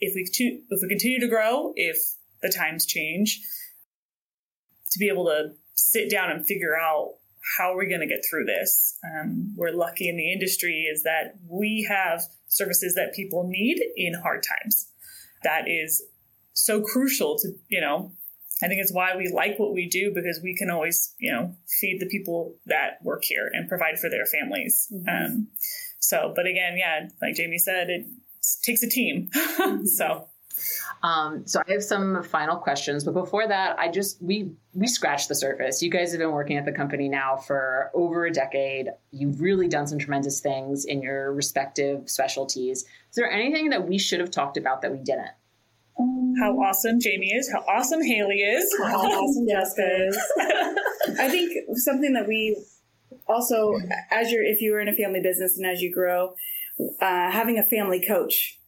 if 0.00 0.14
we 0.14 0.24
to, 0.24 0.44
if 0.70 0.82
we 0.82 0.88
continue 0.88 1.20
to 1.20 1.28
grow, 1.28 1.72
if 1.76 1.96
the 2.42 2.48
times 2.48 2.86
change, 2.86 3.40
to 4.90 4.98
be 4.98 5.08
able 5.08 5.26
to 5.26 5.52
sit 5.78 6.10
down 6.10 6.30
and 6.30 6.46
figure 6.46 6.76
out 6.76 7.14
how 7.56 7.72
are 7.72 7.78
we 7.78 7.88
going 7.88 8.00
to 8.00 8.06
get 8.06 8.24
through 8.28 8.44
this. 8.44 8.98
Um, 9.04 9.54
we're 9.56 9.72
lucky 9.72 10.08
in 10.08 10.16
the 10.16 10.32
industry 10.32 10.88
is 10.92 11.04
that 11.04 11.36
we 11.48 11.86
have 11.88 12.22
services 12.48 12.94
that 12.94 13.14
people 13.14 13.48
need 13.48 13.80
in 13.96 14.14
hard 14.14 14.42
times. 14.42 14.90
That 15.44 15.68
is 15.68 16.02
so 16.52 16.82
crucial 16.82 17.38
to 17.38 17.52
you 17.68 17.80
know 17.80 18.12
I 18.62 18.66
think 18.66 18.80
it's 18.80 18.92
why 18.92 19.16
we 19.16 19.30
like 19.32 19.58
what 19.58 19.72
we 19.72 19.88
do 19.88 20.12
because 20.12 20.40
we 20.42 20.56
can 20.56 20.68
always, 20.68 21.14
you 21.18 21.30
know, 21.30 21.54
feed 21.80 22.00
the 22.00 22.06
people 22.06 22.56
that 22.66 22.98
work 23.02 23.22
here 23.22 23.48
and 23.52 23.68
provide 23.68 23.98
for 24.00 24.10
their 24.10 24.26
families. 24.26 24.88
Mm-hmm. 24.92 25.08
Um, 25.08 25.48
so, 26.00 26.32
but 26.34 26.46
again, 26.46 26.76
yeah, 26.76 27.08
like 27.22 27.34
Jamie 27.34 27.58
said, 27.58 27.88
it 27.88 28.06
takes 28.64 28.82
a 28.82 28.88
team. 28.88 29.28
Mm-hmm. 29.32 29.84
so. 29.86 30.28
Um, 31.02 31.46
so 31.46 31.62
I 31.66 31.72
have 31.72 31.82
some 31.82 32.22
final 32.22 32.56
questions, 32.56 33.04
but 33.04 33.14
before 33.14 33.46
that, 33.46 33.78
I 33.78 33.90
just 33.90 34.20
we 34.22 34.50
we 34.74 34.86
scratched 34.86 35.28
the 35.28 35.34
surface. 35.34 35.82
You 35.82 35.90
guys 35.90 36.12
have 36.12 36.20
been 36.20 36.32
working 36.32 36.56
at 36.56 36.64
the 36.64 36.72
company 36.72 37.08
now 37.08 37.36
for 37.36 37.90
over 37.94 38.26
a 38.26 38.32
decade. 38.32 38.88
You've 39.12 39.40
really 39.40 39.68
done 39.68 39.86
some 39.86 39.98
tremendous 39.98 40.40
things 40.40 40.84
in 40.84 41.02
your 41.02 41.32
respective 41.32 42.08
specialties. 42.08 42.78
Is 42.82 43.16
there 43.16 43.30
anything 43.30 43.70
that 43.70 43.88
we 43.88 43.98
should 43.98 44.20
have 44.20 44.30
talked 44.30 44.56
about 44.56 44.82
that 44.82 44.92
we 44.92 44.98
didn't? 44.98 45.30
how 46.38 46.52
awesome 46.60 47.00
Jamie 47.00 47.32
is, 47.32 47.50
how 47.52 47.60
awesome 47.60 48.02
Haley 48.02 48.36
is, 48.36 48.72
how 48.78 48.98
awesome 48.98 49.48
Jessica 49.50 50.06
is. 50.06 50.18
I 51.18 51.28
think 51.28 51.52
something 51.74 52.12
that 52.12 52.28
we 52.28 52.56
also, 53.26 53.74
as 54.10 54.30
you're, 54.30 54.44
if 54.44 54.60
you 54.60 54.74
are 54.74 54.80
in 54.80 54.88
a 54.88 54.92
family 54.92 55.20
business 55.20 55.58
and 55.58 55.66
as 55.66 55.80
you 55.80 55.92
grow, 55.92 56.34
uh, 57.00 57.30
having 57.30 57.58
a 57.58 57.64
family 57.64 58.02
coach 58.06 58.58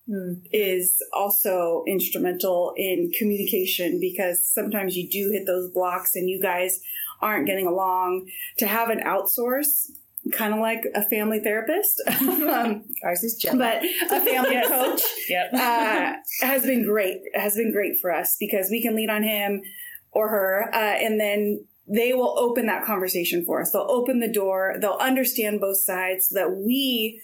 is 0.53 1.03
also 1.13 1.85
instrumental 1.87 2.73
in 2.77 3.11
communication 3.19 3.99
because 4.01 4.53
sometimes 4.53 4.97
you 4.97 5.09
do 5.09 5.31
hit 5.31 5.47
those 5.47 5.71
blocks 5.71 6.17
and 6.17 6.29
you 6.29 6.41
guys 6.41 6.81
aren't 7.21 7.47
getting 7.47 7.67
along. 7.67 8.29
To 8.59 8.67
have 8.67 8.91
an 8.91 9.01
outsource 9.01 9.91
kind 10.33 10.53
of 10.53 10.61
like 10.61 10.85
a 10.95 11.03
family 11.09 11.41
therapist. 11.41 12.03
um, 12.21 12.85
Ours 13.05 13.25
is 13.25 13.37
Jen. 13.37 13.59
But 13.59 13.83
a 14.11 14.21
family 14.21 14.61
coach 14.67 15.01
yep. 15.29 15.53
uh, 15.53 16.13
has 16.43 16.63
been 16.63 16.85
great, 16.85 17.19
has 17.35 17.57
been 17.57 17.73
great 17.73 17.99
for 18.01 18.13
us 18.13 18.37
because 18.39 18.69
we 18.71 18.83
can 18.83 18.95
lean 18.95 19.11
on 19.11 19.23
him 19.23 19.63
or 20.13 20.29
her. 20.29 20.71
Uh, 20.73 20.77
and 20.77 21.19
then 21.19 21.65
they 21.89 22.13
will 22.13 22.39
open 22.39 22.67
that 22.67 22.85
conversation 22.85 23.45
for 23.45 23.61
us. 23.61 23.73
They'll 23.73 23.91
open 23.91 24.21
the 24.21 24.33
door. 24.33 24.77
They'll 24.81 24.99
understand 25.01 25.61
both 25.61 25.79
sides 25.79 26.29
so 26.29 26.35
that 26.37 26.57
we, 26.57 27.21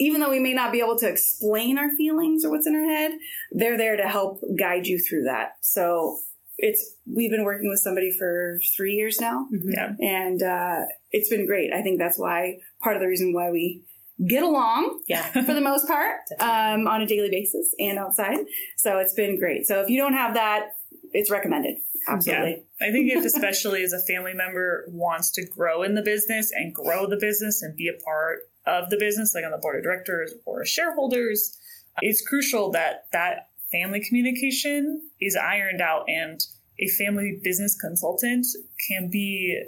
even 0.00 0.20
though 0.20 0.30
we 0.30 0.40
may 0.40 0.54
not 0.54 0.72
be 0.72 0.80
able 0.80 0.98
to 0.98 1.08
explain 1.08 1.78
our 1.78 1.90
feelings 1.90 2.44
or 2.44 2.50
what's 2.50 2.66
in 2.66 2.74
our 2.74 2.86
head, 2.86 3.12
they're 3.52 3.76
there 3.76 3.96
to 3.96 4.08
help 4.08 4.40
guide 4.58 4.86
you 4.86 4.98
through 4.98 5.24
that. 5.24 5.50
So 5.60 6.18
it's 6.56 6.96
we've 7.06 7.30
been 7.30 7.44
working 7.44 7.68
with 7.68 7.80
somebody 7.80 8.10
for 8.10 8.58
three 8.76 8.94
years 8.94 9.20
now, 9.20 9.46
mm-hmm. 9.54 9.70
yeah. 9.70 9.92
and 10.00 10.42
uh, 10.42 10.86
it's 11.12 11.28
been 11.28 11.46
great. 11.46 11.72
I 11.72 11.82
think 11.82 11.98
that's 11.98 12.18
why 12.18 12.56
part 12.82 12.96
of 12.96 13.02
the 13.02 13.08
reason 13.08 13.32
why 13.32 13.50
we 13.50 13.82
get 14.26 14.42
along, 14.42 15.00
yeah, 15.06 15.26
for 15.44 15.54
the 15.54 15.60
most 15.60 15.86
part, 15.86 16.20
um, 16.40 16.86
on 16.88 17.02
a 17.02 17.06
daily 17.06 17.30
basis 17.30 17.74
and 17.78 17.98
outside. 17.98 18.38
So 18.76 18.98
it's 18.98 19.14
been 19.14 19.38
great. 19.38 19.66
So 19.66 19.80
if 19.80 19.90
you 19.90 19.98
don't 19.98 20.14
have 20.14 20.34
that, 20.34 20.70
it's 21.12 21.30
recommended. 21.30 21.76
Absolutely. 22.08 22.64
Yeah. 22.80 22.88
I 22.88 22.92
think 22.92 23.10
if 23.12 23.24
especially 23.24 23.82
as 23.82 23.92
a 23.92 24.00
family 24.00 24.32
member 24.32 24.86
wants 24.88 25.30
to 25.32 25.46
grow 25.46 25.82
in 25.82 25.94
the 25.94 26.02
business 26.02 26.50
and 26.54 26.74
grow 26.74 27.06
the 27.06 27.18
business 27.20 27.60
and 27.60 27.76
be 27.76 27.88
a 27.88 28.02
part 28.02 28.49
of 28.66 28.90
the 28.90 28.96
business, 28.98 29.34
like 29.34 29.44
on 29.44 29.50
the 29.50 29.58
board 29.58 29.76
of 29.76 29.82
directors 29.82 30.34
or 30.44 30.64
shareholders, 30.64 31.56
it's 32.00 32.26
crucial 32.26 32.70
that 32.72 33.06
that 33.12 33.48
family 33.72 34.00
communication 34.06 35.02
is 35.20 35.36
ironed 35.36 35.80
out 35.80 36.04
and 36.08 36.40
a 36.78 36.88
family 36.88 37.38
business 37.42 37.76
consultant 37.78 38.46
can 38.88 39.10
be 39.10 39.62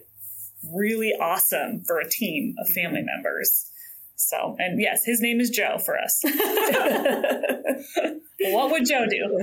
really 0.72 1.12
awesome 1.20 1.82
for 1.86 1.98
a 1.98 2.08
team 2.08 2.54
of 2.58 2.68
family 2.70 3.02
members. 3.02 3.70
So, 4.16 4.56
and 4.58 4.80
yes, 4.80 5.04
his 5.04 5.20
name 5.20 5.40
is 5.40 5.50
Joe 5.50 5.78
for 5.78 5.98
us. 5.98 6.22
what 8.50 8.70
would 8.70 8.86
Joe 8.86 9.06
do? 9.08 9.38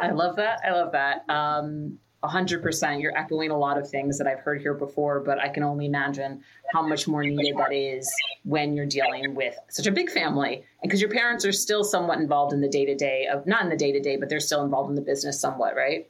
I 0.00 0.10
love 0.10 0.36
that. 0.36 0.60
I 0.64 0.72
love 0.72 0.92
that. 0.92 1.28
Um, 1.28 1.98
100%. 2.22 3.02
You're 3.02 3.16
echoing 3.16 3.50
a 3.50 3.58
lot 3.58 3.78
of 3.78 3.88
things 3.88 4.18
that 4.18 4.26
I've 4.26 4.40
heard 4.40 4.60
here 4.60 4.74
before, 4.74 5.20
but 5.20 5.40
I 5.40 5.48
can 5.48 5.62
only 5.62 5.86
imagine 5.86 6.42
how 6.72 6.82
much 6.82 7.08
more 7.08 7.24
needed 7.24 7.56
that 7.58 7.72
is 7.72 8.12
when 8.44 8.74
you're 8.74 8.86
dealing 8.86 9.34
with 9.34 9.56
such 9.68 9.86
a 9.86 9.90
big 9.90 10.10
family. 10.10 10.64
And 10.82 10.88
because 10.88 11.00
your 11.00 11.10
parents 11.10 11.44
are 11.44 11.52
still 11.52 11.82
somewhat 11.84 12.18
involved 12.18 12.52
in 12.52 12.60
the 12.60 12.68
day 12.68 12.84
to 12.86 12.94
day 12.94 13.26
of, 13.26 13.46
not 13.46 13.62
in 13.62 13.68
the 13.68 13.76
day 13.76 13.92
to 13.92 14.00
day, 14.00 14.16
but 14.16 14.28
they're 14.28 14.40
still 14.40 14.62
involved 14.62 14.90
in 14.90 14.94
the 14.94 15.02
business 15.02 15.40
somewhat, 15.40 15.74
right? 15.74 16.08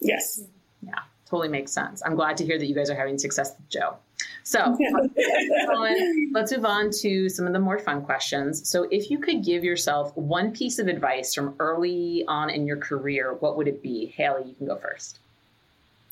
Yes. 0.00 0.42
Yeah, 0.82 0.98
totally 1.30 1.48
makes 1.48 1.72
sense. 1.72 2.02
I'm 2.04 2.14
glad 2.14 2.36
to 2.38 2.44
hear 2.44 2.58
that 2.58 2.66
you 2.66 2.74
guys 2.74 2.90
are 2.90 2.96
having 2.96 3.16
success 3.16 3.54
with 3.56 3.68
Joe. 3.70 3.96
So 4.42 4.76
let's 6.32 6.52
move 6.52 6.66
on 6.66 6.90
to 7.00 7.30
some 7.30 7.46
of 7.46 7.54
the 7.54 7.58
more 7.58 7.78
fun 7.78 8.02
questions. 8.02 8.68
So, 8.68 8.86
if 8.90 9.10
you 9.10 9.18
could 9.18 9.42
give 9.42 9.64
yourself 9.64 10.14
one 10.16 10.52
piece 10.52 10.78
of 10.78 10.86
advice 10.86 11.34
from 11.34 11.54
early 11.58 12.24
on 12.28 12.50
in 12.50 12.66
your 12.66 12.76
career, 12.76 13.34
what 13.40 13.56
would 13.56 13.68
it 13.68 13.82
be? 13.82 14.12
Haley, 14.14 14.46
you 14.46 14.54
can 14.54 14.66
go 14.66 14.76
first 14.76 15.20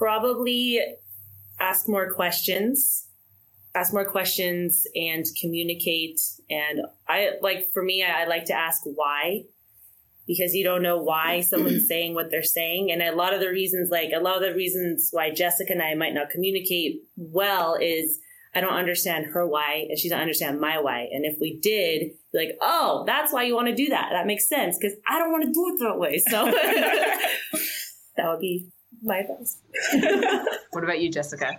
probably 0.02 0.80
ask 1.60 1.88
more 1.88 2.12
questions 2.12 3.06
ask 3.74 3.92
more 3.92 4.04
questions 4.04 4.86
and 4.94 5.24
communicate. 5.40 6.20
And 6.50 6.80
i 7.08 7.30
like 7.40 7.72
for 7.72 7.82
me 7.82 8.04
i, 8.04 8.22
I 8.22 8.26
like 8.26 8.46
to 8.46 8.54
ask 8.54 8.82
why 8.84 9.44
because 10.26 10.54
you 10.54 10.64
don't 10.64 10.82
know 10.82 10.98
why 10.98 11.40
someone's 11.50 11.86
saying 11.86 12.14
what 12.14 12.30
they're 12.30 12.42
saying. 12.42 12.90
And 12.90 13.00
a 13.00 13.14
lot 13.14 13.32
of 13.32 13.40
the 13.40 13.48
reasons 13.48 13.90
like 13.90 14.10
a 14.14 14.20
lot 14.20 14.36
of 14.36 14.42
the 14.42 14.54
reasons 14.54 15.08
why 15.12 15.30
jessica 15.30 15.72
and 15.72 15.82
i 15.82 15.94
might 15.94 16.14
not 16.14 16.30
communicate 16.30 17.02
well 17.16 17.76
is 17.80 18.18
i 18.54 18.60
don't 18.60 18.74
understand 18.74 19.26
her 19.26 19.46
why 19.46 19.86
and 19.88 19.98
she 19.98 20.08
doesn't 20.08 20.20
understand 20.20 20.60
my 20.60 20.80
why. 20.80 21.08
And 21.12 21.24
if 21.24 21.38
we 21.40 21.60
did 21.60 22.10
like 22.34 22.58
oh 22.60 23.04
that's 23.06 23.32
why 23.32 23.44
you 23.44 23.54
want 23.54 23.68
to 23.68 23.74
do 23.74 23.88
that. 23.90 24.08
That 24.10 24.26
makes 24.26 24.48
sense 24.48 24.76
because 24.78 24.96
i 25.08 25.20
don't 25.20 25.30
want 25.30 25.44
to 25.44 25.52
do 25.52 25.64
it 25.68 25.78
that 25.78 25.98
way. 25.98 26.18
So 26.18 26.44
that 28.16 28.28
would 28.28 28.40
be 28.40 28.68
my 29.02 29.18
advice. 29.18 29.58
what 30.70 30.84
about 30.84 31.00
you, 31.00 31.10
Jessica? 31.10 31.58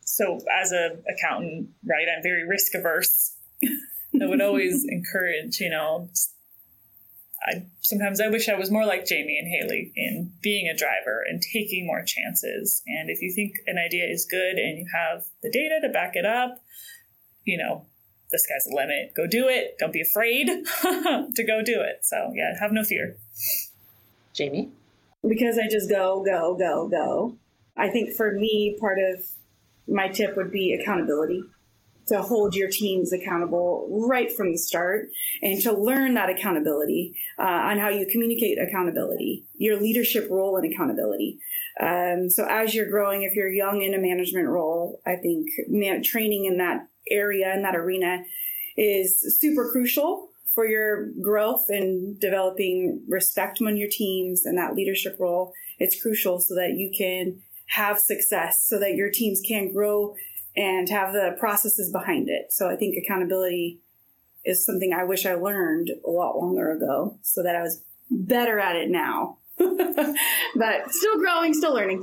So, 0.00 0.38
as 0.60 0.72
an 0.72 1.02
accountant, 1.08 1.70
right, 1.84 2.06
I'm 2.14 2.22
very 2.22 2.46
risk 2.46 2.74
averse. 2.74 3.36
I 3.64 4.26
would 4.26 4.40
always 4.40 4.84
encourage, 4.88 5.60
you 5.60 5.70
know, 5.70 6.08
I 7.42 7.66
sometimes 7.80 8.20
I 8.20 8.28
wish 8.28 8.48
I 8.48 8.54
was 8.54 8.70
more 8.70 8.84
like 8.84 9.06
Jamie 9.06 9.38
and 9.38 9.48
Haley 9.48 9.92
in 9.94 10.32
being 10.42 10.68
a 10.68 10.76
driver 10.76 11.22
and 11.28 11.40
taking 11.40 11.86
more 11.86 12.02
chances. 12.04 12.82
And 12.86 13.10
if 13.10 13.20
you 13.20 13.32
think 13.32 13.56
an 13.66 13.78
idea 13.78 14.04
is 14.06 14.26
good 14.28 14.56
and 14.56 14.78
you 14.78 14.86
have 14.92 15.24
the 15.42 15.50
data 15.50 15.80
to 15.82 15.88
back 15.88 16.16
it 16.16 16.24
up, 16.24 16.58
you 17.44 17.58
know, 17.58 17.86
the 18.30 18.38
sky's 18.38 18.64
the 18.64 18.74
limit. 18.74 19.14
Go 19.14 19.26
do 19.26 19.48
it. 19.48 19.76
Don't 19.78 19.92
be 19.92 20.00
afraid 20.00 20.46
to 20.82 21.44
go 21.46 21.62
do 21.62 21.80
it. 21.80 22.00
So 22.04 22.32
yeah, 22.34 22.58
have 22.58 22.72
no 22.72 22.82
fear. 22.82 23.16
Jamie? 24.32 24.70
Because 25.28 25.58
I 25.58 25.68
just 25.68 25.88
go, 25.88 26.22
go, 26.24 26.56
go, 26.56 26.88
go. 26.88 27.36
I 27.76 27.88
think 27.88 28.14
for 28.14 28.32
me, 28.32 28.76
part 28.80 28.98
of 28.98 29.24
my 29.88 30.08
tip 30.08 30.36
would 30.36 30.50
be 30.50 30.72
accountability 30.72 31.42
to 32.08 32.22
hold 32.22 32.54
your 32.54 32.68
teams 32.70 33.12
accountable 33.12 33.88
right 34.08 34.30
from 34.30 34.52
the 34.52 34.58
start 34.58 35.08
and 35.42 35.60
to 35.60 35.72
learn 35.72 36.14
that 36.14 36.30
accountability 36.30 37.14
uh, 37.38 37.42
on 37.42 37.78
how 37.78 37.88
you 37.88 38.06
communicate 38.06 38.58
accountability, 38.58 39.44
your 39.56 39.80
leadership 39.80 40.28
role 40.30 40.56
and 40.56 40.72
accountability. 40.72 41.38
Um, 41.80 42.30
so 42.30 42.46
as 42.48 42.74
you're 42.74 42.88
growing, 42.88 43.22
if 43.22 43.34
you're 43.34 43.50
young 43.50 43.82
in 43.82 43.92
a 43.92 43.98
management 43.98 44.48
role, 44.48 45.00
I 45.04 45.16
think 45.16 45.48
man- 45.68 46.02
training 46.02 46.44
in 46.44 46.58
that 46.58 46.86
area 47.10 47.52
in 47.54 47.62
that 47.62 47.76
arena 47.76 48.22
is 48.76 49.38
super 49.40 49.70
crucial 49.72 50.30
for 50.56 50.66
your 50.66 51.10
growth 51.22 51.66
and 51.68 52.18
developing 52.18 53.02
respect 53.06 53.60
among 53.60 53.76
your 53.76 53.90
teams 53.90 54.46
and 54.46 54.58
that 54.58 54.74
leadership 54.74 55.16
role. 55.20 55.52
It's 55.78 56.00
crucial 56.00 56.40
so 56.40 56.54
that 56.54 56.72
you 56.76 56.90
can 56.96 57.42
have 57.68 57.98
success, 57.98 58.64
so 58.66 58.80
that 58.80 58.94
your 58.94 59.10
teams 59.10 59.42
can 59.46 59.70
grow 59.70 60.16
and 60.56 60.88
have 60.88 61.12
the 61.12 61.36
processes 61.38 61.92
behind 61.92 62.30
it. 62.30 62.52
So 62.52 62.70
I 62.70 62.76
think 62.76 62.96
accountability 62.96 63.80
is 64.46 64.64
something 64.64 64.94
I 64.94 65.04
wish 65.04 65.26
I 65.26 65.34
learned 65.34 65.90
a 66.06 66.10
lot 66.10 66.38
longer 66.38 66.72
ago 66.72 67.18
so 67.20 67.42
that 67.42 67.54
I 67.54 67.60
was 67.60 67.82
better 68.10 68.58
at 68.58 68.76
it 68.76 68.88
now. 68.88 69.36
but 69.58 70.90
still 70.90 71.18
growing, 71.18 71.52
still 71.52 71.74
learning. 71.74 72.02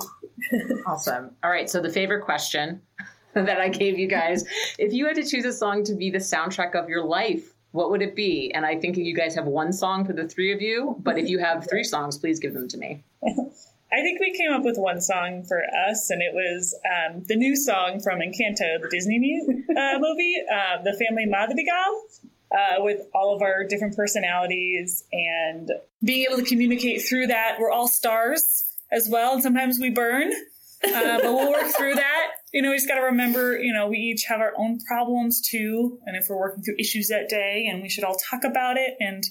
awesome. 0.85 1.31
All 1.43 1.49
right. 1.49 1.69
So 1.69 1.81
the 1.81 1.89
favorite 1.89 2.23
question 2.23 2.81
that 3.33 3.59
I 3.59 3.69
gave 3.69 3.97
you 3.97 4.07
guys 4.07 4.43
if 4.77 4.93
you 4.93 5.07
had 5.07 5.15
to 5.15 5.25
choose 5.25 5.45
a 5.45 5.53
song 5.53 5.83
to 5.85 5.95
be 5.95 6.11
the 6.11 6.19
soundtrack 6.19 6.75
of 6.75 6.87
your 6.87 7.03
life, 7.03 7.52
what 7.73 7.89
would 7.89 8.03
it 8.03 8.15
be? 8.15 8.51
And 8.53 8.65
I 8.65 8.79
think 8.79 8.97
you 8.97 9.15
guys 9.15 9.33
have 9.33 9.45
one 9.45 9.73
song 9.73 10.05
for 10.05 10.13
the 10.13 10.27
three 10.27 10.53
of 10.53 10.61
you, 10.61 10.95
but 10.99 11.17
if 11.17 11.27
you 11.27 11.39
have 11.39 11.67
three 11.67 11.83
songs, 11.83 12.19
please 12.19 12.39
give 12.39 12.53
them 12.53 12.67
to 12.67 12.77
me. 12.77 13.03
I 13.25 14.01
think 14.01 14.19
we 14.19 14.31
came 14.37 14.53
up 14.53 14.63
with 14.63 14.77
one 14.77 15.01
song 15.01 15.43
for 15.43 15.59
us, 15.87 16.09
and 16.11 16.21
it 16.21 16.33
was 16.33 16.79
um, 16.85 17.23
the 17.27 17.35
new 17.35 17.55
song 17.55 17.99
from 17.99 18.19
Encanto, 18.19 18.79
the 18.79 18.89
Disney 18.91 19.41
uh, 19.69 19.99
movie, 19.99 20.35
uh, 20.51 20.83
The 20.83 20.93
Family 20.93 21.25
Madrigal, 21.25 22.03
uh, 22.51 22.83
with 22.83 23.01
all 23.13 23.35
of 23.35 23.41
our 23.41 23.63
different 23.67 23.95
personalities 23.95 25.03
and 25.11 25.71
being 26.03 26.27
able 26.29 26.37
to 26.37 26.45
communicate 26.45 27.01
through 27.07 27.27
that. 27.27 27.57
We're 27.59 27.71
all 27.71 27.87
stars 27.87 28.77
as 28.91 29.09
well, 29.09 29.33
and 29.33 29.41
sometimes 29.41 29.79
we 29.79 29.89
burn, 29.89 30.31
uh, 30.83 31.19
but 31.21 31.33
we'll 31.33 31.51
work 31.51 31.71
through 31.75 31.95
that. 31.95 32.27
You 32.53 32.61
know, 32.61 32.69
we 32.69 32.77
just 32.77 32.87
got 32.87 32.95
to 32.95 33.01
remember, 33.01 33.57
you 33.57 33.73
know, 33.73 33.87
we 33.87 33.97
each 33.97 34.25
have 34.25 34.39
our 34.39 34.53
own 34.57 34.79
problems 34.87 35.41
too, 35.41 35.99
and 36.05 36.15
if 36.15 36.27
we're 36.29 36.39
working 36.39 36.63
through 36.63 36.75
issues 36.79 37.07
that 37.09 37.27
day, 37.27 37.67
and 37.69 37.81
we 37.81 37.89
should 37.89 38.03
all 38.03 38.15
talk 38.15 38.43
about 38.43 38.77
it 38.77 38.95
and 38.99 39.23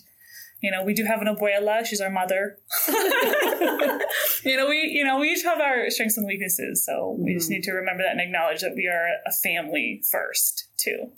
you 0.62 0.70
know, 0.70 0.84
we 0.84 0.94
do 0.94 1.04
have 1.04 1.20
an 1.20 1.26
abuela. 1.26 1.84
She's 1.84 2.00
our 2.00 2.08
mother. 2.08 2.56
you 2.88 4.56
know, 4.56 4.68
we 4.68 4.90
you 4.94 5.04
know 5.04 5.18
we 5.18 5.30
each 5.30 5.42
have 5.42 5.60
our 5.60 5.90
strengths 5.90 6.16
and 6.16 6.26
weaknesses, 6.26 6.84
so 6.86 6.92
mm-hmm. 6.92 7.24
we 7.24 7.34
just 7.34 7.46
mm-hmm. 7.46 7.54
need 7.54 7.64
to 7.64 7.72
remember 7.72 8.04
that 8.04 8.12
and 8.12 8.20
acknowledge 8.20 8.60
that 8.60 8.74
we 8.76 8.86
are 8.86 9.08
a 9.26 9.32
family 9.42 10.02
first 10.10 10.68
too. 10.76 11.10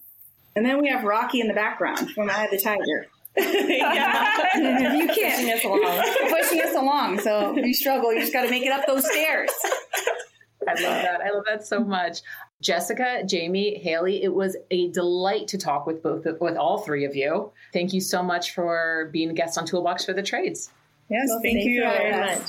And 0.57 0.65
then 0.65 0.81
we 0.81 0.89
have 0.89 1.05
Rocky 1.05 1.41
in 1.41 1.49
the 1.49 1.55
background 1.55 2.11
from 2.13 2.31
Eye 2.31 2.45
of 2.45 2.51
the 2.51 2.59
Tiger. 2.59 3.07
yeah. 3.37 4.57
you 4.97 5.09
can't 5.09 5.37
pushing 5.37 5.53
us 5.53 5.65
along. 5.65 6.05
pushing 6.31 6.61
us 6.63 6.75
along. 6.75 7.21
So 7.21 7.59
if 7.59 7.67
you 7.67 7.75
struggle, 7.75 8.15
you 8.15 8.21
just 8.21 8.33
got 8.33 8.43
to 8.43 8.51
make 8.51 8.63
it 8.63 8.73
up 8.73 8.87
those 8.87 9.05
stairs. 9.05 9.51
I 10.69 10.73
love 10.73 11.03
that. 11.03 11.21
I 11.21 11.31
love 11.31 11.45
that 11.47 11.67
so 11.67 11.81
much. 11.81 12.23
Jessica, 12.61 13.23
Jamie, 13.27 13.79
Haley, 13.79 14.23
it 14.23 14.33
was 14.33 14.57
a 14.71 14.91
delight 14.91 15.49
to 15.49 15.59
talk 15.59 15.87
with 15.87 16.03
both 16.03 16.25
with 16.41 16.57
all 16.57 16.79
three 16.79 17.05
of 17.05 17.15
you. 17.15 17.53
Thank 17.73 17.93
you 17.93 18.01
so 18.01 18.23
much 18.23 18.53
for 18.53 19.11
being 19.13 19.31
a 19.31 19.35
guest 19.35 19.59
on 19.59 19.67
Toolbox 19.67 20.05
for 20.05 20.13
the 20.13 20.23
Trades. 20.23 20.71
Yes, 21.11 21.27
well, 21.29 21.41
thank, 21.43 21.59
thank, 21.59 21.69
you 21.69 21.83
very 21.83 22.11
much. 22.11 22.43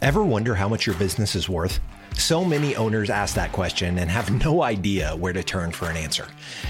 Ever 0.00 0.22
wonder 0.22 0.54
how 0.54 0.68
much 0.68 0.86
your 0.86 0.94
business 0.94 1.34
is 1.34 1.48
worth? 1.48 1.80
So 2.12 2.44
many 2.44 2.76
owners 2.76 3.10
ask 3.10 3.34
that 3.34 3.50
question 3.50 3.98
and 3.98 4.08
have 4.08 4.44
no 4.44 4.62
idea 4.74 5.16
where 5.16 5.32
to 5.32 5.42
turn 5.42 5.72
for 5.72 5.90
an 5.90 5.96
answer. 5.96 6.28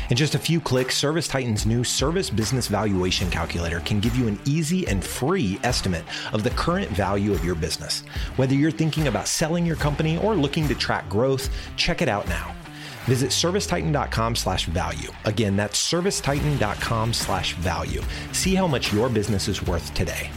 In 0.08 0.16
just 0.16 0.34
a 0.34 0.38
few 0.38 0.60
clicks, 0.60 0.98
ServiceTitan's 0.98 1.66
new 1.66 1.84
Service 1.84 2.30
Business 2.30 2.68
Valuation 2.68 3.30
Calculator 3.30 3.80
can 3.80 4.00
give 4.00 4.16
you 4.16 4.28
an 4.28 4.40
easy 4.46 4.88
and 4.88 5.04
free 5.04 5.60
estimate 5.62 6.04
of 6.32 6.42
the 6.42 6.50
current 6.50 6.88
value 6.92 7.32
of 7.32 7.44
your 7.44 7.54
business. 7.54 8.00
Whether 8.36 8.54
you're 8.54 8.70
thinking 8.70 9.08
about 9.08 9.28
selling 9.28 9.66
your 9.66 9.76
company 9.76 10.16
or 10.16 10.34
looking 10.34 10.66
to 10.68 10.74
track 10.74 11.06
growth, 11.10 11.50
check 11.76 12.00
it 12.00 12.08
out 12.08 12.26
now. 12.28 12.54
Visit 13.04 13.28
servicetitan.com 13.28 14.36
slash 14.36 14.64
value. 14.66 15.10
Again, 15.26 15.54
that's 15.54 15.78
servicetitan.com 15.78 17.12
slash 17.12 17.54
value. 17.56 18.02
See 18.32 18.54
how 18.54 18.66
much 18.66 18.92
your 18.92 19.10
business 19.10 19.48
is 19.48 19.66
worth 19.66 19.92
today. 19.92 20.30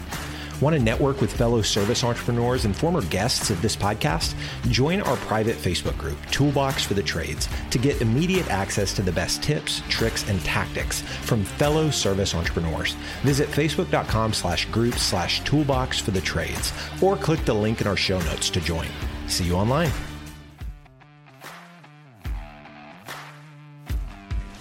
Want 0.61 0.75
to 0.75 0.81
network 0.81 1.21
with 1.21 1.35
fellow 1.35 1.63
service 1.63 2.03
entrepreneurs 2.03 2.65
and 2.65 2.75
former 2.75 3.01
guests 3.01 3.49
of 3.49 3.59
this 3.63 3.75
podcast? 3.75 4.35
Join 4.69 5.01
our 5.01 5.17
private 5.17 5.55
Facebook 5.55 5.97
group, 5.97 6.23
Toolbox 6.29 6.85
for 6.85 6.93
the 6.93 7.01
Trades, 7.01 7.49
to 7.71 7.79
get 7.79 7.99
immediate 7.99 8.47
access 8.51 8.93
to 8.93 9.01
the 9.01 9.11
best 9.11 9.41
tips, 9.41 9.81
tricks, 9.89 10.29
and 10.29 10.39
tactics 10.41 11.01
from 11.01 11.43
fellow 11.43 11.89
service 11.89 12.35
entrepreneurs. 12.35 12.93
Visit 13.23 13.49
facebook.com 13.49 14.33
slash 14.33 14.65
groups 14.65 15.01
slash 15.01 15.43
toolbox 15.45 15.99
for 15.99 16.11
the 16.11 16.21
trades 16.21 16.71
or 17.01 17.17
click 17.17 17.43
the 17.43 17.55
link 17.55 17.81
in 17.81 17.87
our 17.87 17.97
show 17.97 18.19
notes 18.19 18.51
to 18.51 18.61
join. 18.61 18.87
See 19.27 19.45
you 19.45 19.55
online. 19.55 19.91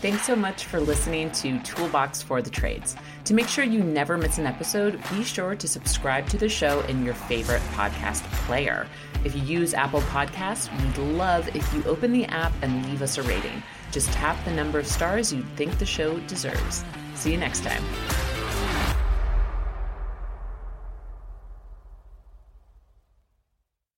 Thanks 0.01 0.23
so 0.23 0.35
much 0.35 0.65
for 0.65 0.81
listening 0.81 1.31
to 1.33 1.59
Toolbox 1.59 2.23
for 2.23 2.41
the 2.41 2.49
Trades. 2.49 2.97
To 3.31 3.37
make 3.37 3.47
sure 3.47 3.63
you 3.63 3.85
never 3.85 4.19
miss 4.19 4.39
an 4.39 4.47
episode, 4.47 5.01
be 5.09 5.23
sure 5.23 5.55
to 5.55 5.69
subscribe 5.69 6.29
to 6.31 6.37
the 6.37 6.49
show 6.49 6.81
in 6.87 7.05
your 7.05 7.15
favorite 7.15 7.63
podcast 7.77 8.23
player. 8.45 8.89
If 9.25 9.37
you 9.37 9.43
use 9.43 9.73
Apple 9.73 10.01
Podcasts, 10.01 10.69
we'd 10.83 10.99
love 11.13 11.47
if 11.55 11.73
you 11.73 11.85
open 11.85 12.11
the 12.11 12.25
app 12.25 12.53
and 12.61 12.85
leave 12.87 13.03
us 13.03 13.19
a 13.19 13.23
rating. 13.23 13.63
Just 13.93 14.11
tap 14.15 14.45
the 14.45 14.51
number 14.51 14.81
of 14.81 14.87
stars 14.89 15.33
you 15.33 15.45
think 15.55 15.79
the 15.79 15.87
show 15.87 16.19
deserves. 16.27 16.85
See 17.15 17.31
you 17.31 17.39
next 17.39 17.63
time. 17.63 17.85